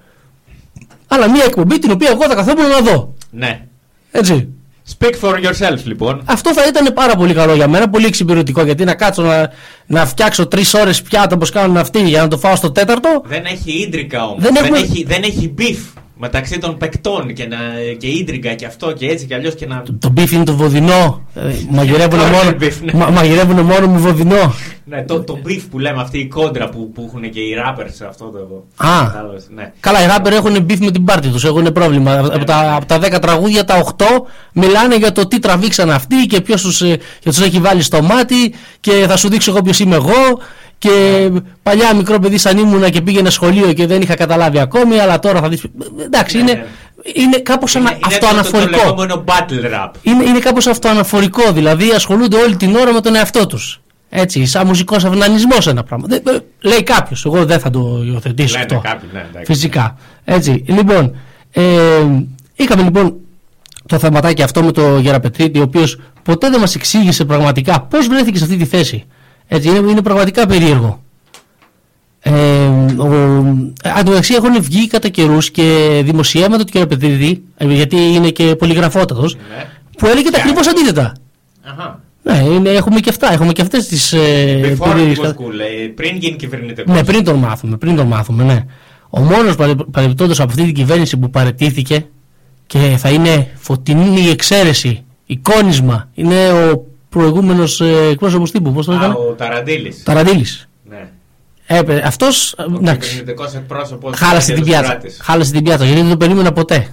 [1.14, 3.14] αλλά μια εκπομπή την οποία εγώ θα καθόμουν να δω.
[3.30, 3.60] Ναι.
[4.10, 4.48] Έτσι.
[4.98, 6.22] Speak for yourself λοιπόν.
[6.24, 8.62] Αυτό θα ήταν πάρα πολύ καλό για μένα, πολύ εξυπηρετικό.
[8.64, 9.50] Γιατί να κάτσω να,
[9.86, 13.22] να φτιάξω τρεις ώρες πιάτα όπως κάνουν αυτοί για να το φάω στο τέταρτο.
[13.24, 14.42] Δεν έχει ίντριγκα όμως.
[14.42, 17.56] Δεν Δεν, έχουμε- έχει, δεν έχει beef μεταξύ των παικτών και, να,
[17.98, 19.82] και ίντριγκα και αυτό και έτσι και αλλιώς και να.
[19.98, 21.26] Το beef είναι το βοδινό.
[21.34, 22.92] Ε, μαγειρεύουν, Corned μόνο, beef, ναι.
[22.92, 24.54] μα, μαγειρεύουν μόνο με βοδινό.
[24.84, 28.06] Ναι, το, το beef που λέμε, αυτή η κόντρα που, που έχουν και οι rappers
[28.08, 28.64] αυτό το.
[28.86, 29.06] Α.
[29.06, 29.72] Κατάλαβες, ναι.
[29.80, 31.44] Καλά, οι ράπερ έχουν beef με την πάρτη τους.
[31.44, 32.18] Έχουν πρόβλημα.
[32.18, 34.04] Από, τα, από τα 10 τραγούδια, τα 8
[34.52, 36.82] μιλάνε για το τι τραβήξαν αυτοί και ποιος τους
[37.24, 40.38] τους έχει βάλει στο μάτι και θα σου δείξω εγώ ποιος είμαι εγώ.
[40.82, 41.30] Και
[41.62, 45.40] παλιά μικρό παιδί σαν ήμουνα και πήγαινε σχολείο και δεν είχα καταλάβει ακόμη, αλλά τώρα
[45.40, 45.62] θα δεις...
[46.04, 46.64] Εντάξει, Ναι, είναι, ναι.
[47.22, 48.70] είναι κάπως Είναι, ανα, είναι το, αυτοαναφορικό.
[48.70, 49.90] το, το λεγόμενο battle rap.
[50.02, 53.80] είναι, είναι κάπως αυτοαναφορικό, δηλαδή ασχολούνται όλη την ώρα με τον εαυτό τους.
[54.08, 56.06] Έτσι, σαν μουσικός αυνανισμός ένα πράγμα.
[56.08, 58.88] Δεν- ε, λέει κάποιος, εγώ δεν θα το υιοθετήσω Λένε αυτό.
[58.88, 59.52] κάποιοι, ναι, εντάξει.
[59.52, 59.96] Φυσικά.
[60.24, 61.16] Έτσι, λοιπόν,
[61.52, 61.62] ε,
[62.54, 63.14] είχαμε λοιπόν
[63.86, 68.38] το θεματάκι αυτό με το Γεραπετρίτη, ο οποίος ποτέ δεν μας εξήγησε πραγματικά πώς βρέθηκες
[68.38, 69.04] σε αυτή τη θέση.
[69.48, 71.02] Έτσι, είναι, είναι πραγματικά περίεργο.
[72.20, 72.32] Ε,
[72.96, 73.14] ο,
[73.82, 78.30] ε, αν τω μεταξύ έχουν βγει κατά καιρούς και δημοσιεύματα του Γεραπετρίτη, ε, γιατί είναι
[78.30, 79.64] και πολυγραφότατος, Ναι.
[79.96, 81.12] που έλεγε τα Ποια; ακριβώς αντίθετα.
[81.62, 82.00] Αχα.
[82.22, 85.34] Ναι, είναι, έχουμε και αυτά, έχουμε και αυτές τις ε, Before περίεργες it was κα-
[85.38, 86.92] cool, ε, πριν γίνει κυβερνητικό.
[86.92, 88.64] ναι, πριν τον μάθουμε, πριν τον μάθουμε, ναι.
[89.10, 89.54] Ο μόνος
[89.90, 92.06] παρεμπιπτόντως από αυτή την κυβέρνηση που παρετήθηκε
[92.66, 98.92] και θα είναι φωτεινή η εξαίρεση, εικόνισμα, είναι ο προηγούμενος ε, εκπρόσωπος τύπου, πώς το
[98.92, 99.94] Α, έκανε, ο Ταραντήλη.
[100.04, 100.68] Ταραντήλης.
[100.88, 101.08] Ναι.
[101.66, 104.18] Ε, αυτός, ε, Ο εντάξει, κυβερνητικός εκπρόσωπος.
[104.18, 106.88] χάλασε την πιάτσα, χάλασε την πιάτσα, γιατί δεν το περίμενα ποτέ.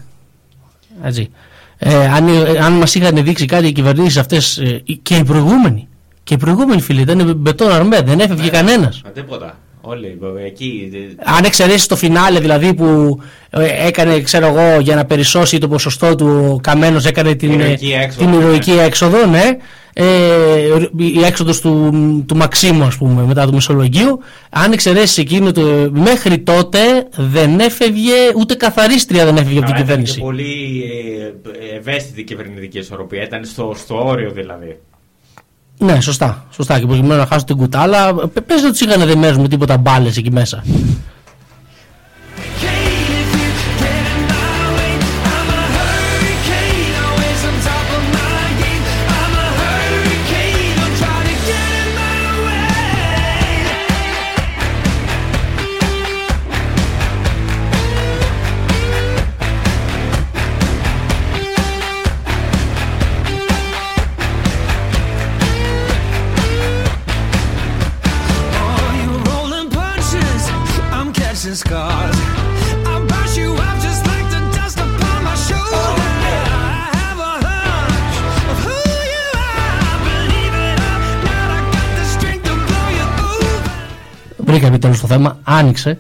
[1.04, 1.30] Έτσι.
[1.78, 5.88] Ε, αν, ε, αν μας είχαν δείξει κάτι οι κυβερνήσεις αυτές ε, και οι προηγούμενοι,
[6.24, 8.50] και οι προηγούμενοι φίλοι, ήταν μπετόν αρμέ, δεν έφευγε Ναι.
[8.50, 9.02] κανένας.
[9.14, 9.58] Τίποτα.
[9.82, 10.90] Όλοι ε, εκεί.
[10.94, 15.68] ε, Αν εξαιρέσεις το φινάλε δηλαδή που ε, έκανε ξέρω εγώ για να περισσώσει το
[15.68, 18.44] ποσοστό του ο Καμένος έκανε την, Ηρωική ε, έξοδο, την ναι.
[18.46, 19.58] ηρωική έξοδο ναι
[20.02, 21.90] ε, η έξοδος του,
[22.28, 24.20] του Μαξίμου ας πούμε μετά του Μεσολογγίου
[24.50, 26.80] αν εξαιρέσεις εκείνο το μέχρι τότε
[27.16, 30.84] δεν έφευγε ούτε καθαρίστρια δεν έφευγε από την Καλά, ήταν και κυβέρνηση πολύ
[31.72, 33.24] ε, ευαίσθητη κυβερνητική ισορροπία.
[33.24, 34.78] Ήταν στο, στο όριο δηλαδή.
[35.78, 39.38] ναι σωστά, σωστά και προκειμένου να χάσουν την κουτάλα πε- πες δεν τους είχαν δεμένους
[39.38, 40.64] με τίποτα μπάλες εκεί μέσα
[84.70, 85.98] επιτέλους το θέμα, άνοιξε.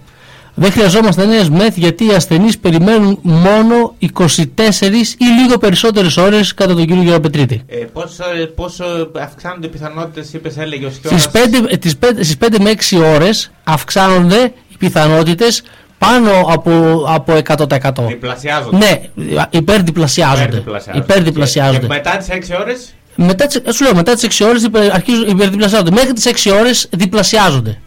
[0.53, 6.75] Δεν χρειαζόμαστε νέες μεθ γιατί οι ασθενείς περιμένουν μόνο 24 ή λίγο περισσότερες ώρες κατά
[6.75, 7.61] τον κύριο Γεραπετρίτη.
[7.67, 8.83] Ε, πόσο, ε, πόσο
[9.19, 11.29] αυξάνονται οι πιθανότητες, είπες, έλεγε ο Στις Σκιώδας.
[11.31, 15.63] 5, τις 5, στις 5 με 6 ώρες αυξάνονται οι πιθανότητες
[15.97, 18.05] πάνω από, από 100%.
[18.07, 18.77] Διπλασιάζονται.
[18.77, 19.01] Ναι,
[19.49, 20.43] υπερδιπλασιάζονται.
[20.43, 20.97] Υπερδιπλασιάζονται.
[20.97, 21.79] Υπερδιπλασιάζονται.
[21.79, 25.27] Και μετά τις 6 ώρες; Μετά τις, σου λέω, μετά τις 6 ώρες υπερ, αρχίζουν,
[25.27, 25.91] υπερδιπλασιάζονται.
[25.91, 27.77] Μέχρι τις 6 ώρες διπλασιάζονται.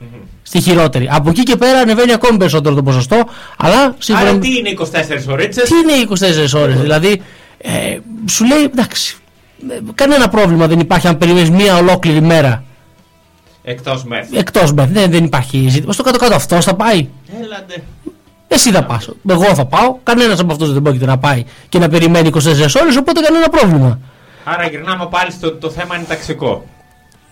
[0.54, 1.08] Στη χειρότερη.
[1.10, 3.22] Από εκεί και πέρα ανεβαίνει ακόμη περισσότερο το ποσοστό.
[3.56, 5.62] Αλλά σύμφωνα Άρα με- τι είναι 24 ώριτσε.
[5.62, 6.00] τι είναι οι
[6.54, 7.22] 24 ώρες; Δηλαδή,
[7.58, 7.98] ε,
[8.30, 9.16] σου λέει εντάξει,
[9.70, 12.64] ε, κανένα πρόβλημα δεν υπάρχει αν περιμένεις μία ολόκληρη μέρα.
[13.62, 14.32] Εκτός μεθ.
[14.32, 14.90] Εκτός μεθ.
[14.90, 15.92] Δεν, δεν υπάρχει ζήτημα.
[15.92, 17.08] Στο κάτω-κάτω αυτό θα πάει.
[17.42, 17.82] Έλαντε.
[18.48, 19.08] Εσύ θα πας.
[19.30, 19.96] Εγώ θα πάω.
[20.02, 23.98] Κανένας από αυτούς δεν πρόκειται να πάει και να περιμένει 24 ώρες, οπότε κανένα πρόβλημα.
[24.44, 26.64] Άρα γυρνάμε πάλι στο το θέμα είναι ταξικό.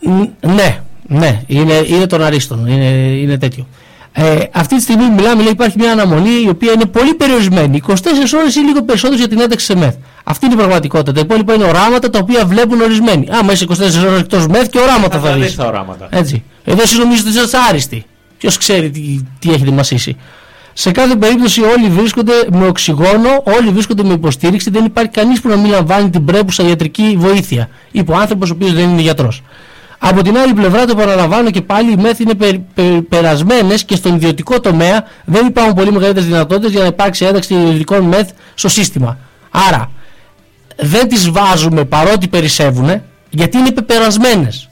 [0.01, 0.81] Ν- Ναι,
[1.13, 2.67] ναι, είναι, είναι των αρίστων.
[2.67, 2.85] Είναι,
[3.23, 3.67] είναι τέτοιο.
[4.13, 7.83] Ε, αυτή τη στιγμή μιλάμε, λέει, υπάρχει μια αναμονή η οποία είναι πολύ περιορισμένη.
[7.87, 7.93] 24
[8.39, 9.95] ώρες ή λίγο περισσότερε για την ένταξη σε μεθ.
[10.25, 11.13] Αυτή είναι η πραγματικότητα.
[11.13, 13.27] Τα υπόλοιπα είναι οράματα τα οποία βλέπουν ορισμένοι.
[13.31, 13.73] Άμα είσαι 24
[14.07, 15.45] ώρες εκτός μεθ και οράματα θα, Θα δεις.
[15.45, 16.09] δεις τα οράματα.
[16.11, 16.43] Έτσι.
[16.65, 18.05] Εδώ εσεί νομίζετε ότι είστε άριστοι.
[18.39, 19.01] Ποιος ξέρει τι,
[19.39, 20.17] τι έχετε μασίσει.
[20.73, 25.49] Σε κάθε περίπτωση όλοι βρίσκονται με οξυγόνο, όλοι βρίσκονται με υποστήριξη, δεν υπάρχει κανείς που
[25.49, 27.69] να μην λαμβάνει την πρέπουσα ιατρική βοήθεια.
[27.91, 29.43] Είπε ο άνθρωπος ο οποίος δεν είναι γιατρός.
[30.03, 33.97] Από την άλλη πλευρά, το επαναλαμβάνω και πάλι, οι μέθ είναι πε, πε, περασμένες και
[33.97, 38.69] στον ιδιωτικό τομέα δεν υπάρχουν πολύ μεγαλύτερες δυνατότητες για να υπάρξει ένταξη ιδιωτικών μεθ στο
[38.69, 39.19] σύστημα.
[39.51, 39.91] Άρα,
[40.77, 44.69] δεν τις βάζουμε παρότι περισσεύουν γιατί είναι πεπερασμένες.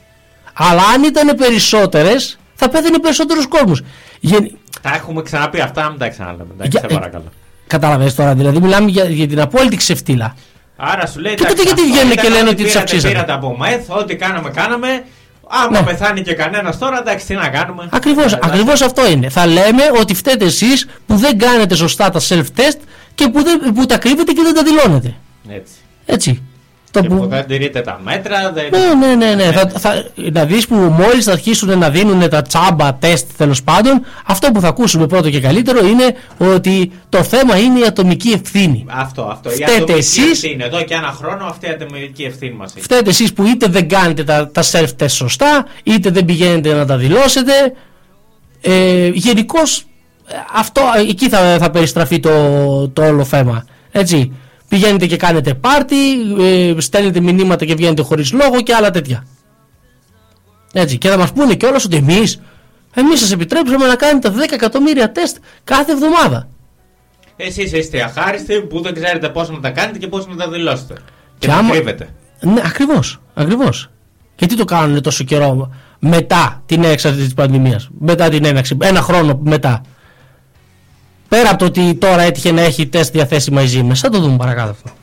[0.53, 3.81] Αλλά αν ήταν περισσότερες, θα πέθανε περισσότερος κόσμος.
[4.81, 6.47] Τα έχουμε ξαναπεί αυτά, μην τα ξαναλέμε.
[6.53, 7.23] Εντάξει, Για- σε παρακαλώ.
[7.67, 10.35] Καταλαβαίνεις τώρα, δηλαδή μιλάμε για, για την απόλυτη ξεφτύλα.
[10.77, 11.33] Άρα σου λέει.
[11.33, 13.13] Και εντάξει, τότε γιατί αυτό βγαίνουν ήταν και λένε ό,τι ότι τις πήρατε, αυξήσατε.
[13.13, 15.03] Πήρατε από μεθ, ό,τι κάναμε, κάναμε.
[15.51, 15.85] Άμα Ναι.
[15.85, 17.87] πεθάνει και κανένας τώρα, εντάξει, τι να κάνουμε.
[17.91, 18.49] Ακριβώς, Εντάξει.
[18.49, 19.29] ακριβώς αυτό είναι.
[19.29, 22.77] Θα λέμε ότι φταίτε εσείς που δεν κάνετε σωστά τα self-test
[23.15, 25.15] και που, δεν, που τα κρύβετε και δεν τα δηλώνετε.
[25.49, 25.73] Έτσι.
[26.05, 26.43] Έτσι.
[26.91, 27.15] Το Και που...
[27.15, 28.69] που δεν τηρείτε τα μέτρα, δεν.
[28.71, 29.33] Ναι, ναι, ναι.
[29.35, 29.51] ναι.
[29.51, 34.05] Θα, θα, να δεις που μόλις θα αρχίσουν να δίνουν τα τσάμπα τεστ τέλος πάντων,
[34.25, 38.85] αυτό που θα ακούσουμε πρώτο και καλύτερο είναι ότι το θέμα είναι η ατομική ευθύνη.
[38.89, 39.49] Αυτό, αυτό.
[39.49, 40.31] Η Φταίτε ατομική εσείς.
[40.43, 40.63] ευθύνη.
[40.63, 42.81] Εδώ και ένα χρόνο αυτή η ατομική ευθύνη μας είναι.
[42.81, 46.97] Φταίτε εσείς που είτε δεν κάνετε τα, τα self-test σωστά, είτε δεν πηγαίνετε να τα
[46.97, 47.51] δηλώσετε.
[48.61, 49.83] Ε, Γενικώς
[50.55, 52.29] αυτό εκεί θα, θα περιστραφεί το,
[52.89, 53.65] το όλο θέμα.
[53.91, 54.31] Έτσι.
[54.69, 55.95] Πηγαίνετε και κάνετε πάρτι,
[56.39, 59.25] ε, στέλνετε μηνύματα και βγαίνετε χωρίς λόγο και άλλα τέτοια.
[60.73, 60.97] Έτσι.
[60.97, 62.41] Και θα μας πούνε κιόλας ότι εμείς,
[62.93, 66.47] εμείς σας επιτρέψαμε να κάνετε 10 εκατομμύρια τεστ κάθε εβδομάδα.
[67.35, 70.93] Εσείς είστε αχάριστοι που δεν ξέρετε πώ να τα κάνετε και πώ να τα δηλώσετε.
[70.93, 70.99] Και,
[71.39, 72.09] Και τα άμα- κρύβετε.
[72.41, 73.89] Ναι, ακριβώς, ακριβώς.
[74.37, 79.39] Γιατί το κάνουν τόσο καιρό μετά την έξαρση της πανδημίας, μετά την έναξη, ένα χρόνο
[79.43, 79.81] μετά.
[81.29, 84.37] Πέρα από το ότι τώρα έτυχε να έχει τεστ διαθέσιμα η Siemens, θα το δούμε
[84.37, 84.98] παρακάτω αυτό.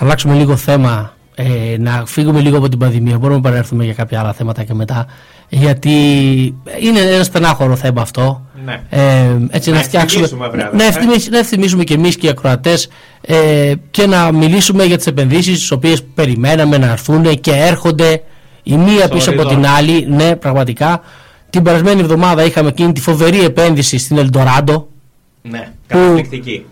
[0.00, 1.44] Ας αλλάξουμε λίγο θέμα, ε,
[1.78, 3.18] να φύγουμε λίγο από την πανδημία.
[3.18, 5.06] Μπορούμε να παρέλθουμε για κάποια άλλα θέματα και μετά.
[5.48, 5.90] Γιατί
[6.82, 8.46] είναι ένα στενάχωρο θέμα αυτό.
[8.64, 8.80] Ναι.
[8.90, 10.24] Ε, έτσι Να να, φτιάξουμε.
[10.24, 10.86] ευθυμίσουμε, βρε, να, αδερφέ.
[10.86, 12.88] ευθυμίσ- να ευθυμίσουμε και εμείς και οι ακροατές
[13.20, 18.22] ε, και να μιλήσουμε για τις επενδύσεις τις οποίες περιμέναμε να έρθουν και έρχονται
[18.62, 19.60] η μία πίσω από ορίζοντα.
[19.60, 20.06] την άλλη.
[20.10, 21.00] Ναι, πραγματικά.
[21.50, 24.88] Την περασμένη εβδομάδα είχαμε εκείνη τη φοβερή επένδυση στην Ελντοράντο.
[25.42, 26.64] Ναι, καταπληκτική.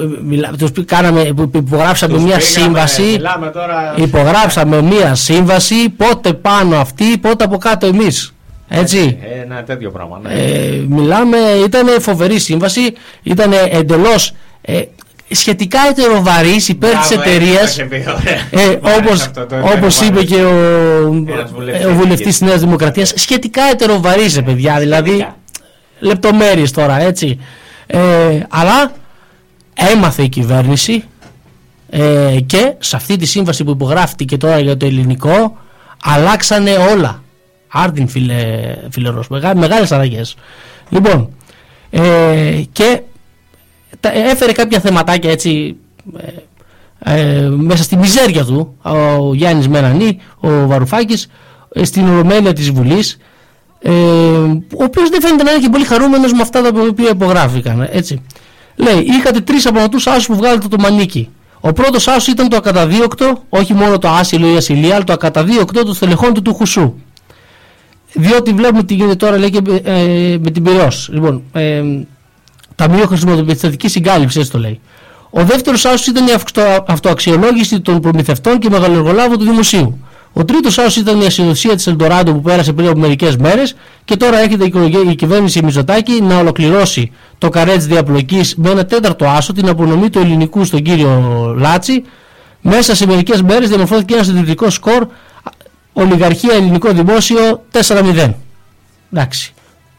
[0.00, 3.02] Ε, μιλά- τους πει- κάναμε, που- που υπογράψαμε Τους μια πήγαμε, σύμβαση.
[3.02, 3.94] Μιλάμε τώρα.
[3.96, 8.34] Υπογράψαμε μια σύμβαση, πότε πάνω αυτή, πότε από κάτω εμείς.
[8.68, 9.18] Έτσι.
[9.22, 10.20] Ε, Ένα τέτοιο πράγμα.
[10.22, 10.32] Ναι.
[10.32, 12.92] Ε, μιλάμε, ήταν φοβερή σύμβαση,
[13.22, 14.80] ήταν εντελώς ε,
[15.30, 17.62] σχετικά ετεροβαρής υπέρ της Μπράβο, εταιρείας.
[17.78, 18.64] έτσι το είχε πει, ωραία.
[18.66, 20.30] Ε, Μ' άρεσε όπως, αυτό το όπως είπε ετεροβαρής.
[20.30, 24.78] και ο, Ένας βουλευτής ε, ο βουλευτής της της Νέας Δημοκρατίας σχετικά ετεροβαρής ρε παιδιά
[24.78, 25.36] δηλαδή Σχετικά.
[25.98, 27.38] λεπτομέρειες τώρα έτσι
[27.86, 27.98] ε,
[28.48, 28.92] αλλά
[29.74, 31.04] έμαθε η κυβέρνηση
[31.90, 35.56] ε, και σε αυτή τη σύμβαση που υπογράφτηκε τώρα για το ελληνικό
[36.02, 37.22] αλλάξανε όλα
[37.68, 40.36] άρτιν φίλε, φίλε Ρος, μεγά, μεγάλες αλλαγές
[40.88, 41.28] λοιπόν
[41.90, 43.00] ε, και
[44.00, 45.76] τα, έφερε κάποια θεματάκια έτσι
[46.16, 46.30] ε,
[47.06, 51.30] ε, μέσα στη μιζέρια του ο Γιάννης Μερανή, ο Βαρουφάκης
[51.72, 53.18] ε, στην Ολομέλεια της Βουλής
[53.80, 53.90] ε,
[54.76, 58.22] ο οποίος δεν φαίνεται να είναι και πολύ χαρούμενος με αυτά τα οποία υπογράφηκαν έτσι.
[58.76, 61.28] Λέει είχατε τρεις από τους άσους που βγάλετε το μανίκι
[61.60, 65.84] ο πρώτος άσος ήταν το ακαταδίωκτο όχι μόνο το άσυλο ή ασυλία αλλά το ακαταδίωκτο
[65.84, 66.94] των στελεχών του του Χουσού
[68.12, 71.82] διότι βλέπουμε τι γίνεται τώρα λέει και ε, με την Πυραιός λοιπόν ε,
[72.76, 74.80] Ταμείο Χρησιμοποιητική Συγκάλυψης, έτσι το λέει.
[75.30, 80.03] Ο δεύτερος άσος ήταν η αυξ- αυτοαξιολόγηση των προμηθευτών και μεγαλοεργολάβων του δημοσίου.
[80.36, 83.74] Ο τρίτος άσο ήταν η ασυνδοσία της Ελντοράντο που πέρασε πριν από μερικές μέρες
[84.04, 88.70] και τώρα έρχεται η οικογέ- η κυβέρνηση Μιζωτάκη να ολοκληρώσει το καρέ τη διαπλοκής με
[88.70, 91.08] ένα τέταρτο άσο, την απονομή του ελληνικού στον κύριο
[91.58, 92.04] Λάτσι.
[92.60, 95.06] Μέσα σε μερικές μέρες διαμορφώθηκε ένα συντηρητικό σκορ
[95.92, 98.30] ολιγαρχία ελληνικό δημόσιο 4-0.
[99.12, 99.54] Εντάξει.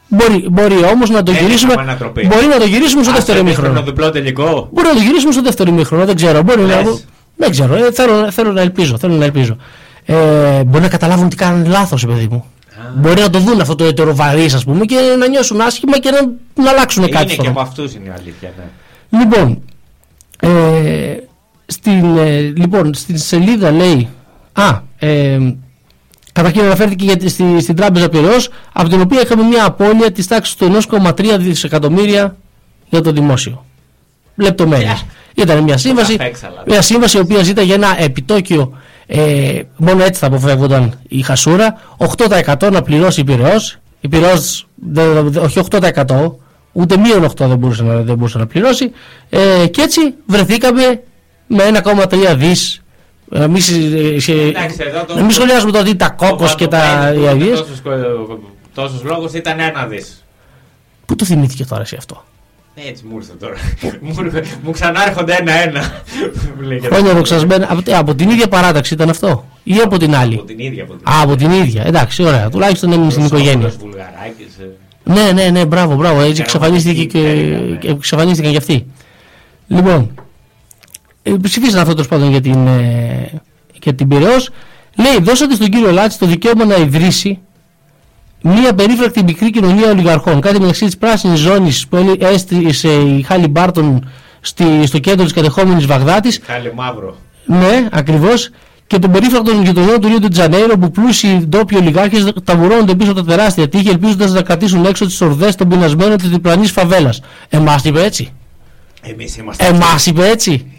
[0.08, 1.74] Μπορεί, μπορεί όμως να το Δεν γυρίσουμε.
[1.74, 2.26] είχαμε ανατροπή.
[2.28, 3.82] Μπορεί να το γυρίσουμε στο Α, δεύτερο στο ημίχρονο.
[3.82, 4.70] διπλό τελικό.
[4.72, 6.42] Μπορεί να το γυρίσουμε στο δεύτερο ημίχρονο, δεν ξέρω.
[6.42, 6.82] Μπορεί να...
[6.82, 7.06] Λες.
[7.36, 8.98] Δεν ξέρω, ε, θέλω, θέλω να ελπίζω.
[8.98, 9.58] Θέλω να ελπίζω.
[10.06, 12.46] Ε, μπορεί να καταλάβουν τι κάνανε λάθος, παιδί μου.
[12.96, 16.22] Μπορεί να το δουν αυτό το ετεροβαρύς, ας πούμε, και να νιώσουν άσχημα και να,
[16.64, 17.16] να αλλάξουν κάτι.
[17.24, 17.60] Είναι στο και δρόμο.
[17.60, 18.52] από αυτούς είναι η αλήθεια.
[19.10, 19.20] Ναι.
[19.20, 19.62] Λοιπόν,
[20.40, 21.16] ε,
[21.66, 24.08] στην, ε, λοιπόν, στην σελίδα λέει.
[24.54, 25.38] Α, ε,
[26.32, 30.28] καταρχήν αναφέρθηκε για, τη- στη, στην τράπεζα Πυραιός, από την οποία είχαμε μια απώλεια της
[30.28, 32.36] τάξης του 1,3 δισεκατομμύρια
[32.90, 33.66] για το δημόσιο.
[34.36, 35.06] Λεπτομέρειες.
[35.36, 36.64] Ήταν μια σύμβαση, απέξαλα.
[36.68, 38.78] μια σύμβαση η οποία ζήταγε ένα επιτόκιο,
[39.08, 43.78] ε, μόνο έτσι θα αποφεύγονταν η χασούρα, 8% να πληρώσει η Πυραιός.
[44.00, 46.40] Η Πυραιός, δεν- δεν- όχι 8%,
[46.72, 48.92] ούτε μείον 8 δεν μπορούσε να, δεν μπορούσε να πληρώσει.
[49.30, 51.02] Ε, και έτσι βρεθήκαμε
[51.48, 52.82] με 1,3 δις.
[53.32, 56.56] Ε, Να μην, συ- σε- Εντάξει, εδώ το- να μην σχολιάζουμε το ότι τα κόκκος
[56.56, 57.64] και τα ιαγίες.
[58.74, 60.24] Τόσους λόγους ήταν ένα δις.
[61.06, 62.24] Πού το θυμήθηκε τώρα εσύ αυτό;
[62.76, 63.54] Έτσι μου ήρθε τώρα.
[64.02, 66.02] μου, ήρθε- μου ξανάρχονται ένα-ένα.
[66.56, 66.88] Μου λέγεται.
[66.96, 67.68] Χρόνια δοξασμένα.
[67.72, 70.84] Από, από την ίδια παράταξη ήταν αυτό; Ή από την άλλη; Από την ίδια.
[70.84, 71.84] Από την Α, από την ίδια.
[71.86, 72.50] Εντάξει, ωραία.
[72.50, 73.66] Τουλάχιστον έμεινε στην οικογένεια.
[73.66, 74.70] Ρωσόπουλος, Βουλγαράκης, ε.
[75.04, 76.22] Ναι, ναι, ναι, μπράβο, μπράβο.
[76.22, 77.76] Έτσι εξαφανίστηκε και, περίμενε.
[77.78, 78.86] και εξαφανίστηκαν κι αυτοί.
[79.68, 80.14] Λοιπόν,
[81.24, 83.32] ε, ψηφίσαν αυτό τέλος πάντων για την, ε,
[83.84, 84.50] για την Πυραιός.
[84.98, 87.40] Λέει, δώσατε στον κύριο Λάτση το δικαίωμα να ιδρύσει
[88.42, 90.42] μια περίφρακτη μικρή κοινωνία ολιγαρχών.
[90.42, 94.10] Κάτι μεταξύ της πράσινης ζώνης που έλε- έστησε η Χάλι Μπάρτον
[94.42, 97.16] στη, στο κέντρο της κατεχόμενης Βαγδάτης Χάλε μαύρο.
[97.46, 98.50] ναι, ακριβώς.
[98.88, 103.20] Και των περίφρακτων γειτονιών του Ρίου του Τζανέιρο που πλούσιοι ντόπιοι ολιγάρχες ταβουρώνονται πίσω από
[103.24, 107.22] τα τεράστια τείχη ελπίζοντας να κρατήσουν έξω τις ορδές των πεινασμένων της διπλανής φαβέλας.
[107.50, 108.34] Εμάς είπε έτσι.
[109.02, 109.66] Εμείς είμαστε.
[109.66, 110.72] Εμάς είπε έτσι.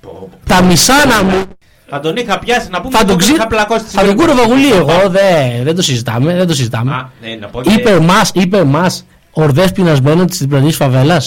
[0.00, 0.30] Πω, πω.
[0.46, 1.42] Τα μισάνα μου
[1.90, 3.32] Θα τον είχα πιάσει να πούμε θα ότι τον, ξύ...
[3.32, 4.34] είχα πλακώσει τη θα τον συμπεριφορά.
[4.46, 5.08] κούρευα γουλή εγώ.
[5.08, 6.34] Δε, δεν το συζητάμε.
[6.36, 6.92] Δεν το συζητάμε.
[6.92, 11.22] Α, ναι, να πω και- είπε εμάς, είπε εμάς ορδέ πεινασμένων της διπλανής φαβέλα.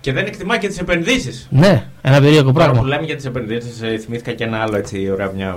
[0.00, 1.46] Και δεν εκτιμά και τις επενδύσεις.
[1.50, 2.88] Ναι, ένα περίεργο Τώρα που πράγμα.
[2.88, 5.52] λέμε για τις επενδύσεις, θυμήθηκα και ένα άλλο έτσι, ωραία, μια,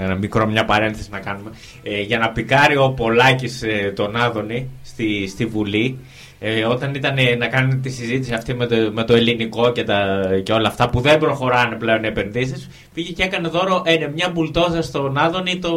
[0.00, 1.50] ένα μικρό μια παρένθεση να κάνουμε.
[1.82, 3.62] Ε, για να πικάρει ο Πολάκης
[3.94, 5.98] τον Άδωνη στη, στη Βουλή,
[6.42, 9.84] ε, όταν ήταν ε, να κάνει τη συζήτηση αυτή με το, με το ελληνικό και,
[9.84, 13.92] τα, και όλα αυτά που δεν προχωράνε πλέον οι επενδύσεις, πήγε και έκανε δώρο ε,
[14.14, 15.70] μια μπουλτόζα στον Άδωνη το.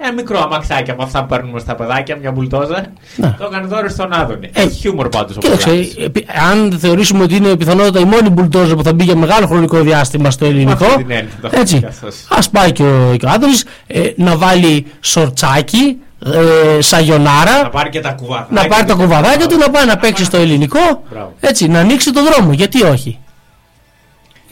[0.00, 2.86] Ένα μικρό αμαξάκι από αυτά που παίρνουμε στα παιδάκια, μια μπουλτόζα.
[3.16, 3.34] Ναι.
[3.38, 4.50] Το έκανε δώρο στον Άδωνη.
[4.52, 5.94] Ε, Έχει χιούμορ πάντως ο Κοίταξε, Πολάκης.
[5.96, 9.80] επί- αν θεωρήσουμε ότι είναι πιθανότατα η μόνη μπουλτόζα που θα μπει για μεγάλο χρονικό
[9.80, 10.84] διάστημα στο ελληνικό.
[10.84, 11.78] αυτή την έννοια το έχω Έτσι.
[11.80, 12.26] και αυτός.
[12.28, 17.90] Α πάει και ο, και ο Άδωνης, ε, να βάλει σορτσάκι, ε, σαγιονάρα, Να πάρει
[17.90, 18.62] και τα κουβαδάκια.
[18.62, 18.98] να πάρει τα του.
[19.00, 21.02] κουβαδάκια του, να πάει να παίξει στο ελληνικό.
[21.10, 21.34] Μπράβο.
[21.40, 22.52] Έτσι, να ανοίξει το δρόμο.
[22.52, 23.18] Γιατί όχι;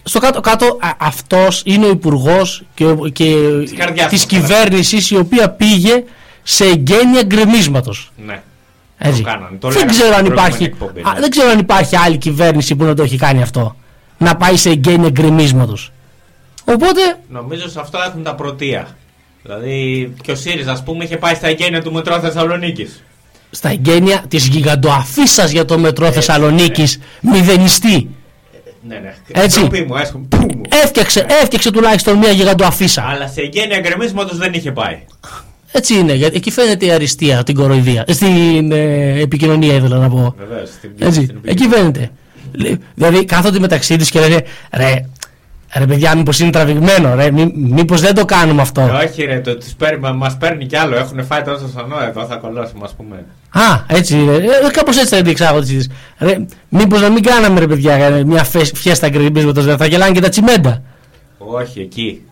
[0.02, 3.34] Στο κάτω-κάτω αυτός είναι ο υπουργός και, και
[3.76, 6.04] καρδιάς της μας, κυβέρνησης η οποία πήγε
[6.42, 8.12] σε εγγένεια γκρεμίσματος.
[8.26, 8.42] Ναι.
[8.98, 9.22] Έτσι.
[9.22, 9.56] Το κάνανε.
[9.60, 11.20] Το δεν, λέγανε ξέρω αν στην υπάρχει, προηγούμενη εκπομπή, α, ναι.
[11.20, 13.76] δεν ξέρω αν υπάρχει άλλη κυβέρνηση που να το έχει κάνει αυτό.
[14.18, 15.92] Να πάει σε εγγένεια γκρεμίσματος.
[16.64, 18.86] Οπότε, Νομίζω σε αυτό έχουν τα πρωτεία.
[19.46, 23.02] Δηλαδή και ο ΣΥΡΙΖΑ, ας πούμε, είχε πάει στα εγγένεια του μετρό Θεσσαλονίκης.
[23.50, 28.08] στα εγγένεια της γιγαντοαφίσας για το μετρό Θεσσαλονίκης, μηδενιστή.
[28.88, 29.14] Ναι, ναι.
[29.32, 29.60] Έτσι.
[29.60, 30.18] Ντροπή μου, έσχο.
[30.28, 30.60] Πού μου.
[30.82, 33.02] Έφτιαξε, έφτιαξε τουλάχιστον μια γιγαντοαφίσα.
[33.02, 34.98] Αλλά σε εγγένεια γκρεμίσματος δεν είχε πάει.
[35.72, 38.04] Έτσι είναι, γιατί εκεί φαίνεται η αριστεία, την κοροϊδία.
[38.08, 40.34] Στην ε, επικοινωνία ήθελα να πω.
[40.38, 40.70] Βεβαίως.
[40.98, 42.10] Έτσι, εκεί φαίνεται.
[42.52, 44.42] Λέ- Δηλαδή κάθονται μεταξύ τους και λένε
[44.72, 44.94] ρε,
[45.78, 49.56] ρε παιδιά, μήπως είναι τραβηγμένο, ρε, μή, μήπως δεν το κάνουμε αυτό; Όχι, ρε, το
[49.56, 50.96] τους παίρνει, μα παίρνει κι άλλο.
[50.96, 53.24] Έχουν φάει τόσο σανό εδώ, θα κωλώσουμε, ας πούμε.
[53.50, 54.32] Α, έτσι είναι.
[54.34, 55.90] Ε, Κάπως έτσι θα διεξάγω τη συζήτηση.
[56.18, 56.36] Ρε,
[56.68, 60.20] μήπως να μην κάναμε, ρε παιδιά, ε, μια φε- φιέστα γκρεμίσματος, δεν θα γελάνε και
[60.20, 60.82] τα τσιμέντα.
[61.38, 62.22] Όχι, εκεί.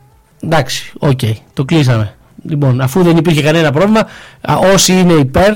[0.45, 1.21] Εντάξει, οκ,
[1.53, 2.15] το κλείσαμε.
[2.49, 4.01] Λοιπόν, αφού δεν υπήρχε κανένα πρόβλημα,
[4.41, 5.55] α, όσοι είναι υπέρ,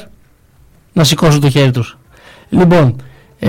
[0.92, 1.98] να σηκώσουν το χέρι τους.
[2.48, 3.02] Λοιπόν,
[3.38, 3.48] ε,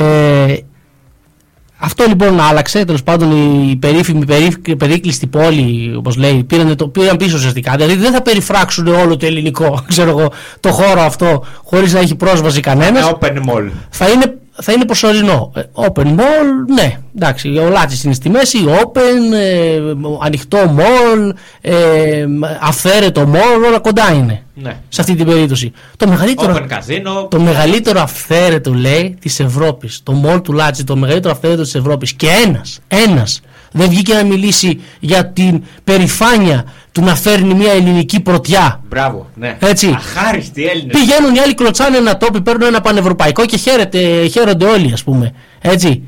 [1.79, 2.85] αυτό λοιπόν άλλαξε.
[2.85, 3.31] Τέλος πάντων,
[3.69, 7.75] η περίφημη περί- περίκλειστη πόλη, όπως λέει, πήραν, το, πήραν πίσω ουσιαστικά.
[7.75, 12.15] Δηλαδή δεν θα περιφράξουν όλο το ελληνικό, ξέρω εγώ, το χώρο αυτό, χωρίς να έχει
[12.15, 13.07] πρόσβαση κανένας.
[13.07, 13.69] Ένα open mall.
[13.89, 15.51] Θα είναι, θα είναι προσωρινό.
[15.55, 19.79] Ε, Open mall, ναι, εντάξει, ο Λάτσης είναι στη μέση, open, ε,
[20.21, 21.31] ανοιχτό mall,
[21.61, 22.25] ε,
[22.61, 24.43] αυθαίρετο mall, όλα κοντά είναι.
[24.53, 24.77] Ναι.
[24.89, 25.71] Σε αυτή την περίπτωση.
[25.97, 27.29] Το μεγαλύτερο, Open casino.
[27.29, 29.99] το μεγαλύτερο αυθαίρετο λέει της Ευρώπης.
[30.03, 32.13] Το mall του Λάτσι, το μεγαλύτερο αυθαίρετο της Ευρώπης.
[32.13, 38.19] Και ένας, ένας Δεν βγήκε να μιλήσει για την περηφάνεια του να φέρνει μια ελληνική
[38.19, 38.81] πρωτιά.
[38.89, 39.57] Μπράβο, ναι.
[39.59, 39.87] Έτσι.
[39.87, 40.99] Αχάριστοι Έλληνες.
[40.99, 45.33] Πηγαίνουν οι άλλοι, κλωτσάνε ένα τόπι, παίρνουν ένα πανευρωπαϊκό και χαίρεται, χαίρονται όλοι, ας πούμε.
[45.61, 46.03] Έτσι.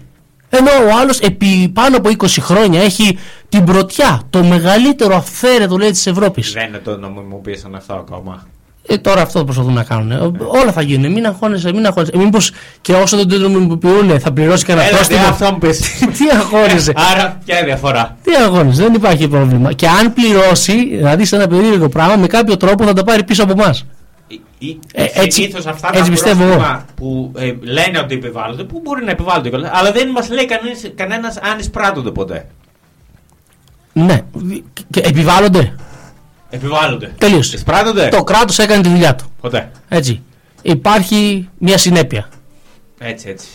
[0.53, 3.17] Ενώ ο άλλος επί πάνω από 20 χρόνια έχει
[3.49, 6.51] την πρωτιά, το μεγαλύτερο αυθαίρετο λέει της Ευρώπης.
[6.51, 8.47] Δεν το νομιμοποίησαν αυτό ακόμα.
[8.87, 10.11] Ε, τώρα αυτό προσπαθούν να κάνουν.
[10.11, 10.15] Ε,
[10.61, 11.11] όλα θα γίνουν.
[11.11, 12.17] Μην αγχώνεσαι, μην αγχώνεσαι.
[12.17, 12.51] Μήπως
[12.81, 15.29] και όσο δεν το νομιμοποιούν θα πληρώσει κανένα Έλα, τι πρόστιμο.
[15.29, 15.79] αυτό μου πεις.
[15.99, 19.73] Τι αγχώνεσαι; Άρα, ποια είναι η διαφορά; Τι αγχώνεσαι, δεν υπάρχει πρόβλημα.
[19.73, 23.43] Και αν πληρώσει, δηλαδή σε ένα περίεργο πράγμα, με κάποιο τρόπο θα τα πάρει πίσω
[23.43, 23.85] από εμάς.
[24.93, 29.03] Ε, έτσι- Συνήθως αυτά έτσι τα πιστεύω πρόστιμα που ε, λένε ότι επιβάλλονται, που μπορεί
[29.05, 32.45] να επιβάλλονται κιόλας, αλλά δεν μας λέει κανένας, κανένας αν εισπράττονται ποτέ.
[33.93, 34.21] Ναι.
[34.89, 35.75] Και επιβάλλονται.
[36.53, 37.11] Επιβάλλονται.
[37.17, 37.55] Τελείωσε.
[37.55, 38.07] Εισπράττονται.
[38.07, 39.25] Το κράτος έκανε τη δουλειά του.
[39.41, 39.71] Ποτέ.
[39.89, 40.21] Έτσι.
[40.61, 42.27] Υπάρχει μια συνέπεια.
[42.99, 43.47] Έτσι, έτσι.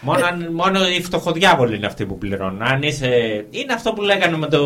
[0.00, 2.62] Μόνο, αν- μόνο οι φτωχοδιάβολοι είναι αυτοί που πληρώνουν.
[2.62, 3.08] Αν είσαι.
[3.50, 4.58] Είναι αυτό που λέγανε με το.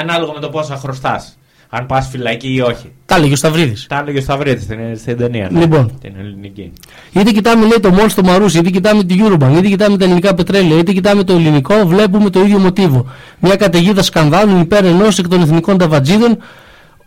[0.00, 1.38] ανάλογα με το πόσα χρωστάς.
[1.68, 2.92] Αν πας φυλακή ή όχι.
[3.06, 3.86] Τα έλεγε ο Σταυρίδης.
[3.88, 5.48] Τα έλεγε ο Σταυρίτη στην, στην ταινία.
[5.52, 5.60] ναι.
[5.60, 5.98] Λοιπόν.
[6.00, 6.72] Την ελληνική.
[7.12, 10.34] Είτε κοιτάμε λέει, το μόλ στο Μαρούσι, είτε κοιτάμε τη Eurobank, είτε κοιτάμε τα ελληνικά
[10.34, 13.06] πετρέλαια, είτε κοιτάμε το ελληνικό, βλέπουμε το ίδιο μοτίβο.
[13.40, 16.38] Μια καταιγίδα σκανδάλων υπέρ ενός εκ των εθνικών ταβατζίδων,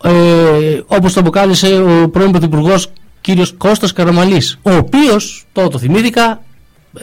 [0.03, 0.11] ε,
[0.85, 2.87] όπως το αποκάλεσε ο πρώην Πρωθυπουργός
[3.21, 3.27] κ.
[3.57, 6.41] Κώστας Καραμαλής, ο οποίος, τώρα το θυμήθηκα,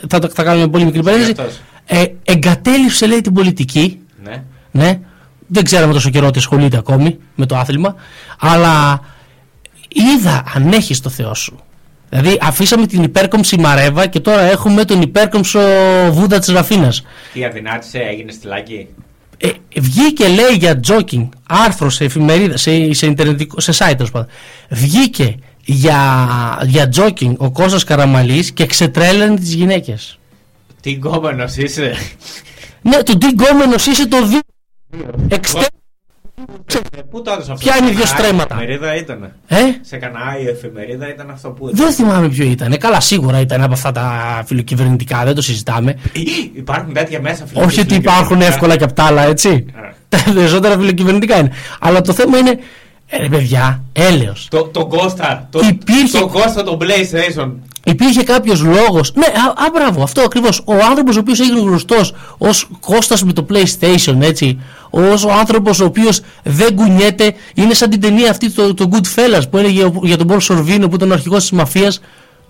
[0.08, 1.60] θα, το- θα κάνουμε μια πολύ μικρή παρένθεση, αυτός.
[1.86, 4.42] ε, εγκατέλειψε λέει την πολιτική Ναι.
[4.70, 4.98] ναι.
[5.46, 7.94] Δεν ξέραμε τόσο καιρό ότι ασχολείται ακόμη με το άθλημα.
[8.40, 9.00] Αλλά
[9.88, 11.58] είδα αν έχεις το Θεό σου.
[12.08, 15.60] Δηλαδή αφήσαμε την υπέρκομψη Μαρέβα και τώρα έχουμε τον υπέρκομψο
[16.10, 17.02] Βούδα της Ραφίνας.
[17.32, 18.86] Τι αδυνάτησε, έγινε στη λάκη.
[19.36, 19.48] Ε,
[19.80, 24.28] βγήκε λέει για τζόκινγκ άρθρο σε εφημερίδα, σε, σε, ιντερνετικό- σε site τέλος πάντων.
[24.68, 25.98] Βγήκε για,
[26.66, 30.18] για τζόκινγκ ο Κώστας Καραμαλής και ξετρέλανε τις γυναίκες.
[30.80, 31.94] Τι γκόμενος είσαι.
[32.82, 34.38] Ναι, το τι γκόμενος είσαι το δι...
[35.28, 35.66] Εξτε...
[36.38, 39.32] Ε, Πού το έδωσε αυτό; Ποια είναι οι Σε δύο κανένα στρέμματα; Εφημερίδα ήταν.
[39.46, 41.84] Ε; Σε κανένα άλλη εφημερίδα ήταν αυτό που ήταν.
[41.84, 42.78] Δεν θυμάμαι ποιο ήταν.
[42.78, 45.90] Καλά, σίγουρα ήταν από αυτά τα φιλοκυβερνητικά, δεν το συζητάμε.
[45.90, 46.20] Ε,
[46.54, 49.64] Υπάρχουν τέτοια μέσα Όχι ότι υπάρχουν εύκολα και απ' τα άλλα, έτσι.
[50.08, 51.52] Τα περισσότερα φιλοκυβερνητικά είναι.
[51.80, 52.56] Αλλά το θέμα είναι, ε,
[53.18, 54.46] ρε παιδιά, έλεος.
[54.50, 55.48] Το, το Κώστα.
[55.50, 57.50] Το, Υπήρχε- το Κώστα το PlayStation.
[57.84, 59.12] Υπήρχε κάποιος λόγος.
[59.14, 60.62] Ναι, α, α, μπράβο, αυτό ακριβώς.
[60.64, 64.58] Ο άνθρωπος ο οποίος έγινε γνωστός ως Κώστας με το PlayStation, έτσι.
[64.90, 67.34] Ω ο άνθρωπος ο οποίος δεν κουνιέται.
[67.54, 70.88] Είναι σαν την ταινία αυτή, το, το Goodfellas, που έλεγε ο- για τον Πολ Σορβίνο,
[70.88, 72.00] που ήταν ο αρχηγός της μαφίας.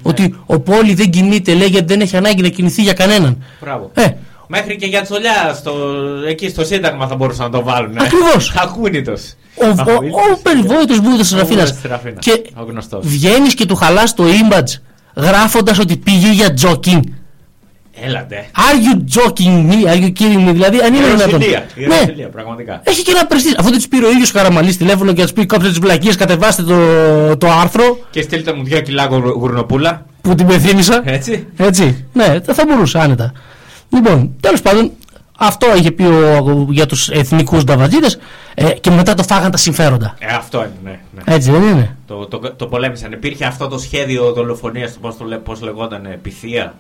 [0.03, 3.43] Ότι ο Πόλη δεν κινείται, λέει, γιατί δεν έχει ανάγκη να κινηθεί για κανέναν.
[3.61, 3.91] Μπράβο.
[3.95, 4.07] Ε,
[4.49, 5.73] Μέχρι και για τσολιά στο,
[6.29, 7.99] εκεί στο Σύνταγμα θα μπορούσαν να το βάλουν.
[7.99, 8.53] Ακριβώς.
[8.63, 9.35] Ακούνητος.
[9.55, 9.73] ο, ο,
[10.33, 11.49] ο περιβόητος Μπούδας της Ραφίνας.
[11.69, 12.25] Μπούδας της Ραφίνας.
[12.25, 13.07] Και Ο γνωστός.
[13.07, 14.81] βγαίνεις και του χαλάς το image
[15.17, 17.01] γράφοντας ότι πήγε για jogging.
[18.05, 18.47] Έλατε.
[18.57, 21.41] Are you joking me, are you kidding me, δηλαδή αν είναι δυνατόν.
[21.41, 21.67] Ιεροσιλία.
[21.75, 22.81] Ναι, Ιεροσιλία, πραγματικά.
[22.85, 23.55] έχει και ένα πρεστή.
[23.59, 25.79] Αφού δεν τη πήρε ο ίδιος ο Καραμαλής τηλέφωνο και να τους πει κόψτε τις
[25.79, 26.77] βλακίες, κατεβάστε το,
[27.37, 30.07] το άρθρο Και στείλτε μου δυο κιλά γουρ- γουρνοπούλα.
[30.21, 31.03] που την πεθύμησα.
[31.05, 31.47] Έτσι.
[31.57, 32.05] Έτσι.
[32.13, 33.33] Ναι, θα θα μπορούσε άνετα.
[33.89, 34.91] Λοιπόν, τέλος πάντων,
[35.39, 38.09] αυτό είχε πει ο, για τους εθνικούς νταβατζίδε
[38.55, 40.17] ε, και μετά το φάγαν τα συμφέροντα.
[40.19, 41.01] Ε, αυτό είναι, ναι.
[41.15, 41.35] ναι.
[41.35, 43.13] Έτσι δεν είναι; Το, το, το πολέμησαν.
[43.13, 46.75] Υπήρχε αυτό το σχέδιο δολοφονίας του, πώς λέ, πώς λεγόταν, πυθία;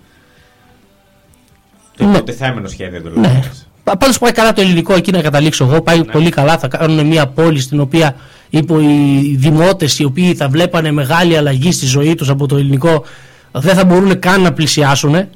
[1.96, 2.10] Το Ναι.
[2.10, 3.08] υποτιθέμενο σχέδιο Ναι.
[3.08, 3.68] δολοφονίας.
[3.84, 5.82] Πάντως πάει καλά το ελληνικό, εκεί να καταλήξω εγώ.
[5.82, 6.58] Πάει πολύ καλά.
[6.58, 8.16] Θα κάνουν μια πόλη στην οποία
[8.50, 13.04] είπε οι δημότες οι οποίοι θα βλέπανε μεγάλη αλλαγή στη ζωή τους από το ελληνικό
[13.52, 15.28] δεν θα μπορούν καν να πλησιάσουν.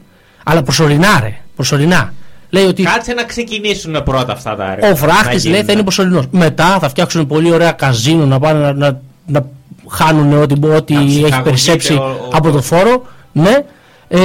[0.45, 1.37] Αλλά προσωρινά, ρε.
[1.61, 2.13] Προσωρινά.
[2.51, 4.91] Λέει ότι Κάτσε να ξεκινήσουν πρώτα αυτά τα ρε.
[4.91, 6.25] ο βράχτη λέει θα είναι προσωρινός.
[6.31, 9.47] Μετά θα φτιάξουν πολύ ωραία καζίνο να πάνε να, να, να
[9.89, 13.07] χάνουν ό,τι, ό,τι Να έχει ψυχαγωγείται περισσέψει ο- ο- από το φόρο.
[13.33, 13.57] Ναι.
[14.09, 14.19] Ε,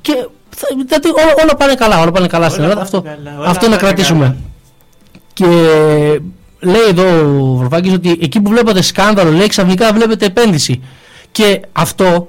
[0.00, 0.12] και
[0.56, 2.00] θα, δηλαδή όλα, όλα πάνε καλά.
[2.00, 2.90] Όλα πάνε καλά στην Όλα Ελλάδα.
[2.90, 4.24] πάνε Αυτό, καλά, όλα αυτό να πάνε κρατήσουμε.
[4.24, 4.36] καλά.
[5.32, 5.46] Και
[6.60, 7.04] λέει εδώ
[7.40, 10.80] ο Βαρβάκης ότι εκεί που βλέπατε σκάνδαλο, λέει ξαφνικά βλέπετε επένδυση.
[11.32, 12.28] Και αυτό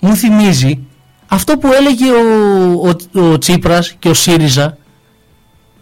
[0.00, 0.78] μου θυμίζει
[1.32, 2.88] αυτό που έλεγε ο,
[3.20, 4.76] ο, ο Τσίπρας και ο ΣΥΡΙΖΑ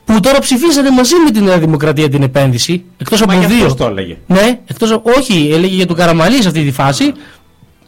[0.04, 3.56] που τώρα ψηφίσανε μαζί με τη Νέα Δημοκρατία την επένδυση εκτός Μα από γι' δύο.
[3.64, 4.16] αυτός το έλεγε.
[4.26, 7.12] Ναι, εκτός, από- όχι, έλεγε για τον Καραμαλής σε αυτή τη φάση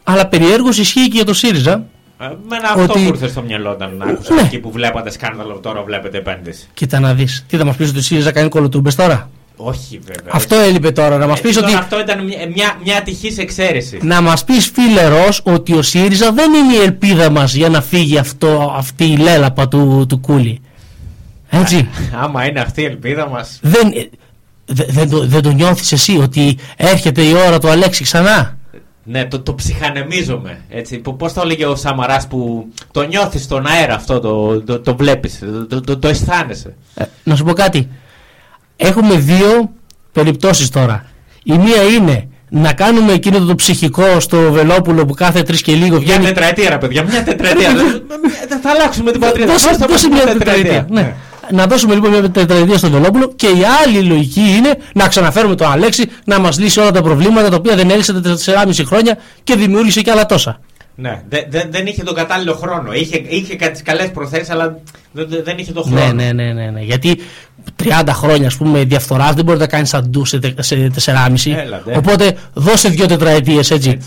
[0.05, 1.85] αλλά περιέργως ισχύει και για το ΣΥΡΙΖΑ
[2.21, 4.41] Ε, Μένα αυτό Ότι- μου ήρθε στο μυαλό όταν άκουσα Ναι.
[4.41, 6.69] εκεί που βλέπατε σκάνδαλο, τώρα βλέπετε επένδυση.
[6.75, 10.31] Κοίτα να δεις, τι θα μας πεις ότι ο ΣΥΡΙΖΑ κάνει κολοτούμπες τώρα; Όχι βέβαια.
[10.33, 13.39] Αυτό έλειπε τώρα, να μας Ε, πεις τώρα ότι Αυτό ήταν μια, μια, μια ατυχής
[13.39, 13.99] εξαίρεση.
[14.03, 17.81] Να μας πεις φίλε Ρος ότι ο ΣΥΡΙΖΑ δεν είναι η ελπίδα μας για να
[17.81, 20.61] φύγει αυτό, αυτή η λέλαπα του, του κούλι.
[21.51, 21.89] Έτσι.
[22.23, 24.09] Άμα είναι αυτή η ελπίδα μας δεν, ε,
[24.67, 28.59] δε- δεν, το, δεν το νιώθεις εσύ ότι έρχεται η ώρα του Αλέξη ξανά;
[29.05, 30.61] Ναι, το, το ψυχανεμίζομαι.
[30.69, 30.99] Έτσι.
[30.99, 35.39] Πώς το έλεγε ο Σαμαράς που το νιώθεις στον αέρα αυτό, το, το, το βλέπεις,
[35.39, 36.75] το, το, το, το αισθάνεσαι.
[36.95, 37.89] Ε, να σου πω κάτι.
[38.89, 39.71] Έχουμε δύο
[40.13, 41.05] περιπτώσεις τώρα.
[41.45, 45.97] Η μία είναι να κάνουμε εκείνο το ψυχικό στο Βελόπουλο που κάθε τρεις και λίγο
[45.97, 46.25] Μια βγαίνει.
[46.25, 47.69] τετραετία, ρε παιδιά, μια τετραετία.
[47.69, 48.03] Ρε, Δεν-
[48.49, 49.53] Δεν θα αλλάξουμε την πατρίδα.
[49.53, 50.87] Δώσε, Πώς θα δώσε πούμε μια τετραετία.
[50.91, 51.15] Ναι.
[51.51, 55.71] Να δώσουμε λοιπόν μια τετραετία στο Βελόπουλο και η άλλη λογική είναι να ξαναφέρουμε τον
[55.73, 58.21] Αλέξη να μας λύσει όλα τα προβλήματα τα οποία δεν έλυσε τα
[58.67, 60.61] 4,5 χρόνια και δημιούργησε και άλλα τόσα.
[60.95, 62.93] Ναι, δε- δε- δεν είχε τον κατάλληλο χρόνο.
[62.93, 64.79] Είχε, είχε τις καλές προθέσεις, αλλά
[65.13, 66.13] δεν, δεν- δεν είχε τον χρόνο.
[66.13, 66.81] Ναι, ναι, ναι, ναι, ναι.
[66.81, 67.19] Γιατί
[67.83, 71.55] 30 χρόνια ας πούμε διαφθοράς δεν μπορεί να κάνεις σαν ντου σε, τε- σε 4,5.
[71.57, 71.97] Έλατε.
[71.97, 73.99] Οπότε δώσε δύο τετραετίες έτσι.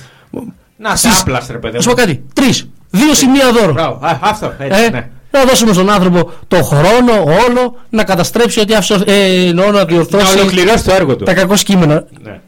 [0.78, 1.96] Να σε Στις- άπλας, ρε παιδί Να σου μου.
[1.96, 2.24] πω κάτι.
[2.34, 2.68] Τρεις.
[2.90, 3.74] Δύο σημεία δώρο.
[3.74, 4.06] Μπράβο.
[4.06, 5.08] Α, αυτό, έτσι, Ε, ναι.
[5.32, 9.04] Να δώσουμε στον άνθρωπο το χρόνο όλο να καταστρέψει ό,τι άφησε.
[9.06, 11.24] Ε, εννοώ να Να διορθώσει ολοκληρώσει το έργο του.
[11.24, 12.06] τα κακό κείμενα.
[12.24, 12.40] Ναι.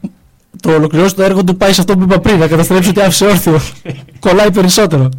[0.59, 2.39] Το ολοκληρώσει το έργο του πάει σε αυτό που είπα πριν.
[2.39, 3.59] Να καταστρέψει ό,τι άφησε όρθιο.
[4.19, 5.09] Κολλάει περισσότερο.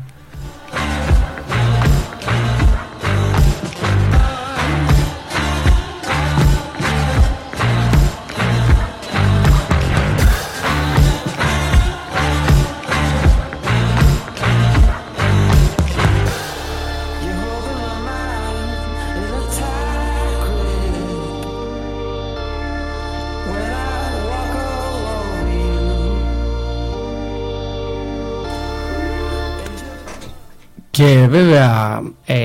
[30.99, 32.37] Και βέβαια, ε,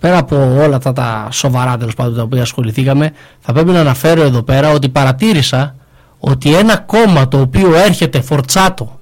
[0.00, 4.22] πέρα από όλα αυτά τα σοβαρά τέλος πάντων τα οποία ασχοληθήκαμε, θα πρέπει να αναφέρω
[4.22, 5.74] εδώ πέρα ότι παρατήρησα
[6.18, 9.00] ότι ένα κόμμα το οποίο έρχεται φορτσάτο,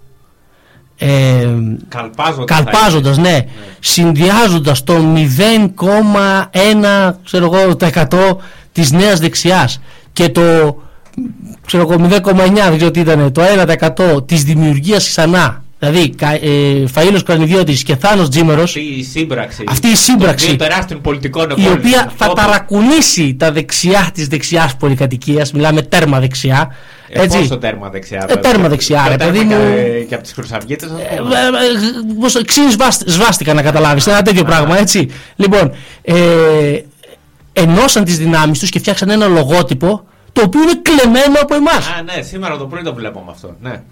[0.99, 1.47] ε,
[1.89, 2.57] Καλπάζοντας.
[2.57, 3.39] καλπάζοντας, ναι,
[3.81, 8.37] συνδυάζοντας το 0,1 ξέρω εγώ, το 100
[8.73, 9.81] της νέας δεξιάς
[10.13, 10.77] και το
[11.67, 15.65] ξέρω εγώ, 0,9 δεν ξέρω τι ήταν, το 1% της δημιουργίας ξανά.
[15.79, 19.65] Δηλαδή, Κα- ε, Φαΐλος Κρανιδιώτης και Θάνος Τζίμερος Αυτή η σύμπραξη.
[19.69, 20.47] Αυτή η σύμπραξη.
[20.47, 21.73] Των δύο τεράστιων πολιτικών η επόλυν.
[21.79, 26.75] οποία θα Αυτό- ταρακουνήσει τα δεξιά της δεξιάς πολυκατοικίας, μιλάμε τέρμα δεξιά,
[27.09, 27.39] Ε, έτσι.
[27.39, 28.27] Πόσο τέρμα δεξιά.
[28.29, 29.55] Ε, τέρμα δεξιά, ρε, παιδί μου.
[30.09, 30.89] Και από τις Χρυσαυγίτες.
[30.89, 31.21] Ε, ε, ε,
[32.21, 35.73] πώς- ξύνη σβάστη- σβάστηκα να καταλάβεις ένα τέτοιο πράγμα έτσι λοιπόν
[36.03, 36.15] ε,
[37.53, 42.03] ενώσαν τις δυνάμεις τους και φτιάξαν ένα λογότυπο το οποίο είναι κλεμμένο από εμάς Α,
[42.17, 43.57] ναι, σήμερα το πρωί το βλέπουμε αυτό.
[43.61, 43.83] Ναι.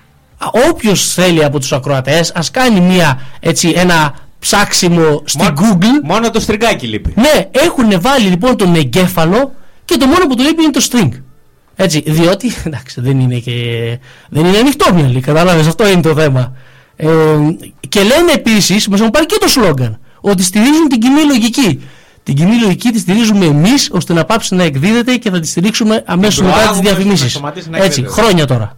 [0.70, 6.30] Όποιος θέλει από τους ακροατές ας κάνει μια, έτσι, ένα ψάξιμο στην Μόνο- Google Μόνο
[6.30, 7.12] το στριγκάκι λείπει.
[7.16, 9.52] ναι έχουν βάλει λοιπόν τον εγκέφαλο
[9.84, 11.08] και το μόνο που του λείπει είναι το string
[11.76, 13.52] έτσι, διότι εντάξει, δεν είναι και
[14.30, 16.52] δεν είναι ανοιχτόμυαλοι, κατάλαβες, αυτό είναι το θέμα.
[16.96, 17.06] Ε,
[17.88, 21.80] και λένε επίσης, μας έχουν πάρει και το σλόγκαν, ότι στηρίζουν την κοινή λογική.
[22.22, 26.02] Την κοινή λογική τη στηρίζουμε εμείς ώστε να πάψει να εκδίδεται και θα τη στηρίξουμε
[26.06, 27.32] αμέσως Την μετά τις προάγουμε ώστε να διαφημίσεις.
[27.32, 28.20] σταματήσει να Έτσι, εκδίδεται.
[28.22, 28.76] χρόνια τώρα.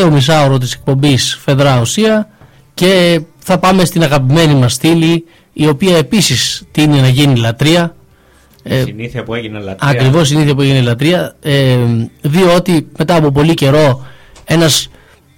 [0.00, 2.28] Τελευταίο μισάωρο της εκπομπής Φεδρά Ουσία
[2.74, 7.94] και θα πάμε στην αγαπημένη μας στήλη η οποία επίσης τίνει να γίνει λατρεία
[8.62, 9.90] ε, Συνήθεια που έγινε λατρεία.
[9.90, 11.76] Ακριβώς η ίδια που έγινε λατρεία ε,
[12.20, 14.06] διότι μετά από πολύ καιρό
[14.44, 14.88] ένας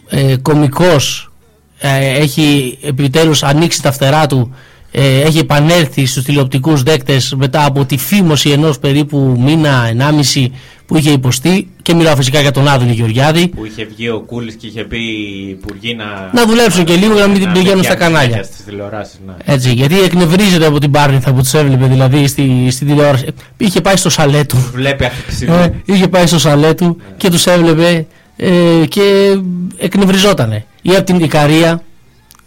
[0.08, 1.32] ε, κομικός
[1.78, 4.56] ε, έχει επιτέλους ανοίξει τα φτερά του ε,
[5.00, 10.52] έχει επανέλθει στους τηλεοπτικούς δέκτες μετά από τη φήμωση ενός περίπου μήνα, ενάμιση
[10.92, 14.54] που είχε υποστεί και μιλάω φυσικά για τον Άδωνη Γεωργιάδη Που είχε βγει ο Κούλης
[14.54, 16.30] και είχε πει οι υπουργοί να.
[16.32, 18.22] Να δουλέψουν και λίγο για να μην πηγαίνουν στα πιάνουν κανάλια.
[18.22, 19.32] συνέχεια Στις τηλεοράσεις, ναι.
[19.44, 23.80] έτσι, γιατί εκνευρίζεται από την Πάρνηθα που τους έβλεπε δηλαδή στη, στην τηλεόραση Ε, είχε
[23.80, 27.46] πάει στο σαλέ του Βλέπει αυτή τη Ε, είχε πάει στο σαλέ του και τους
[27.46, 28.06] έβλεπε
[28.36, 28.50] ε,
[28.88, 29.38] και
[29.76, 30.64] εκνευριζότανε.
[30.82, 31.82] Ή από την Ικαρία,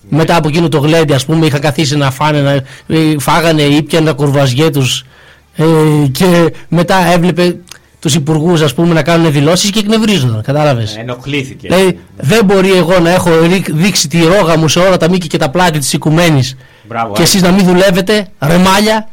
[0.09, 2.51] μετά από εκείνο το γλέντι, ας πούμε, είχα καθίσει να φάνε, να,
[2.95, 5.03] ε, φάγανε ή πιάνε τα κουρβαζιέ τους
[5.55, 5.63] ε,
[6.11, 7.55] και μετά έβλεπε
[7.99, 10.95] τους υπουργούς, ας πούμε, να κάνουν δηλώσεις και εκνευρίζονταν, κατάλαβες.
[10.97, 11.67] Ενοχλήθηκε.
[11.67, 15.27] Δηλαδή δεν μπορεί εγώ να έχω ρί- δείξει τη ρόγα μου σε όλα τα μήκη
[15.27, 16.57] και τα πλάτη της οικουμένης
[16.87, 17.23] Μπράβο, Και ε.
[17.25, 19.07] εσείς να μην δουλεύετε, ρεμάλια.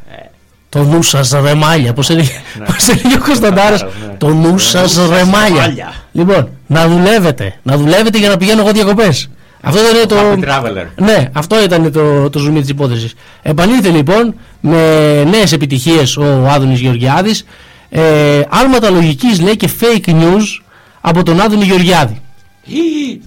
[0.69, 1.93] Το νου σας ρεμάλια.
[1.93, 2.31] Πώς έλεγε,
[2.66, 3.77] πώς έλεγε ο Κωνσταντάρο.
[3.77, 4.14] ναι.
[4.19, 5.48] Το νου σας σας ρεμάλια.
[5.60, 5.93] ρεμάλια.
[6.12, 7.55] Λοιπόν, να δουλεύετε.
[7.62, 9.28] Να δουλεύετε για να πηγαίνω εγώ διακοπές.
[9.62, 10.16] Αυτό ήταν το.
[10.16, 10.86] Happy traveler.
[10.97, 13.14] Ναι, αυτό ήταν το, το ζουμί της υπόθεσης.
[13.43, 17.44] Επανήλθε λοιπόν με νέες επιτυχίες ο Άδωνης Γεωργιάδης.
[17.90, 20.62] Ε, άλματα λογικής λέει και fake news
[21.01, 22.20] από τον Άδωνη Γεωργιάδη.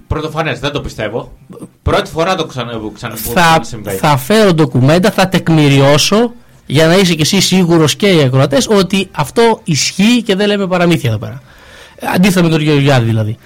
[0.07, 1.31] Πρωτοφανές, δεν το πιστεύω.
[1.83, 3.97] Πρώτη φορά το ξανα, ξανα, που θα, συμβαίνει.
[3.97, 6.33] θα φέρω ντοκουμέντα, θα τεκμηριώσω
[6.65, 10.67] για να είσαι και εσύ σίγουρος και οι ακροατές ότι αυτό ισχύει και δεν λέμε
[10.67, 11.41] παραμύθια εδώ πέρα.
[11.95, 13.37] Ε, Αντίθετα με τον Γεωργιάδη δηλαδή.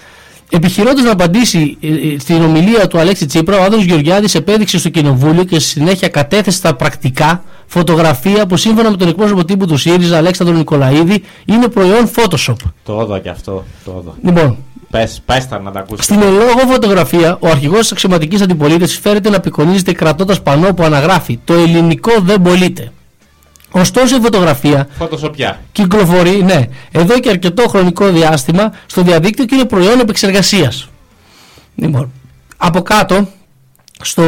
[0.50, 4.90] Επιχειρώντας να απαντήσει ε, ε, στην ομιλία του Αλέξη Τσίπρα, ο Άδωνος Γεωργιάδης επέδειξε στο
[4.90, 9.78] Κοινοβούλιο και στη συνέχεια κατέθεσε στα πρακτικά φωτογραφία που σύμφωνα με τον εκπρόσωπο τύπου του
[9.78, 12.56] ΣΥΡΙΖΑ Αλέξανδρο Νικολαίδη είναι προϊόν Photoshop.
[12.84, 13.64] Το έδω και αυτό.
[13.86, 14.16] Το έδω.
[14.24, 14.58] Λοιπόν,
[14.92, 16.06] Πες, πες τα να τα ακούσεις.
[16.06, 21.40] στην ελόγω φωτογραφία, ο αρχηγός της αξιωματικής αντιπολίτευσης φέρεται να απεικονίζεται κρατώντας πανό που αναγράφει
[21.46, 22.92] Το ελληνικό δεν πωλείται.
[23.72, 25.60] Ωστόσο, η φωτογραφία Φωτοσοπιά.
[25.72, 30.90] κυκλοφορεί, ναι, εδώ και αρκετό χρονικό διάστημα στο διαδίκτυο και είναι προϊόν επεξεργασίας.
[31.76, 32.12] Λοιπόν,
[32.58, 33.28] από κάτω,
[34.02, 34.24] στο,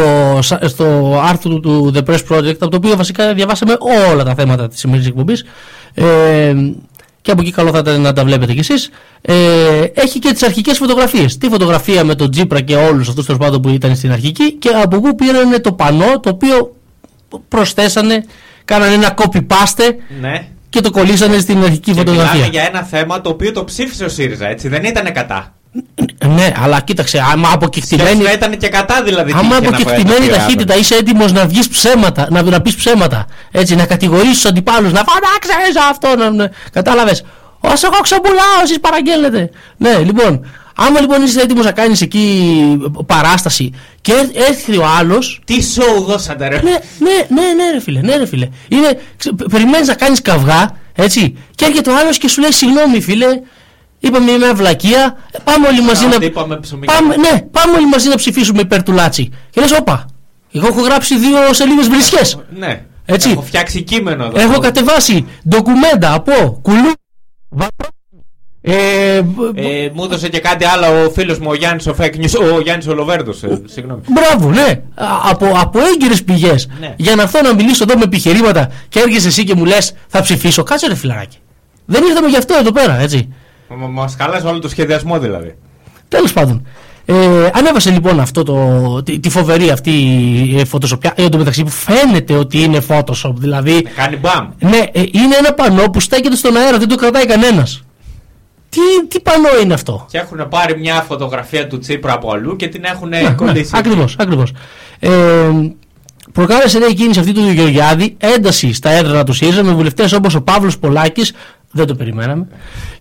[0.66, 3.78] στο άρθρο του The Press Project, από το οποίο βασικά διαβάσαμε
[4.12, 5.46] όλα τα θέματα της σημερινής εκπομπής,
[5.94, 6.54] ε,
[7.22, 8.90] και από εκεί καλό θα ήταν να τα βλέπετε κι εσείς,
[9.22, 9.34] ε,
[9.94, 11.38] έχει και τις αρχικές φωτογραφίες.
[11.38, 14.70] Τη φωτογραφία με τον Τζίπρα και όλους αυτούς τους πάντων που ήταν στην αρχική και
[14.70, 16.76] από πού πήραν το πανό το οποίο
[17.48, 18.26] προσθέσανε,
[18.72, 20.46] κάνανε ένα copy-paste Ναι.
[20.70, 22.32] και το κολλήσανε στην αρχική Και φωτογραφία.
[22.34, 24.68] μιλάμε για ένα θέμα το οποίο το ψήφισε ο ΣΥΡΙΖΑ, έτσι.
[24.68, 25.54] Δεν ήταν κατά.
[26.28, 29.32] Ναι, αλλά κοίταξε, άμα αποκεκτημένη, Σκέψου να ήταν και κατά δηλαδή.
[29.32, 32.76] τι άμα είχε να αποκεκτημένη φέρει ταχύτητα είσαι έτοιμος να βγεις ψέματα, να, να πεις
[32.76, 33.26] ψέματα.
[33.52, 36.16] Έτσι, να κατηγορήσεις τους αντιπάλους, να φανάξε αυτό.
[36.16, 37.24] Να, να, Κατάλαβες.
[37.60, 39.50] Όσο εγώ ξεπουλάω, εσείς παραγγέλνετε.
[39.78, 40.46] Ναι, λοιπόν,
[40.88, 45.24] άμα λοιπόν είσαι έτοιμος να κάνεις εκεί παράσταση και έρ- έρθει ο άλλο.
[45.46, 46.62] Τι σοου δώσατε ρε.
[46.64, 48.50] Ναι, ναι, ναι, ναι, ρε φίλε, ναι, ρε φίλε.
[48.70, 49.00] Είναι,
[49.52, 53.26] περιμένεις να κάνεις καυγά, έτσι, και έρχεται ο άλλος και σου λέει συγγνώμη, φίλε,
[54.00, 56.16] είπαμε μια βλακεία, πάμε όλοι μαζί Α, να.
[56.16, 56.94] ότι είπαμε ψωμικά.
[56.94, 59.30] Πάμε, ναι, πάμε όλοι μαζί να ψηφίσουμε υπέρ του Λάτσι.
[59.50, 60.06] Και λες, όπα,
[60.52, 62.20] εγώ έχω γράψει δύο σελίδες βρισιέ.
[62.58, 62.84] Ναι.
[63.06, 63.30] Έτσι.
[63.30, 64.40] Έχω φτιάξει κείμενο εδώ.
[64.40, 66.92] Έχω κατεβάσει ντοκουμέντα από κουλού.
[68.64, 71.96] Βα- Ε, μπ- Ε, μου έδωσε και κάτι άλλο ο φίλος μου ο Γιάννης ο
[72.00, 73.32] Fake News, ο Γιάννης ο Λοβέρδο.
[73.32, 74.02] Ε, συγγνώμη.
[74.08, 74.82] Μπράβο, ναι.
[74.96, 76.68] Α, Από, από έγκυρες πηγές.
[76.80, 76.94] Ναι.
[76.98, 80.22] Για να έρθω να μιλήσω εδώ με επιχειρήματα και έρχεσαι εσύ και μου λες θα
[80.22, 80.64] ψηφίσω.
[80.64, 81.38] Κάτσε ρε φιλαράκι.
[81.86, 83.34] Δεν ήρθαμε γι' αυτό εδώ πέρα, έτσι.
[83.90, 85.56] Μα χαλάς όλο το σχεδιασμό δηλαδή.
[86.08, 86.68] Τέλος πάντων.
[87.06, 87.16] Ε,
[87.54, 89.94] ανέβασε λοιπόν αυτό το, τη, τη φοβερή αυτή
[90.60, 91.14] ε, φωτοσοπιά.
[91.16, 93.34] Ε, εν τω μεταξύ που φαίνεται ότι είναι Photoshop.
[93.36, 94.50] Δηλαδή, Κάνει μπαμ.
[94.60, 97.84] ναι, ε, είναι ένα πανό που στέκεται στον αέρα, δεν το κρατάει κανένας.
[98.72, 102.68] Τι, τι πανό είναι αυτό; Και έχουν πάρει μια φωτογραφία του Τσίπρα από αλλού και
[102.68, 103.72] την έχουν κολλήσει.
[103.76, 104.54] Ακριβώς, ακριβώς.
[105.00, 105.10] Ε,
[106.32, 110.36] προκάλεσε λέει, η κίνηση αυτή του Γεωργιάδη ένταση στα έδρανα του ΣΥΡΙΖΑ με βουλευτές όπως
[110.36, 111.34] ο Παύλος Πολάκης,
[111.72, 112.48] δεν το περιμέναμε,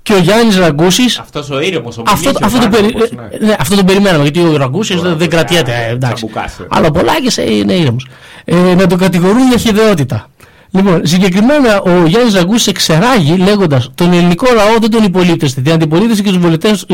[0.02, 1.18] και ο Γιάννης Ραγκούσης.
[1.18, 2.84] Αυτός ο ήρεμος, ο Αυτό, Μιλίχιος αυτό, το περι...
[2.84, 3.10] άνθρωπος,
[3.40, 3.46] ναι.
[3.46, 5.72] ναι, αυτό το περιμέναμε γιατί ο Ραγκούσης Ο δεν, δεν Ραγκούσης, κρατιέται.
[5.72, 6.26] α, ε, εντάξει.
[6.26, 6.66] τσαμπουκάς, ε.
[6.70, 8.06] Αλλά ο Πολάκης είναι ήρεμος.
[8.44, 10.28] Ε, να τον κατηγορούν για χειδαιότητα.
[10.70, 15.60] Λοιπόν, συγκεκριμένα ο Γιάννης Ραγκούση εξεράγει λέγοντας: Τον ελληνικό λαό δεν τον υπολείπτεστε.
[15.60, 16.38] Την αντιπολίτευση και τους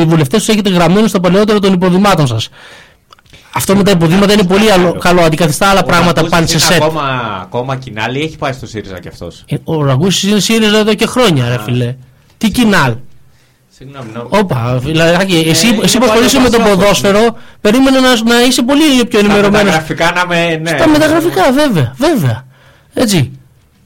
[0.04, 2.48] βουλευτές τους έχετε γραμμένου στα παλαιότερα των υποδημάτων σας.
[3.52, 5.20] Αυτό με τα υποδήματα είναι πολύ άλλο- καλό.
[5.20, 6.82] Αντικαθιστά άλλα Ο πράγματα Ραγκούσης πάνε σε είναι σετ.
[6.82, 9.44] Ακόμα, ακόμα κοινάλη, έχει πάει στο ΣΥΡΙΖΑ κι αυτός.
[9.48, 11.94] Ε, Ο Ραγκούση είναι ΣΥΡΙΖΑ εδώ και χρόνια, ρε φιλέ.
[12.38, 12.94] Τι κοινάλ.
[13.78, 16.76] Συγγνώμη, νο- Όπα, φιλαράκι, εσύ, είναι εσύ που πολύ ασχολείσαι με το βασιόφωνο.
[16.82, 19.62] ποδόσφαιρο, περίμενε να, να είσαι πολύ πιο Τα ενημερωμένος.
[19.64, 20.56] μεταγραφικά να με.
[20.62, 20.70] Ναι.
[20.72, 22.44] Τα μεταγραφικά, βέβαια, βέβαια.
[22.94, 23.30] Έτσι.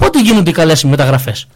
[0.00, 1.46] Πότε γίνονται οι καλές μεταγραφές,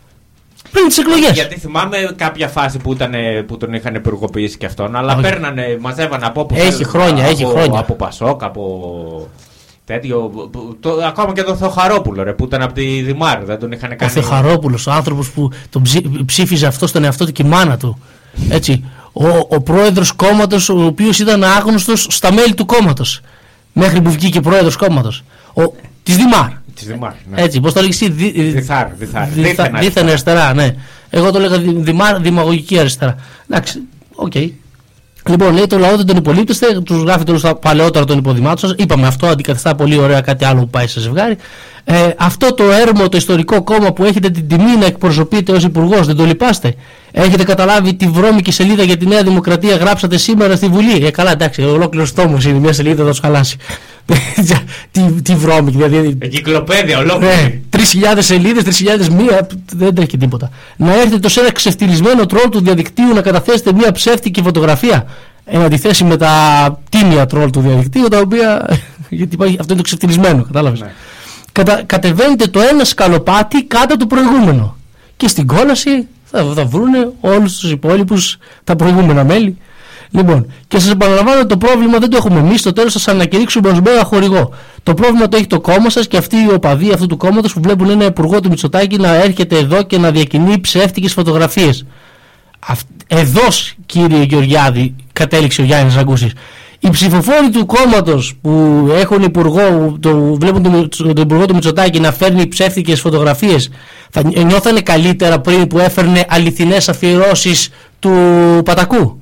[0.71, 1.31] Πριν τις εκλογές.
[1.33, 3.13] Γιατί θυμάμαι κάποια φάση που, ήταν,
[3.47, 5.23] που τον είχαν υπουργοποιήσει και αυτόν, αλλά Όχι.
[5.23, 7.79] παίρνανε, μαζεύανε από όπου Έχει θέλουν, χρόνια, από, έχει χρόνια.
[7.79, 9.29] Από Πασόκ, από
[9.85, 10.19] τέτοιο.
[10.19, 13.93] που- Το, ακόμα και τον Θεοχαρόπουλο ρε, που ήταν από τη Δημάρ, δεν τον είχαν
[13.93, 14.13] Ο κάνει.
[14.13, 17.99] Θεοχαρόπουλος, ο άνθρωπος που τον ψή- ψήφιζε αυτό στον εαυτό του και η μάνα του.
[18.49, 18.85] Έτσι.
[19.13, 23.21] Ο, ο πρόεδρος κόμματος, ο οποίος ήταν άγνωστος στα μέλη του κόμματος.
[23.73, 25.23] Μέχρι που βγήκε πρόεδρος κόμματος.
[26.03, 26.49] Της Δημάρ.
[26.75, 27.43] Της Δημάρ, ναι.
[27.43, 29.29] Έτσι, πώς το λέγει εσύ, δι, Δηθάρ, δηθάρ.
[29.29, 30.75] Δηθα- Δήθεν Δήθεν αριστερά, ναι.
[31.11, 33.15] Εγώ το λέγα δι- δημά- δημαγωγική αριστερά.
[33.51, 33.79] Εντάξει,
[34.15, 34.33] οκ.
[35.29, 38.75] Λοιπόν, λέει το λαό δεν τον υπολείπτεστε, τους γράφετε όλου τα παλαιότερα των υποδημάτων σας.
[38.79, 41.37] Είπαμε αυτό, αντικαθιστά πολύ ωραία κάτι άλλο που πάει σε ζευγάρι.
[41.85, 46.07] Ε, αυτό το έρμο, το ιστορικό κόμμα που έχετε την τιμή να εκπροσωπείτε ως υπουργός,
[46.07, 46.75] δεν το λυπάστε;
[47.13, 51.31] Έχετε καταλάβει τη βρώμικη σελίδα για τη Νέα Δημοκρατία γράψατε σήμερα στη Βουλή; Ε, καλά,
[51.33, 53.57] εντάξει, ολόκληρος τόμος είναι μια σελίδα, θα τους χαλάσει.
[54.91, 56.17] τι, τι βρώμικη, δηλαδή.
[56.19, 57.65] Εγκυκλοπαίδεια Ναι, ολόκληρη.
[57.71, 57.83] 3.000
[58.19, 60.51] σελίδες, 3.000 μία, δεν τρέχει τίποτα.
[60.77, 65.07] Να έρθετε σε ένα ξεφτυλισμένο τρόλ του διαδικτύου να καταθέσετε μία ψεύτικη φωτογραφία.
[65.45, 68.79] Εν αντιθέσει με τα τίμια τρόλ του διαδικτύου, τα οποία.
[69.09, 70.81] γιατί υπάρχει, αυτό είναι το ξεφτυλισμένο, κατάλαβες.
[70.81, 70.93] Ναι.
[71.53, 74.77] κατα, κατεβαίνετε το ένα σκαλοπάτι κάτω το προηγούμενο.
[75.17, 79.59] Και στην κόλαση θα, θα βρούνε όλους τους υπόλοιπους τα προηγούμενα μέλη.
[80.15, 82.61] Λοιπόν, και σας επαναλαμβάνω το πρόβλημα δεν το έχουμε εμείς.
[82.61, 84.51] Στο τέλος θα σας ανακηρύξουμε ω μέγα χορηγό.
[84.83, 87.61] Το πρόβλημα το έχει το κόμμα σας και αυτοί οι οπαδοί αυτού του κόμματος που
[87.63, 91.85] βλέπουν ένα υπουργό του Μητσοτάκη να έρχεται εδώ και να διακινεί ψεύτικες φωτογραφίες.
[93.07, 93.43] Εδώ,
[93.87, 96.31] κύριε Γεωργιάδη, κατέληξε ο Γιάννης Ραγκούση.
[96.79, 102.13] Οι ψηφοφόροι του κόμματος που έχουν υπουργό, το, βλέπουν τον, τον υπουργό του Μητσοτάκη να
[102.13, 103.71] φέρνει ψεύτικες φωτογραφίες,
[104.11, 107.69] θα νιώθανε καλύτερα πριν που έφερνε αληθινές αφιερώσεις
[107.99, 108.13] του
[108.65, 109.19] Πατακού;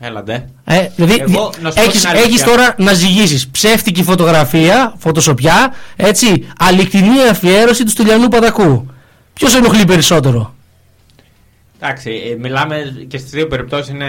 [0.00, 0.44] Έλαντε.
[0.64, 2.26] Ε, δηλαδή, Εγώ, να σου πω έχεις, την αλήθεια.
[2.28, 8.86] έχεις τώρα να ζυγίσεις ψεύτικη φωτογραφία, φωτοσοπιά, έτσι, αληθινή αφιέρωση του Στυλιανού Πατακού.
[9.34, 10.54] Ποιος ενοχλεί περισσότερο;
[11.80, 14.06] Εντάξει, ε, μιλάμε και στις δύο περιπτώσεις είναι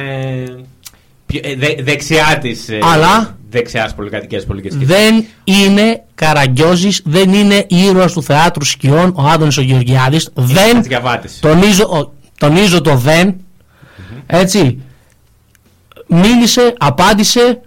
[1.25, 8.13] πιο- ε, δε- δεξιά της Αλλά- δεξιάς πολυκατοικίας πολιτική Δεν είναι Καραγκιόζης, δεν είναι ήρωας
[8.13, 10.29] του θεάτρου σκιών, ο Άδωνης ο Γεωργιάδης.
[10.33, 10.83] Δεν,
[11.39, 13.35] τονίζω, ο- τονίζω το δεν,
[14.27, 14.79] έτσι,
[16.09, 17.59] μίλησε, απάντησε,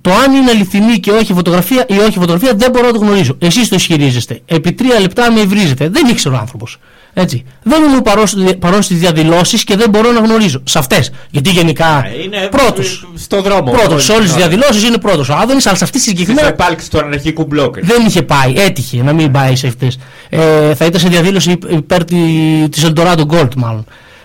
[0.00, 3.36] το αν είναι αληθινή και όχι φωτογραφία ή όχι φωτογραφία δεν μπορώ να το γνωρίζω.
[3.38, 4.40] Εσείς το ισχυρίζεστε.
[4.46, 5.88] Επί τρία λεπτά με υβρίζετε.
[5.88, 6.78] Δεν ήξερε ο άνθρωπος.
[7.14, 7.44] Έτσι.
[7.62, 10.62] Δεν ήμουν παρόν, στη- παρόν στις διαδηλώσεις και δεν μπορώ να γνωρίζω.
[10.64, 11.10] Σε αυτές.
[11.30, 13.08] Γιατί γενικά Είναι πρώτος.
[13.14, 13.70] στο δρόμο.
[13.72, 14.48] Πρώτος σε όλες τις Τώρα.
[14.48, 17.80] διαδηλώσεις είναι πρώτος ο Άδωνης, αλλά σε αυτή τη Στη συγκεκριμένα επάλξη του αναρχικού μπλοκ.
[17.80, 19.98] δεν είχε πάει, έτυχε να μην πάει σε αυτές.
[20.28, 22.16] Ε, θα ήταν σε διαδήλωση υπ- υπέρ τη,
[22.70, 23.84] της Eldorado Gold μάλλον.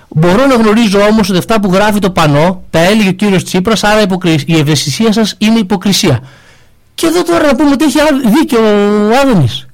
[0.10, 3.84] Μπορώ να γνωρίζω όμως ότι αυτά που γράφει το πανό τα έλεγε ο κύριος Τσίπρας,
[3.84, 6.20] άρα υποκρι- η ευαισθησία σας είναι υποκρισία.
[6.96, 8.60] Και εδώ τώρα να πούμε ότι έχει άδ- δίκιο
[9.12, 9.66] ο Άδωνης.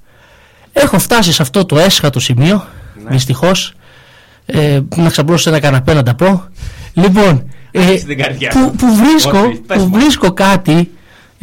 [0.73, 2.65] Έχω φτάσει σε αυτό το έσχατο σημείο,
[3.03, 3.09] Ναι.
[3.11, 3.73] δυστυχώς,
[4.45, 6.43] ε, να ξαπλώσω σε ένα καναπέ να τα πω.
[6.93, 8.71] Λοιπόν, ε, Έχεις την καρδιά που, σου.
[8.77, 9.99] που βρίσκω, Όχι, πες που μου.
[9.99, 10.91] βρίσκω κάτι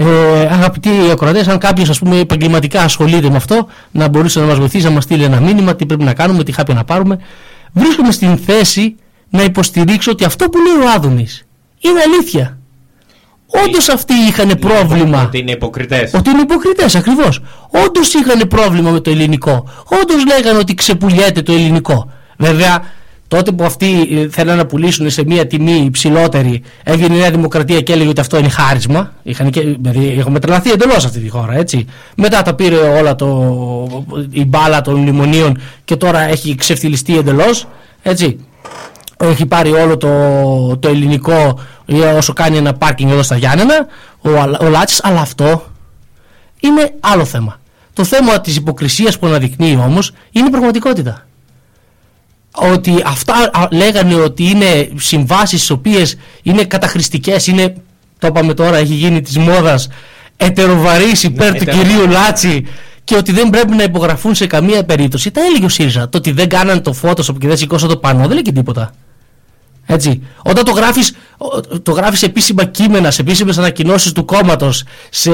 [0.00, 0.04] ε,
[0.50, 5.04] αγαπητοί ακροατές, αν κάποιος επαγγελματικά ασχολείται με αυτό, να μπορούσε να μας βοηθήσει να μας
[5.04, 7.18] στείλει ένα μήνυμα, τι πρέπει να κάνουμε, τι χάπια να πάρουμε.
[7.72, 8.96] Βρίσκομαι στην θέση
[9.30, 11.46] να υποστηρίξω ότι αυτό που λέει ο Άδωνης
[11.80, 12.58] είναι αλήθεια.
[13.66, 15.22] Όντως αυτοί είχαν πρόβλημα.
[15.22, 16.14] Ότι είναι υποκριτές.
[16.14, 17.42] Ότι είναι υποκριτές, ακριβώς.
[17.86, 19.68] Όντως είχαν πρόβλημα με το ελληνικό.
[20.02, 22.12] Όντως λέγανε ότι ξεπουλιέται το ελληνικό.
[22.36, 22.82] Βέβαια,
[23.28, 27.80] τότε που αυτοί ε, θέλαν να πουλήσουν σε μια τιμή υψηλότερη, έβγαινε η Νέα Δημοκρατία
[27.80, 29.12] και έλεγε ότι αυτό είναι χάρισμα.
[29.22, 31.86] Είχαν και, δηλαδή, έχουμε τρελαθεί εντελώς αυτή τη χώρα, έτσι.
[32.16, 33.26] Μετά τα πήρε όλα το,
[34.30, 37.66] η μπάλα των μνημονίων και τώρα έχει ξεφτυλιστεί εντελώς.
[38.02, 38.38] Έτσι
[39.16, 40.08] έχει πάρει όλο το,
[40.76, 43.86] το ελληνικό ε, όσο κάνει ένα πάρκινγκ εδώ στα Γιάννενα
[44.20, 45.62] ο, Αλ- ο Λάτσης αλλά αυτό
[46.60, 47.60] είναι άλλο θέμα
[47.92, 51.26] το θέμα της υποκρισίας που αναδεικνύει όμως είναι η πραγματικότητα
[52.54, 57.74] ότι αυτά α, λέγανε ότι είναι συμβάσεις τις οποίες είναι καταχρηστικές είναι,
[58.18, 59.88] το είπαμε τώρα έχει γίνει της μόδας
[60.36, 61.92] ετεροβαρής υπέρ του ετεροβαρής.
[61.94, 62.64] κυρίου Λάτση
[63.04, 65.30] και ότι δεν πρέπει να υπογραφούν σε καμία περίπτωση.
[65.30, 66.08] Τα έλεγε ο ΣΥΡΙΖΑ.
[66.08, 68.92] Το ότι δεν κάναν το Photoshop και δεν σηκώσαν το πανό δεν λέει και τίποτα.
[69.86, 70.22] Έτσι.
[70.42, 75.30] Όταν το γράφεις, ο- το γράφεις σε επίσημα κείμενα, σε επίσημες ανακοινώσεις του κόμματος, σε,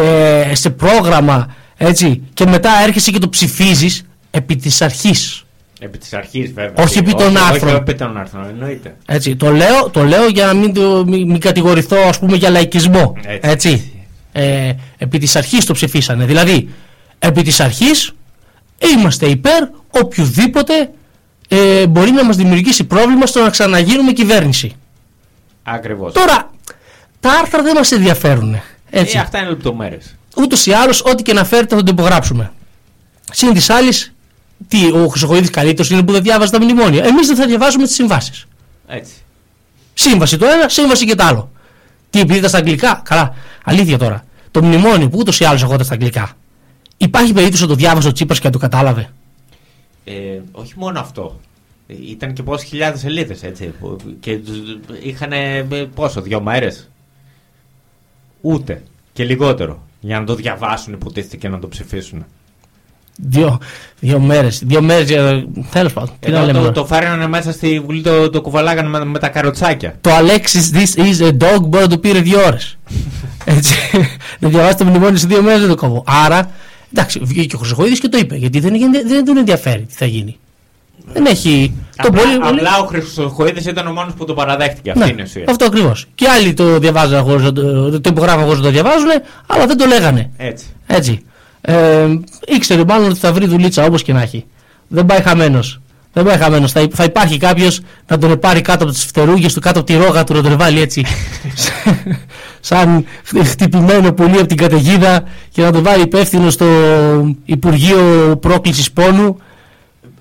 [0.55, 5.44] σε πρόγραμμα, έτσι, και μετά έρχεσαι και το ψηφίζεις επί της αρχής.
[5.85, 6.85] Επί της αρχής, βέβαια.
[6.85, 7.69] Όχι επί των άρθρων.
[7.69, 8.97] Όχι επί των άρθρων, εννοείται.
[9.07, 12.51] Έτσι, το λέω, το λέω για να μην, το, μην, μην κατηγορηθώ ας πούμε για
[12.51, 13.15] λαϊκισμό.
[13.25, 13.51] Έτσι.
[13.51, 13.93] Έτσι.
[14.33, 16.25] Ε, επί της αρχής το ψηφίσανε.
[16.25, 16.69] Δηλαδή,
[17.19, 18.13] επί της αρχής
[18.97, 20.91] είμαστε υπέρ οποιοδήποτε
[21.49, 24.73] ε, μπορεί να μας δημιουργήσει πρόβλημα στο να ξαναγίνουμε κυβέρνηση.
[25.63, 26.13] Ακριβώς.
[26.13, 26.51] Τώρα,
[27.21, 28.61] τα άρθρα δεν μας ενδιαφέρουν.
[28.91, 29.17] Έτσι.
[29.17, 30.15] Ε, αυτά είναι λεπτομέρειες.
[30.37, 32.53] Ούτως ή άλλως, ό,τι και να φέρετε θα το υπογράψουμε.
[33.33, 34.14] Συν της άλλης,
[34.69, 37.05] τι, ο Χρυσοχοίδης καλύτερος είναι που δεν διάβαζε τα μνημόνια.
[37.05, 38.47] Εμείς δεν θα διαβάζουμε τις συμβάσεις.
[38.87, 39.13] Έτσι.
[39.95, 41.51] Σύμβαση το ένα, σύμβαση και το άλλο.
[42.11, 43.01] Τι, επειδή ήταν στα αγγλικά.
[43.05, 43.35] Καλά,
[43.65, 44.25] αλήθεια τώρα.
[44.51, 46.33] Το μνημόνιο που ούτως ή άλλως εγώ στα αγγλικά.
[46.97, 49.11] Υπάρχει περίπτωση να το διάβασε ο Τσίπρας και να το κατάλαβε;
[50.05, 50.13] Ε,
[50.53, 51.41] όχι μόνο αυτό.
[51.87, 53.65] Ε, Ήταν και πόσες χιλιάδες σελίδες, έτσι.
[53.81, 54.39] που- Και
[55.03, 55.33] είχαν
[55.95, 56.69] πόσο, δύο μέρε.
[58.41, 58.83] Ούτε.
[59.13, 59.83] Και λιγότερο.
[60.01, 62.25] Για να το διαβάσουν, υποτίθεται και να το ψηφίσουν.
[63.17, 63.59] Δύο,
[64.01, 64.63] δύο μέρες.
[64.67, 65.09] Δύο μέρες.
[65.71, 66.11] Τέλος πάντων.
[66.21, 66.59] Τι να Εδώ λέμε.
[66.59, 66.73] το, τώρα.
[66.73, 69.95] το φέρανε μέσα στη Βουλή, το, το κουβαλάγανε με, με τα καροτσάκια.
[70.01, 72.79] Το Alexis this is a dog μπορεί να το πήρε δύο ώρες.
[73.45, 73.75] Έτσι.
[74.39, 76.05] να διαβάσει το μνημόνιο σε δύο μέρες δεν το κόβω.
[76.07, 76.51] Άρα,
[76.93, 78.37] εντάξει, βγήκε και ο Χρυσοχοίδης και το είπε.
[78.37, 80.39] Γιατί δεν, έγινε- δεν τον ενδιαφέρει τι θα γίνει.
[81.13, 81.73] Δεν έχει.
[81.97, 84.91] Το Απλά, πολύ, πολύ- απλά ο Χρυσοχοίδης ήταν ο μόνος που το παραδέχτηκε.
[84.91, 85.45] Αυτή Ναι, είναι η ουσία.
[85.49, 86.07] αυτό ακριβώς.
[86.15, 89.09] Και άλλοι το διαβάζαν χωρίς να το, το υπογράφαν χωρί να το διαβάζουν,
[89.47, 90.31] αλλά δεν το λέγανε.
[90.37, 90.67] Έτσι.
[90.87, 91.25] Έτσι.
[91.67, 92.07] Ε,
[92.47, 94.45] ήξερε μάλλον ότι θα βρει δουλίτσα όπως και να έχει.
[94.89, 95.81] Δεν πάει χαμένος.
[96.13, 96.73] Δεν πάει χαμένος.
[96.73, 99.97] Θα, θα υπάρχει κάποιος να τον πάρει κάτω από τις φτερούγες του, κάτω από τη
[99.97, 101.05] ρόγα του, να τον βάλει έτσι.
[102.61, 103.05] σαν
[103.45, 106.67] χτυπημένο πολύ από την καταιγίδα και να τον βάλει υπεύθυνο στο
[107.45, 107.99] Υπουργείο
[108.41, 109.39] Πρόκλησης Πόνου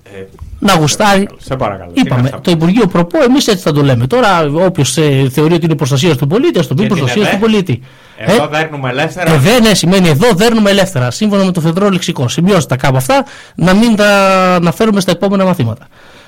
[0.04, 0.22] Ε,
[0.58, 1.28] να γουστάρει.
[1.38, 1.90] Σε παρακαλώ.
[1.92, 4.06] τι είναι Είπαμε, αυτά; το Υπουργείο Προπό, εμείς έτσι θα το λέμε.
[4.06, 4.92] Τώρα, όποιος
[5.30, 7.34] θεωρεί ότι είναι προστασία του πολίτη, ας το πει Και την προστασία ΕΒΕ.
[7.34, 7.80] του πολίτη.
[8.16, 9.32] Εδώ Ε, δέρνουμε ελεύθερα.
[9.32, 12.28] ε, δε, ναι, σημαίνει εδώ δέρνουμε ελεύθερα, σύμφωνα με το φεδρό λεξικό.
[12.28, 13.24] Σημειώστε τα κάπου αυτά,
[13.54, 14.08] να μην τα
[14.54, 15.86] αναφέρουμε στα επόμενα μαθήματα.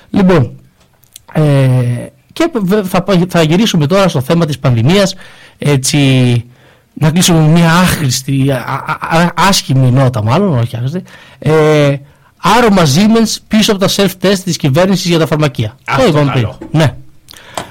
[0.09, 0.51] Λοιπόν,
[1.33, 1.41] ε,
[2.33, 5.15] και βε- θα, πα- θα γυρίσουμε τώρα στο θέμα της πανδημίας,
[5.57, 6.43] έτσι,
[6.93, 8.55] να κλείσουμε με μια άχρηστη, α,
[8.87, 11.03] α- α- άσχημη νότα μάλλον, όχι άχρηστη,
[11.39, 11.95] ε,
[12.37, 15.77] άρωμα Siemens πίσω από τα self-test της κυβέρνησης για τα φαρμακεία.
[15.87, 16.43] Αυτό το είπαμε πριν.
[16.43, 16.57] καλό.
[16.71, 16.93] Ναι.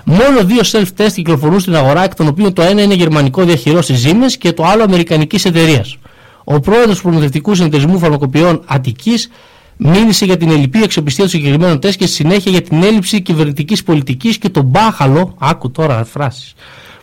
[0.04, 4.06] Μόνο δύο self-test κυκλοφορούν στην αγορά, εκ των οποίων το ένα είναι γερμανικό διαχειρός της
[4.06, 5.96] Siemens και το άλλο αμερικανικής εταιρείας.
[6.44, 9.30] Ο πρόεδρος του Προμηθευτικού Συνεταιρισμού Φαρμακοποιών Αττικής
[9.76, 13.82] μίλησε για την ελληπή αξιοπιστία των συγκεκριμένων τεστ και στη συνέχεια για την έλλειψη κυβερνητικής
[13.82, 16.54] πολιτικής και τον μπάχαλο, άκου τώρα φράσεις,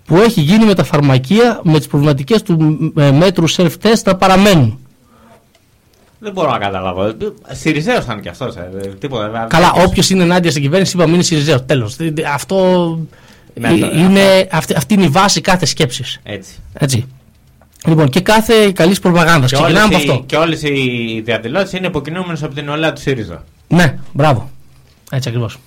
[0.05, 4.77] που έχει γίνει με τα φαρμακεία με τις προβληματικές του ε, μέτρου self-test να παραμένουν.
[6.23, 7.13] Δεν μπορώ να καταλάβω.
[7.51, 8.55] Σιριζέος ήταν κι αυτός.
[8.55, 8.69] Ε.
[8.99, 9.29] Τίποτα.
[9.29, 11.65] δεν- Καλά, δεν- όποιος είναι ενάντια στην κυβέρνηση, είπαμε είναι Σιριζέος.
[11.65, 11.95] Τέλος.
[12.33, 12.57] Αυτό
[13.53, 16.19] Ναι, ε, το- είναι, αυτή, αυτή είναι η βάση κάθε σκέψης.
[16.23, 16.51] Έτσι.
[16.73, 17.05] Έτσι.
[17.85, 19.49] Λοιπόν, και κάθε καλής προπαγάνδας.
[19.51, 20.23] Και Ξεκινάμε από όλες, οι, αυτό.
[20.25, 23.43] και όλες οι διαδηλώσεις είναι υποκινούμενες από την ολέα του ΣΥΡΙΖΑ.
[23.67, 24.49] Ναι, μπράβο.
[25.11, 25.57] Έτσι ακριβώς.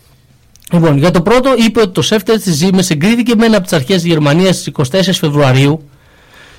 [0.73, 3.73] Λοιπόν, για το πρώτο είπε ότι το σεφτέρ της Siemens εγκρίθηκε με ένα από τις
[3.73, 5.89] αρχές της Γερμανίας στις 24 Φεβρουαρίου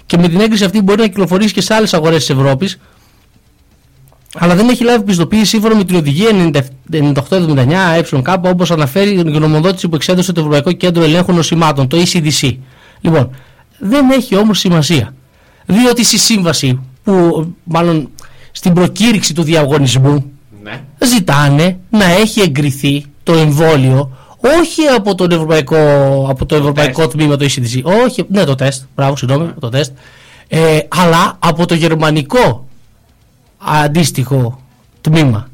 [0.05, 2.79] και με την έγκριση αυτή μπορεί να κυκλοφορήσει και σε άλλες αγορές της Ευρώπης.
[4.39, 6.51] Αλλά δεν έχει λάβει πιστοποίηση σύμφωνα με την οδηγία
[6.91, 8.07] 9879 ΕΚ,
[8.45, 12.57] όπω αναφέρει η γνωμοδότηση που εξέδωσε το Ευρωπαϊκό Κέντρο Ελέγχου Νοσημάτων, το ECDC.
[13.01, 13.29] Λοιπόν,
[13.79, 15.13] δεν έχει όμως σημασία.
[15.65, 18.09] Διότι στη σύμβαση, που μάλλον
[18.51, 20.31] στην προκήρυξη του διαγωνισμού,
[20.63, 20.81] Ναι.
[21.05, 24.11] ζητάνε να έχει εγκριθεί το εμβόλιο
[24.61, 25.77] όχι από, τον ευρωπαϊκό,
[26.29, 27.11] από το, ευρωπαϊκό τεστ.
[27.17, 29.91] τμήμα το ECDC, όχι, ναι το τεστ, μπράβο, συγγνώμη, το τεστ,
[30.47, 32.66] ε, αλλά από το γερμανικό
[33.57, 34.61] αντίστοιχο
[35.01, 35.47] τμήμα.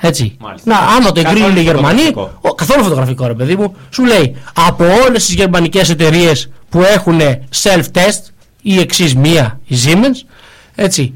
[0.00, 0.36] Έτσι.
[0.40, 0.70] μάλιστα.
[0.70, 2.38] Να, άμα το Καθόλου εγκρίνουν οι Γερμανοί, φωτογραφικό.
[2.48, 7.20] ο, καθόλου φωτογραφικό ρε παιδί μου, σου λέει από όλες τις γερμανικές εταιρείες που έχουν
[7.62, 8.22] self-test,
[8.62, 10.26] η εξής μία, η Siemens,
[10.74, 11.12] έτσι,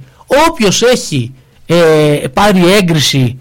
[0.49, 1.33] όποιος έχει
[1.67, 1.75] ε,
[2.33, 3.39] πάρει έγκριση,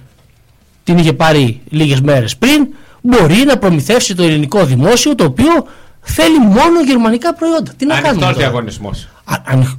[0.83, 2.67] την είχε πάρει λίγες μέρες πριν,
[3.01, 5.67] μπορεί να προμηθεύσει το ελληνικό δημόσιο, το οποίο
[6.01, 7.73] θέλει μόνο γερμανικά προϊόντα.
[7.77, 9.07] Τι να κάνουμε Ανοιχτός τώρα; διαγωνισμός.
[9.23, 9.77] Α, ανοιχ-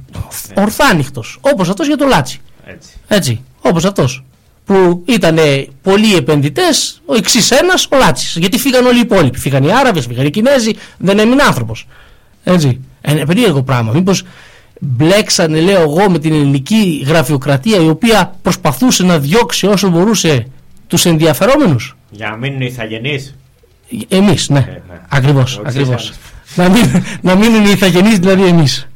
[0.53, 1.37] Ορθά ανοιχτός.
[1.41, 2.41] Όπως αυτός για το Λάτσι.
[2.73, 2.89] Έτσι.
[3.07, 3.41] Έτσι.
[3.61, 4.23] Όπως αυτός.
[4.65, 5.39] Που ήταν
[5.81, 8.39] πολλοί επενδυτές, ο εξής ένας, ο Λάτσι.
[8.39, 9.37] Γιατί φύγαν όλοι οι υπόλοιποι.
[9.37, 11.87] Φύγαν οι Άραβες, φύγαν οι Κινέζοι, δεν έμεινε άνθρωπος.
[12.43, 12.79] Έτσι.
[13.01, 13.91] Ε, Είναι περίεργο πράγμα.
[13.93, 14.23] Μήπως
[14.79, 20.47] μπλέξανε, λέω εγώ, με την ελληνική γραφειοκρατία η οποία προσπαθούσε να διώξει όσο μπορούσε
[20.87, 23.35] τους ενδιαφερόμενους; Για να μείνουν ηθαγενείς;
[24.07, 24.59] Εμείς, ναι.
[24.59, 24.99] Ε, ναι.
[25.09, 25.57] Ακριβώς.
[25.57, 26.03] Ο εξής Ακριβώς.
[26.07, 26.19] ένας.
[26.55, 28.88] να, μην, να μείνουν οι ηθαγενείς, δηλαδή εμείς.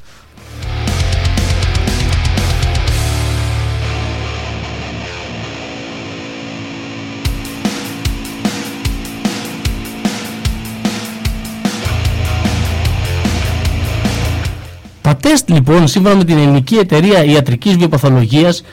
[15.04, 18.64] Τα τεστ λοιπόν σύμφωνα με την ελληνική εταιρεία ιατρικής βιοπαθολογίας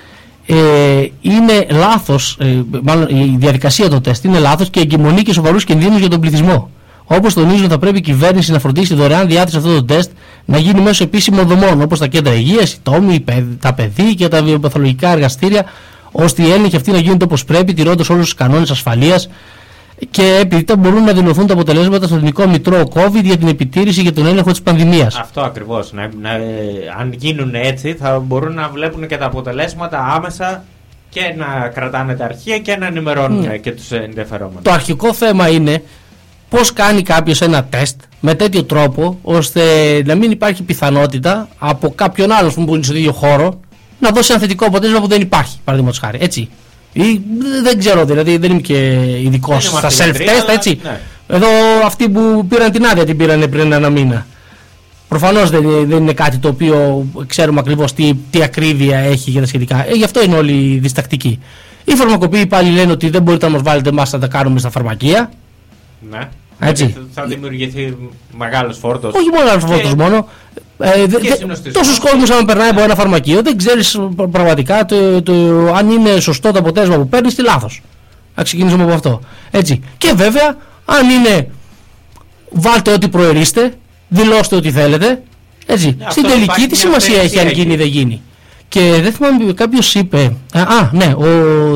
[0.46, 0.54] ε,
[1.20, 5.98] είναι λάθος, ε, μάλλον η διαδικασία των τεστ είναι λάθος και εγκυμονεί και σοβαρούς κινδύνους
[5.98, 6.70] για τον πληθυσμό.
[7.04, 10.10] Όπως τονίζουν θα πρέπει η κυβέρνηση να φροντίσει δωρεάν διάθεση αυτών των τεστ
[10.44, 14.14] να γίνει μέσω επίσημων δομών όπως τα κέντρα υγείας, οι τόμοι, οι παιδ- τα παιδί
[14.14, 15.64] και τα βιοπαθολογικά εργαστήρια
[16.12, 19.28] ώστε οι έλεγχοι αυτοί να γίνονται όπως πρέπει τηρώντας όλους τους κανόνες ασφαλείας
[20.10, 24.02] και επειδή τα μπορούν να δηλωθούν τα αποτελέσματα στο Εθνικό Μητρό COVID για την επιτήρηση
[24.02, 25.16] και τον έλεγχο της πανδημίας.
[25.16, 25.92] Αυτό ακριβώς.
[25.92, 26.40] Να, να, ε,
[26.98, 30.64] αν γίνουν έτσι θα μπορούν να βλέπουν και τα αποτελέσματα άμεσα
[31.08, 33.56] και να κρατάνε τα αρχεία και να ενημερώνουν Ναι.
[33.56, 34.62] και τους ενδιαφερόμενους.
[34.62, 35.82] Το αρχικό θέμα είναι
[36.48, 39.62] πώς κάνει κάποιος ένα τεστ με τέτοιο τρόπο ώστε
[40.04, 43.60] να μην υπάρχει πιθανότητα από κάποιον άλλο που είναι στο ίδιο χώρο
[43.98, 46.18] να δώσει ένα θετικό αποτέλεσμα που δεν υπάρχει, παραδείγματος χάρη.
[46.20, 46.48] Έτσι.
[46.92, 47.20] Ή
[47.62, 48.76] δεν ξέρω, δηλαδή δεν είμαι και
[49.22, 50.80] ειδικός Δεν στα είμαστε γιατροί, self-test, αλλά, έτσι.
[50.82, 51.00] ναι.
[51.28, 51.46] Εδώ
[51.84, 54.26] αυτοί που πήραν την άδεια την πήραν πριν ένα μήνα.
[55.08, 59.46] Προφανώς δεν, δεν είναι κάτι το οποίο ξέρουμε ακριβώς τι, τι ακρίβεια έχει για τα
[59.46, 59.88] σχετικά.
[59.88, 61.40] Ε, γι' αυτό είναι όλοι διστακτικοί.
[61.84, 64.70] Οι φαρμακοποιοί πάλι λένε ότι δεν μπορείτε να μας βάλετε εμά να τα κάνουμε στα
[64.70, 65.30] φαρμακεία.
[66.10, 66.28] Ναι.
[66.58, 66.84] Έτσι.
[66.84, 67.96] Γιατί Θα δημιουργηθεί
[68.38, 69.14] μεγάλος φόρτος.
[69.14, 70.28] Όχι μόνο άλλο φόρτος μόνο.
[70.80, 71.72] Ε, δε- και δε- συνοστισμό.
[71.72, 75.32] τόσους κόσμους άμα περνάει από ένα φαρμακείο δεν ξέρεις πρα- πραγματικά το, το,
[75.74, 77.82] αν είναι σωστό το αποτέλεσμα που παίρνεις ή λάθος.
[78.34, 79.20] Να ξεκινήσουμε από αυτό.
[79.50, 79.80] Έτσι.
[79.98, 81.48] Και βέβαια αν είναι
[82.50, 83.74] βάλτε ό,τι προερίστε,
[84.08, 85.22] δηλώστε ό,τι θέλετε.
[85.66, 85.86] Έτσι.
[85.86, 87.82] Ναι, αυτό Στην τελική υπάρχει τι μια σημασία έχει αν αυθαιρεσία γίνει ή εκεί.
[87.82, 88.22] δεν γίνει.
[88.68, 90.36] Και δεν θυμάμαι κάποιος είπε.
[90.52, 91.26] Α, α, ναι, ο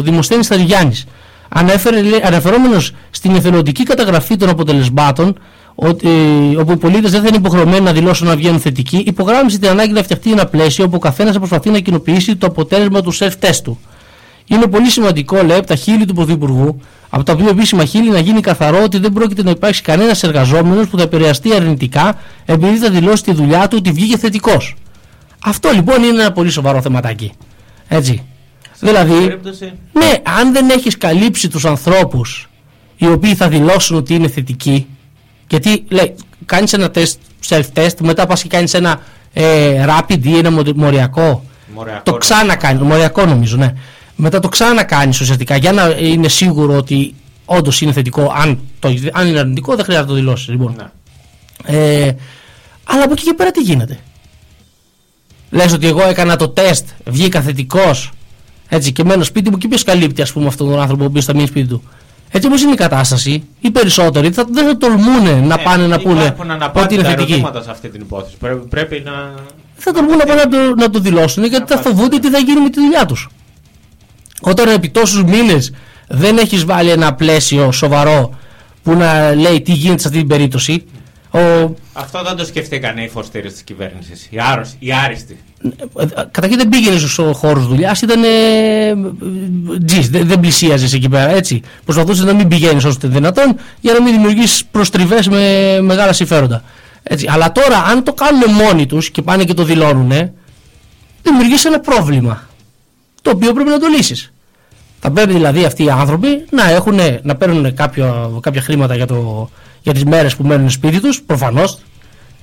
[0.00, 1.04] Δημοσθένης Σταριγιάννης
[1.48, 5.38] Ανέφερε, λέει, αναφερόμενος στην εθελοντική καταγραφή των αποτελεσμάτων,
[5.74, 9.58] ότι, ε, όπου οι πολίτες δεν θα είναι υποχρεωμένοι να δηλώσουν να βγαίνουν θετικοί, υπογράμμισε
[9.58, 13.02] την ανάγκη να φτιαχτεί ένα πλαίσιο όπου ο καθένας θα προσπαθεί να κοινοποιήσει το αποτέλεσμα
[13.02, 13.78] του self-test του.
[14.46, 18.18] Είναι πολύ σημαντικό, λέει, από τα χείλη του Πρωθυπουργού, από τα πιο επίσημα χείλη, να
[18.18, 22.90] γίνει καθαρό ότι δεν πρόκειται να υπάρξει κανένας εργαζόμενος που θα επηρεαστεί αρνητικά επειδή θα
[22.90, 24.74] δηλώσει τη δουλειά του ότι βγήκε θετικός.
[25.44, 27.32] Αυτό λοιπόν είναι ένα πολύ σοβαρό θεματάκι.
[27.88, 28.22] Έτσι.
[28.80, 29.72] Δηλαδή, περίπτωση.
[29.92, 32.48] ναι, αν δεν έχεις καλύψει τους ανθρώπους
[32.96, 34.86] οι οποίοι θα δηλώσουν ότι είναι θετικοί,
[35.58, 36.14] γιατί λέει,
[36.46, 37.18] κάνεις ένα τεστ,
[37.48, 39.00] self-test, μετά πας και κάνεις ένα
[39.32, 41.44] ε, rapid ή ένα μο- μοριακό,
[41.74, 42.18] Μοριακό, το ναι.
[42.18, 43.72] ξανακάνεις, μοριακό νομίζω, ναι.
[44.16, 47.14] Μετά το ξανακάνεις ουσιαστικά για να είναι σίγουρο ότι
[47.44, 48.32] όντως είναι θετικό.
[48.36, 50.48] Αν, το, αν είναι αρνητικό δεν χρειάζεται να το δηλώσεις.
[50.48, 50.74] Λοιπόν.
[50.76, 50.86] Ναι.
[51.78, 52.14] Ε,
[52.84, 53.98] αλλά από εκεί και πέρα τι γίνεται;
[55.50, 58.10] Λες ότι εγώ έκανα το τεστ, βγήκα θετικός.
[58.68, 61.34] Έτσι και μένω σπίτι μου και ποιος καλύπτει ας πούμε αυτόν τον άνθρωπο που θα
[61.34, 61.82] μείνει σπίτι του;
[62.30, 65.98] Έτσι όπω είναι η κατάσταση, οι περισσότεροι θα, δεν θα τολμούνε να Ναι, πάνε να
[65.98, 67.22] πούνε Υπάρχουν ότι αναπάντητα είναι θετικοί.
[67.32, 68.36] ερωτήματα σε αυτή την υπόθεση.
[68.36, 69.12] Πρέπει, πρέπει να.
[69.76, 72.60] Θα τολμούν να πάνε να το, να το δηλώσουν γιατί θα φοβούνται τι θα γίνει
[72.60, 73.28] με τη δουλειά τους.
[74.40, 75.72] Όταν επί τόσους μήνες
[76.08, 78.38] δεν έχεις βάλει ένα πλαίσιο σοβαρό
[78.82, 80.84] που να λέει τι γίνεται σε αυτή την περίπτωση,
[81.30, 81.38] ο,
[81.92, 84.26] Αυτό δεν το σκεφτήκανε οι υποστήριε της κυβέρνησης.
[84.30, 85.38] Οι, άρρωστοι, οι άριστοι.
[85.98, 88.28] Ε, Καταρχήν δεν πήγαινε στους χώρους δουλειάς, ήταν ε,
[89.84, 91.30] τζις, δεν, δεν πλησίαζες εκεί πέρα.
[91.30, 91.62] Έτσι.
[91.84, 96.62] Προσπαθούσες να μην πηγαίνεις όσο το δυνατόν για να μην δημιουργήσεις προστριβές με μεγάλα συμφέροντα.
[97.02, 97.26] Έτσι.
[97.30, 100.12] Αλλά τώρα, αν το κάνουν μόνοι τους και πάνε και το δηλώνουν,
[101.22, 102.48] δημιουργείς ένα πρόβλημα.
[103.22, 104.32] Το οποίο πρέπει να το λύσεις.
[105.00, 109.50] Θα πρέπει δηλαδή αυτοί οι άνθρωποι να, έχουν, να παίρνουν κάποιο, κάποια χρήματα για, το,
[109.82, 111.78] για τις μέρες που μένουν σπίτι τους, προφανώς,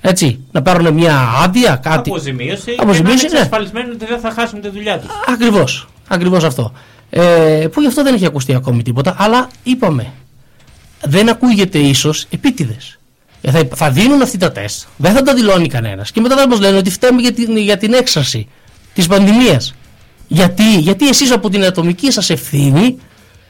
[0.04, 2.10] έτσι, να παίρνουν μια άδεια, κάτι.
[2.10, 3.38] Αποζημίωση, και Αποζημίωση, να είναι ναι.
[3.38, 5.10] εξασφαλισμένοι ότι δεν θα χάσουν τη δουλειά τους.
[5.28, 6.72] Ακριβώς, ακριβώς αυτό.
[7.10, 10.12] Ε, που γι' αυτό δεν έχει ακουστεί ακόμη τίποτα, αλλά είπαμε,
[11.04, 12.98] δεν ακούγεται ίσως επίτηδες.
[13.40, 16.48] Ε, θα, θα δίνουν αυτή τα τεστ, δεν θα τα δηλώνει κανένας και μετά θα
[16.48, 18.48] μας λένε ότι φταίμε για την, για την έξαρση
[18.94, 19.74] της πανδημίας.
[20.28, 22.96] Γιατί, γιατί εσείς από την ατομική σας ευθύνη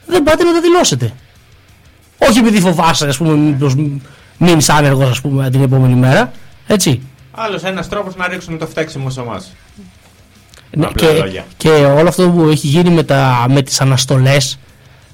[0.05, 1.13] δεν πάτε να τα δηλώσετε.
[2.17, 3.75] Όχι επειδή φοβάσαι, ας πούμε, μήπως
[4.37, 6.31] μείνεις άνεργος, ας πούμε, την επόμενη μέρα.
[6.67, 7.01] Έτσι.
[7.31, 9.51] Άλλος ένας τρόπος να ρίξουν το φταίξιμο σε εμάς.
[10.71, 11.45] Ναι, Απλά και, λόγια.
[11.57, 14.59] και όλο αυτό που έχει γίνει με, τα, με τις αναστολές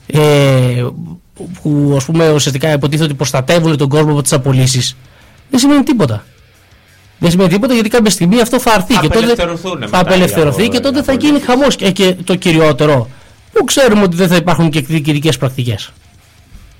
[0.08, 0.86] ε,
[1.62, 4.96] που ας πούμε ουσιαστικά υποτίθεται ότι προστατεύουν τον κόσμο από τις απολύσεις
[5.50, 6.24] δεν σημαίνει τίποτα.
[7.20, 10.00] Δεν σημαίνει τίποτα γιατί κάποια στιγμή αυτό θα έρθει Θα και τότε απελευθερωθούν θα μετά
[10.00, 11.48] απελευθερωθεί οι και απο- τότε οι θα γίνει απολύσεις.
[11.50, 13.10] χαμός και, και το κυριότερο
[13.54, 15.92] που ξέρουμε ότι δεν θα υπάρχουν και διοικητικές πρακτικές.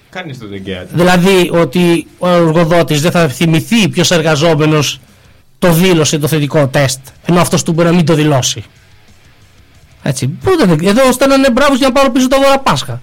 [0.10, 0.88] Κανεί δεν το εγγυάται.
[0.92, 5.00] Δηλαδή ότι ο εργοδότης δεν θα θυμηθεί ποιος εργαζόμενος
[5.60, 8.64] το δήλωσε το θετικό τεστ ενώ αυτός του μπορεί να μην το δηλώσει.
[10.04, 10.28] Έτσι.
[10.28, 13.02] Πού δεν, εδώ στέλνανε μπράβο για να πάρω πίσω τα δώρα Πάσχα.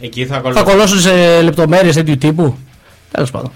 [0.00, 0.64] Εκεί θα Θα ακολουθούν.
[0.64, 2.56] κολλώσουν σε λεπτομέρειες τέτοιου τύπου.
[3.10, 3.52] Τέλος πάντων.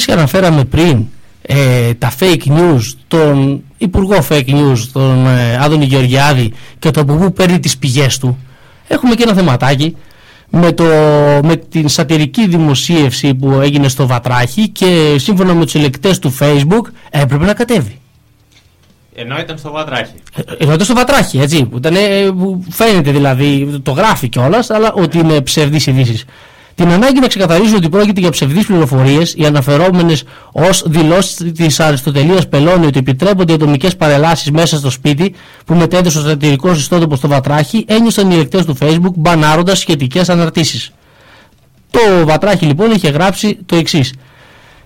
[0.00, 1.06] Μιας και αναφέραμε πριν
[1.42, 7.14] ε, τα fake news, τον υπουργό fake news, τον ε, Άδωνη Γεωργιάδη και το από
[7.14, 8.38] πού παίρνει τις πηγές του,
[8.88, 9.96] έχουμε και ένα θεματάκι
[10.50, 10.84] με, το,
[11.42, 16.84] με την σατυρική δημοσίευση που έγινε στο Βατράχι και σύμφωνα με τους ελεκτές του Facebook
[17.10, 17.98] έπρεπε να κατέβει.
[19.14, 20.14] Ενώ ήταν στο βατράχι.
[20.58, 24.92] Ενώ ήταν στο Βατράχι, έτσι, που, ήταν, ε, που φαίνεται δηλαδή, το γράφει κιόλας, αλλά
[24.92, 26.24] ότι είναι ψευδείς ειδήσεις.
[26.80, 32.48] Την ανάγκη να ξεκαθαρίζουν ότι πρόκειται για ψευδείς πληροφορίες, οι αναφερόμενες ως δηλώσεις της Αριστοτελείας
[32.48, 35.34] Πελώνη ότι επιτρέπονται ατομικές παρελάσεις μέσα στο σπίτι
[35.64, 40.90] που μετέδωσε ο στρατηγικός ιστότοπος στο Βατράχι, ένιωσαν οι ελεκτές του Facebook μπανάροντας σχετικές αναρτήσεις.
[41.90, 44.14] Το Βατράχι λοιπόν είχε γράψει το εξής.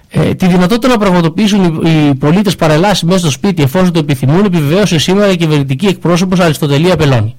[0.08, 4.44] Ε, τη δυνατότητα να πραγματοποιήσουν οι, οι πολίτες παρελάσεις μέσα στο σπίτι εφόσον το επιθυμούν,
[4.44, 7.36] επιβεβαίωσε σήμερα η κυβερνητική εκπρόσωπος Αριστοτελία Πελώνη.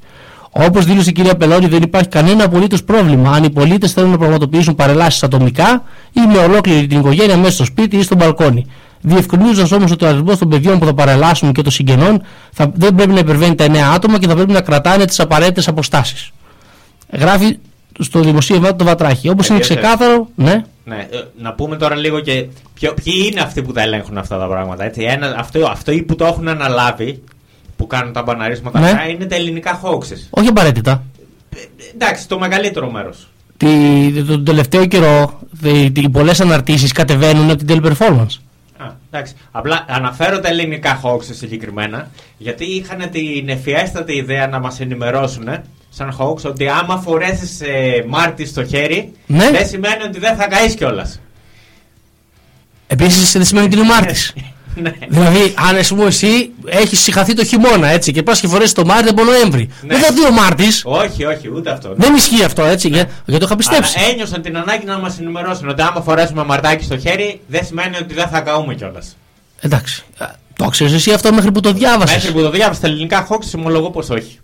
[0.57, 4.17] Όπως δήλωσε η κυρία Πελώνη, δεν υπάρχει κανένα απολύτως πρόβλημα αν οι πολίτες θέλουν να
[4.17, 8.65] πραγματοποιήσουν παρελάσεις ατομικά ή με ολόκληρη την οικογένεια μέσα στο σπίτι ή στο μπαλκόνι.
[9.01, 12.21] Διευκρινίζοντας όμως ότι ο αριθμός των παιδιών που θα παρελάσουν και των συγγενών
[12.51, 15.67] θα, δεν πρέπει να υπερβαίνει τα 9 άτομα και θα πρέπει να κρατάνε τις απαραίτητες
[15.67, 16.31] αποστάσεις.
[17.11, 17.57] Γράφει
[17.99, 19.29] στο δημοσίευμα του το Βατράχη.
[19.29, 20.63] Όπως είναι Παιδιά, ξεκάθαρο, ναι.
[20.83, 24.37] Ναι, ε, να πούμε τώρα λίγο και ποιο, ποιοι είναι αυτοί που τα ελέγχουν αυτά
[24.37, 24.83] τα πράγματα.
[24.83, 25.03] Έτσι.
[25.03, 27.23] Ένα, αυτό, αυτοί που το έχουν αναλάβει,
[27.75, 28.85] που κάνουν τα μπαναρίσματα Ναι.
[28.89, 30.17] αυτά, είναι τα ελληνικά hoaxes.
[30.29, 31.03] Όχι απαραίτητα.
[31.55, 31.59] Ε,
[31.93, 33.27] εντάξει, το μεγαλύτερο μέρος.
[33.57, 35.39] Τη, τον τελευταίο καιρό
[35.95, 38.39] οι πολλές αναρτήσεις κατεβαίνουν από την teleperformance.
[38.77, 39.33] Α, εντάξει.
[39.51, 45.47] Απλά αναφέρω τα ελληνικά hoaxes συγκεκριμένα, γιατί είχαν την ευφιέστατη ιδέα να μας ενημερώσουν
[45.89, 49.51] σαν hoax ότι άμα φορέσεις ε, μάρτι στο χέρι, Ναι.
[49.51, 51.19] δεν σημαίνει ότι δεν θα καείς κιόλας.
[52.87, 54.33] Επίσης δεν σημαίνει ότι είναι Μάρτης.
[54.75, 54.91] ναι.
[55.09, 58.85] δηλαδή, αν ας πούμε εσύ έχεις συγχαθεί το χειμώνα έτσι και πας και φορέσεις το
[58.85, 59.69] Μάρτι από Νοέμβρη.
[59.81, 59.93] Ναι.
[59.93, 60.81] Δεν θα δει ο Μάρτης.
[60.85, 61.93] όχι, όχι, ούτε αυτό.
[61.95, 62.87] Δεν ισχύει αυτό έτσι.
[62.87, 63.99] Για, γιατί το είχα πιστέψει.
[63.99, 67.97] Αλλά ένιωσαν την ανάγκη να μας ενημερώσουν ότι άμα φορέσουμε μαρτάκι στο χέρι, δεν σημαίνει
[67.97, 69.17] ότι δεν θα καούμε κιόλας.
[69.59, 70.03] Εντάξει.
[70.17, 70.25] Α,
[70.55, 72.15] Το ξέρεις εσύ αυτό μέχρι που το διάβασες.
[72.15, 74.39] Μέχρι που το διάβασα στα ελληνικά hoax, ομολογώ πως όχι.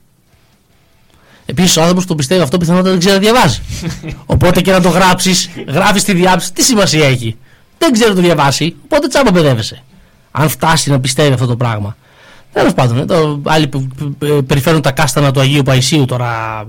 [1.45, 3.61] Επίσης, ο άνθρωπος που το πιστεύει αυτό πιθανότατα δεν ξέρει να διαβάζει.
[4.25, 7.37] οπότε και να το γράψεις, γράφεις τη διάψη, τι σημασία έχει.
[7.77, 9.83] Δεν ξέρει να το διαβάσει, οπότε τσάμπα μπερδεύεσαι.
[10.31, 11.95] Αν φτάσει να πιστεύει αυτό το πράγμα.
[12.53, 16.65] Τέλος πάντων, ε, το, άλλοι που που- που περιφέρουν τα κάστανα του Αγίου Παϊσίου τώρα.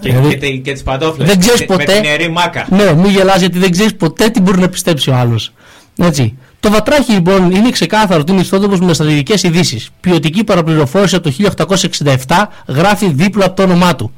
[0.00, 1.28] Και, Δηλαδή, και, τε- και τις παντόφλες.
[1.28, 1.84] δεν ξέρεις Με ποτέ.
[1.84, 2.66] την ιερή μάκα.
[2.70, 5.52] Ναι, μην γελάς γιατί δεν ξέρεις ποτέ τι μπορεί να πιστέψει ο άλλος.
[5.96, 6.38] Έτσι.
[6.60, 9.90] Το βατράχι λοιπόν είναι ξεκάθαρο ότι είναι ιστότοπος με στρατηγικές ειδήσεις.
[10.00, 14.12] Ποιοτική παραπληροφόρηση από το 1867 γράφει δίπλα από το όνομά του.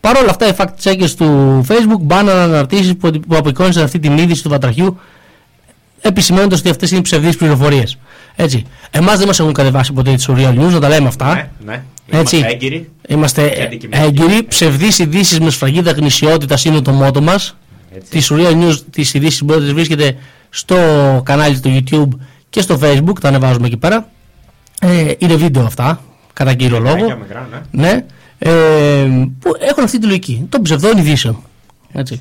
[0.00, 4.42] Παρ' όλα αυτά, οι fact-checkers του Facebook μπάναν αναρτήσεις που, που απεικόνισαν αυτή την είδηση
[4.42, 5.00] του βατραχιού,
[6.02, 7.98] επισημένοντα ότι αυτές είναι ψευδείς πληροφορίες.
[8.36, 8.64] Έτσι.
[8.90, 11.34] Εμάς δεν μας έχουν κατεβάσει ποτέ τις Real News, να τα λέμε αυτά.
[11.34, 11.82] Ναι, ναι.
[12.10, 12.36] Έτσι.
[12.36, 12.90] Είμαστε έγκυροι.
[13.08, 14.22] Είμαστε Και αντικειμενικοί.
[14.22, 14.42] έγκυροι.
[14.42, 17.56] Ψευδείς ειδήσεις με σφραγίδα γνησιότητας είναι το μότο μας.
[17.94, 18.10] Έτσι.
[18.10, 20.16] Τις Real News, τις ειδήσεις μπορείτε να τις βρίσκετε
[20.50, 20.76] στο
[21.24, 22.18] κανάλι του YouTube
[22.50, 23.18] και στο Facebook.
[23.20, 24.08] Τα ανεβάζουμε εκεί πέρα.
[24.80, 26.02] Ε, είναι βίντεο αυτά,
[26.32, 26.94] κατά κύριο λόγο.
[26.94, 27.88] Μικρά, μικρά, ναι.
[27.90, 28.04] Ναι.
[28.38, 28.50] Ε,
[29.38, 31.42] που έχουν αυτή τη λογική των ψευδών ειδήσεων.
[31.92, 32.20] Έτσι.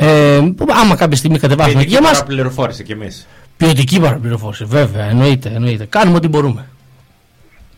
[0.00, 3.26] Ε, που άμα κάποια στιγμή κατεβάσουμε και Ποιητική για μας παραπληροφόρηση κι εμείς.
[3.56, 5.84] ποιοτική παραπληροφόρηση, βέβαια, εννοείται, εννοείται.
[5.84, 6.66] Κάνουμε ό,τι μπορούμε.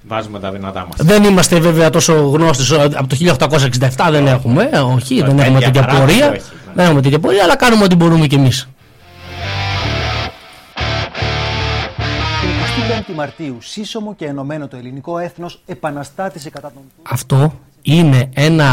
[0.09, 0.97] Βάζουμε τα δυνατά μας.
[1.07, 4.69] Δεν είμαστε βέβαια τόσο γνώστες από το 1867 δεν έχουμε.
[4.73, 6.27] ε, Όχι, δεν τα έχουμε ίδια τέτοια χαρά, πορεία.
[6.31, 6.73] όχι, ναι.
[6.75, 8.69] Δεν έχουμε τέτοια πορεία, αλλά κάνουμε ό,τι μπορούμε κι εμείς.
[12.41, 12.51] Την
[13.11, 18.69] 25η Μαρτίου, σύσσωμο και ενωμένο το ελληνικό έθνος επαναστάτησε κατά τον Αυτό είναι ένα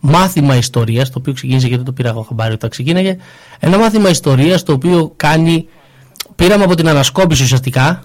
[0.00, 3.16] μάθημα ιστορίας, το οποίο ξεκίνησε γιατί το πήρα εγώ χαμπάρι όταν ξεκίνησε.
[3.58, 5.68] Ένα μάθημα ιστορίας το οποίο κάνει.
[6.34, 8.02] Πήραμε από την ανασκόπηση ουσιαστικά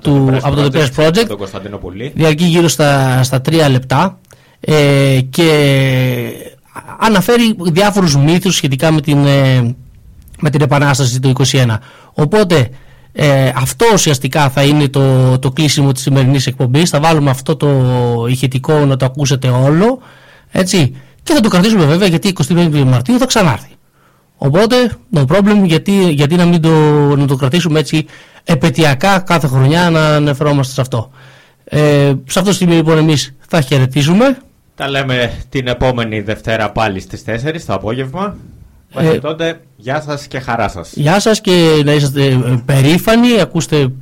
[0.00, 1.26] του, από το The Press Project.
[1.28, 2.12] Τον Κωνσταντινοπολί.
[2.14, 4.18] διαρκεί γύρω στα, στα τρία λεπτά
[4.60, 5.48] ε, και
[6.98, 9.74] αναφέρει διάφορους μύθους σχετικά με την, ε,
[10.40, 11.76] με την Επανάσταση του 21.
[12.12, 12.70] Οπότε
[13.12, 16.90] ε, αυτό ουσιαστικά θα είναι το, το κλείσιμο της σημερινής εκπομπής.
[16.90, 17.68] Θα βάλουμε αυτό το
[18.28, 19.98] ηχητικό να το ακούσετε όλο.
[20.50, 20.96] Έτσι.
[21.24, 23.68] Και θα το κρατήσουμε βέβαια γιατί 25 Μαρτίου θα ξανάρθει.
[24.36, 24.76] Οπότε,
[25.14, 26.70] no problem, γιατί, γιατί να μην το,
[27.16, 28.06] να το κρατήσουμε έτσι
[28.44, 31.10] επαιτειακά κάθε χρονιά να αναφερόμαστε σε αυτό.
[31.64, 34.38] Ε, σε αυτό το σημείο λοιπόν εμείς θα χαιρετίζουμε.
[34.74, 38.36] Τα λέμε την επόμενη Δευτέρα πάλι στις 4 το απόγευμα.
[38.94, 40.92] Ε, Μέχρι τότε, γεια σας και χαρά σας.
[40.94, 43.92] Γεια σας και να είσαστε ε, περήφανοι, ακούστε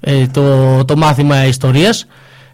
[0.00, 2.06] ε, το, το μάθημα ιστορίας.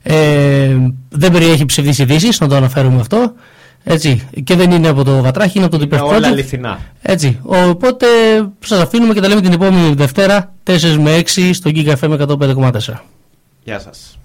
[0.03, 0.77] Ε,
[1.09, 3.33] δεν περιέχει ψευδείς ειδήσεις, να το αναφέρουμε αυτό.
[3.85, 4.29] Έτσι.
[4.45, 6.31] Και δεν είναι από το Βατράχι, είναι από το Είναι Deep όλα Project.
[6.31, 6.81] αληθινά.
[7.03, 7.41] Έτσι.
[7.43, 8.07] Οπότε
[8.65, 13.01] σας αφήνουμε και τα λέμε την επόμενη Δευτέρα 4 με 6 στο Giga FM 105,4.
[13.65, 14.19] Γεια σας.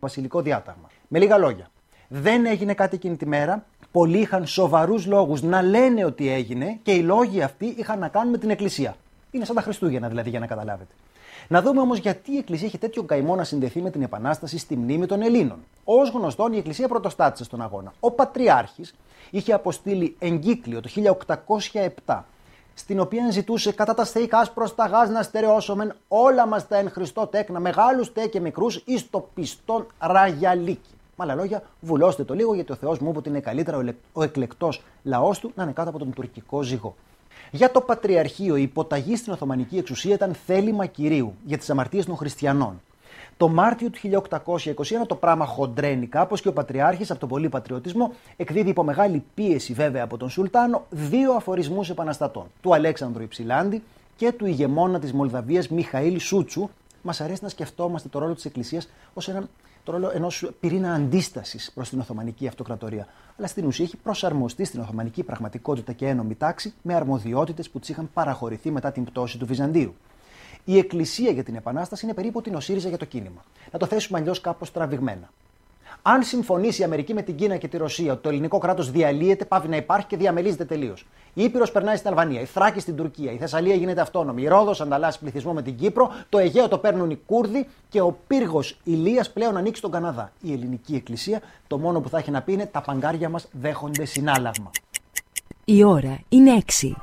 [0.00, 0.90] βασιλικό διάταγμα.
[1.08, 1.70] Με λίγα λόγια,
[2.08, 3.64] δεν έγινε κάτι εκείνη τη μέρα.
[3.92, 8.30] Πολλοί είχαν σοβαρούς λόγους να λένε ότι έγινε και οι λόγοι αυτοί είχαν να κάνουν
[8.30, 8.96] με την Εκκλησία.
[9.30, 10.90] Είναι σαν τα Χριστούγεννα δηλαδή για να καταλάβετε.
[11.48, 14.76] Να δούμε όμως γιατί η Εκκλησία έχει τέτοιο καημό να συνδεθεί με την Επανάσταση στη
[14.76, 15.58] μνήμη των Ελλήνων.
[15.84, 17.92] Ω γνωστόν, η Εκκλησία πρωτοστάτησε στον αγώνα.
[18.00, 18.94] Ο Πατριάρχης
[19.30, 20.88] είχε αποστείλει εγκύκλιο το
[22.04, 22.18] 1807
[22.74, 26.90] στην οποία ζητούσε κατά τα θεϊκάς προς τα γάς να στερεώσομεν όλα μας τα εν
[26.90, 30.90] Χριστώ τέκνα, μεγάλους τε και μικρούς, εις το πιστόν ραγιαλίκι.
[31.16, 33.80] Με άλλα λόγια, βουλώστε το λίγο γιατί ο Θεός μου είπε ότι είναι καλύτερα ο,
[33.80, 36.94] ελε- ο εκλεκτός λαός του να είναι κάτω από τον τουρκικό ζυγό.
[37.50, 42.16] Για το Πατριαρχείο η υποταγή στην Οθωμανική εξουσία ήταν θέλημα κυρίου για τις αμαρτίες των
[42.16, 42.80] χριστιανών.
[43.36, 43.98] Το Μάρτιο του
[44.44, 49.24] 1821 το πράγμα χοντρένει κάπως και ο Πατριάρχης από τον πολύ πατριωτισμό εκδίδει υπό μεγάλη
[49.34, 53.82] πίεση βέβαια από τον Σουλτάνο δύο αφορισμούς επαναστατών, του Αλέξανδρου Υψηλάντη
[54.16, 56.68] και του ηγεμόνα της Μολδαβίας Μιχαήλ Σούτσου.
[57.02, 59.48] Μας αρέσει να σκεφτόμαστε το ρόλο της Εκκλησίας ως ένα,
[59.86, 63.06] το ρόλο ενός πυρήνα αντίστασης προς την Οθωμανική Αυτοκρατορία.
[63.38, 67.88] Αλλά στην ουσία έχει προσαρμοστεί στην Οθωμανική πραγματικότητα και ένομη τάξη με αρμοδιότητες που της
[67.88, 69.94] είχαν παραχωρηθεί μετά την πτώση του Βυζαντίου.
[70.64, 73.44] Η Εκκλησία για την Επανάσταση είναι περίπου την ΟΣΥΡΙΖΑ για το κίνημα.
[73.72, 75.30] Να το θέσουμε αλλιώς κάπως τραβηγμένα.
[76.02, 79.44] Αν συμφωνήσει η Αμερική με την Κίνα και τη Ρωσία ότι το ελληνικό κράτος διαλύεται,
[79.44, 81.06] πάβει να υπάρχει και διαμελίζεται τελείως.
[81.38, 84.80] Η Ήπειρος περνάει στην Αλβανία, η Θράκη στην Τουρκία, η Θεσσαλία γίνεται αυτόνομη, η Ρόδος
[84.80, 89.30] ανταλλάσσει πληθυσμό με την Κύπρο, το Αιγαίο το παίρνουν οι Κούρδοι και ο πύργος Ηλίας
[89.30, 90.32] πλέον ανοίξει στον Καναδά.
[90.40, 94.04] Η ελληνική εκκλησία το μόνο που θα έχει να πει είναι τα παγκάρια μας δέχονται
[94.04, 94.70] συνάλλαγμα.
[95.64, 96.96] Η ώρα είναι 6.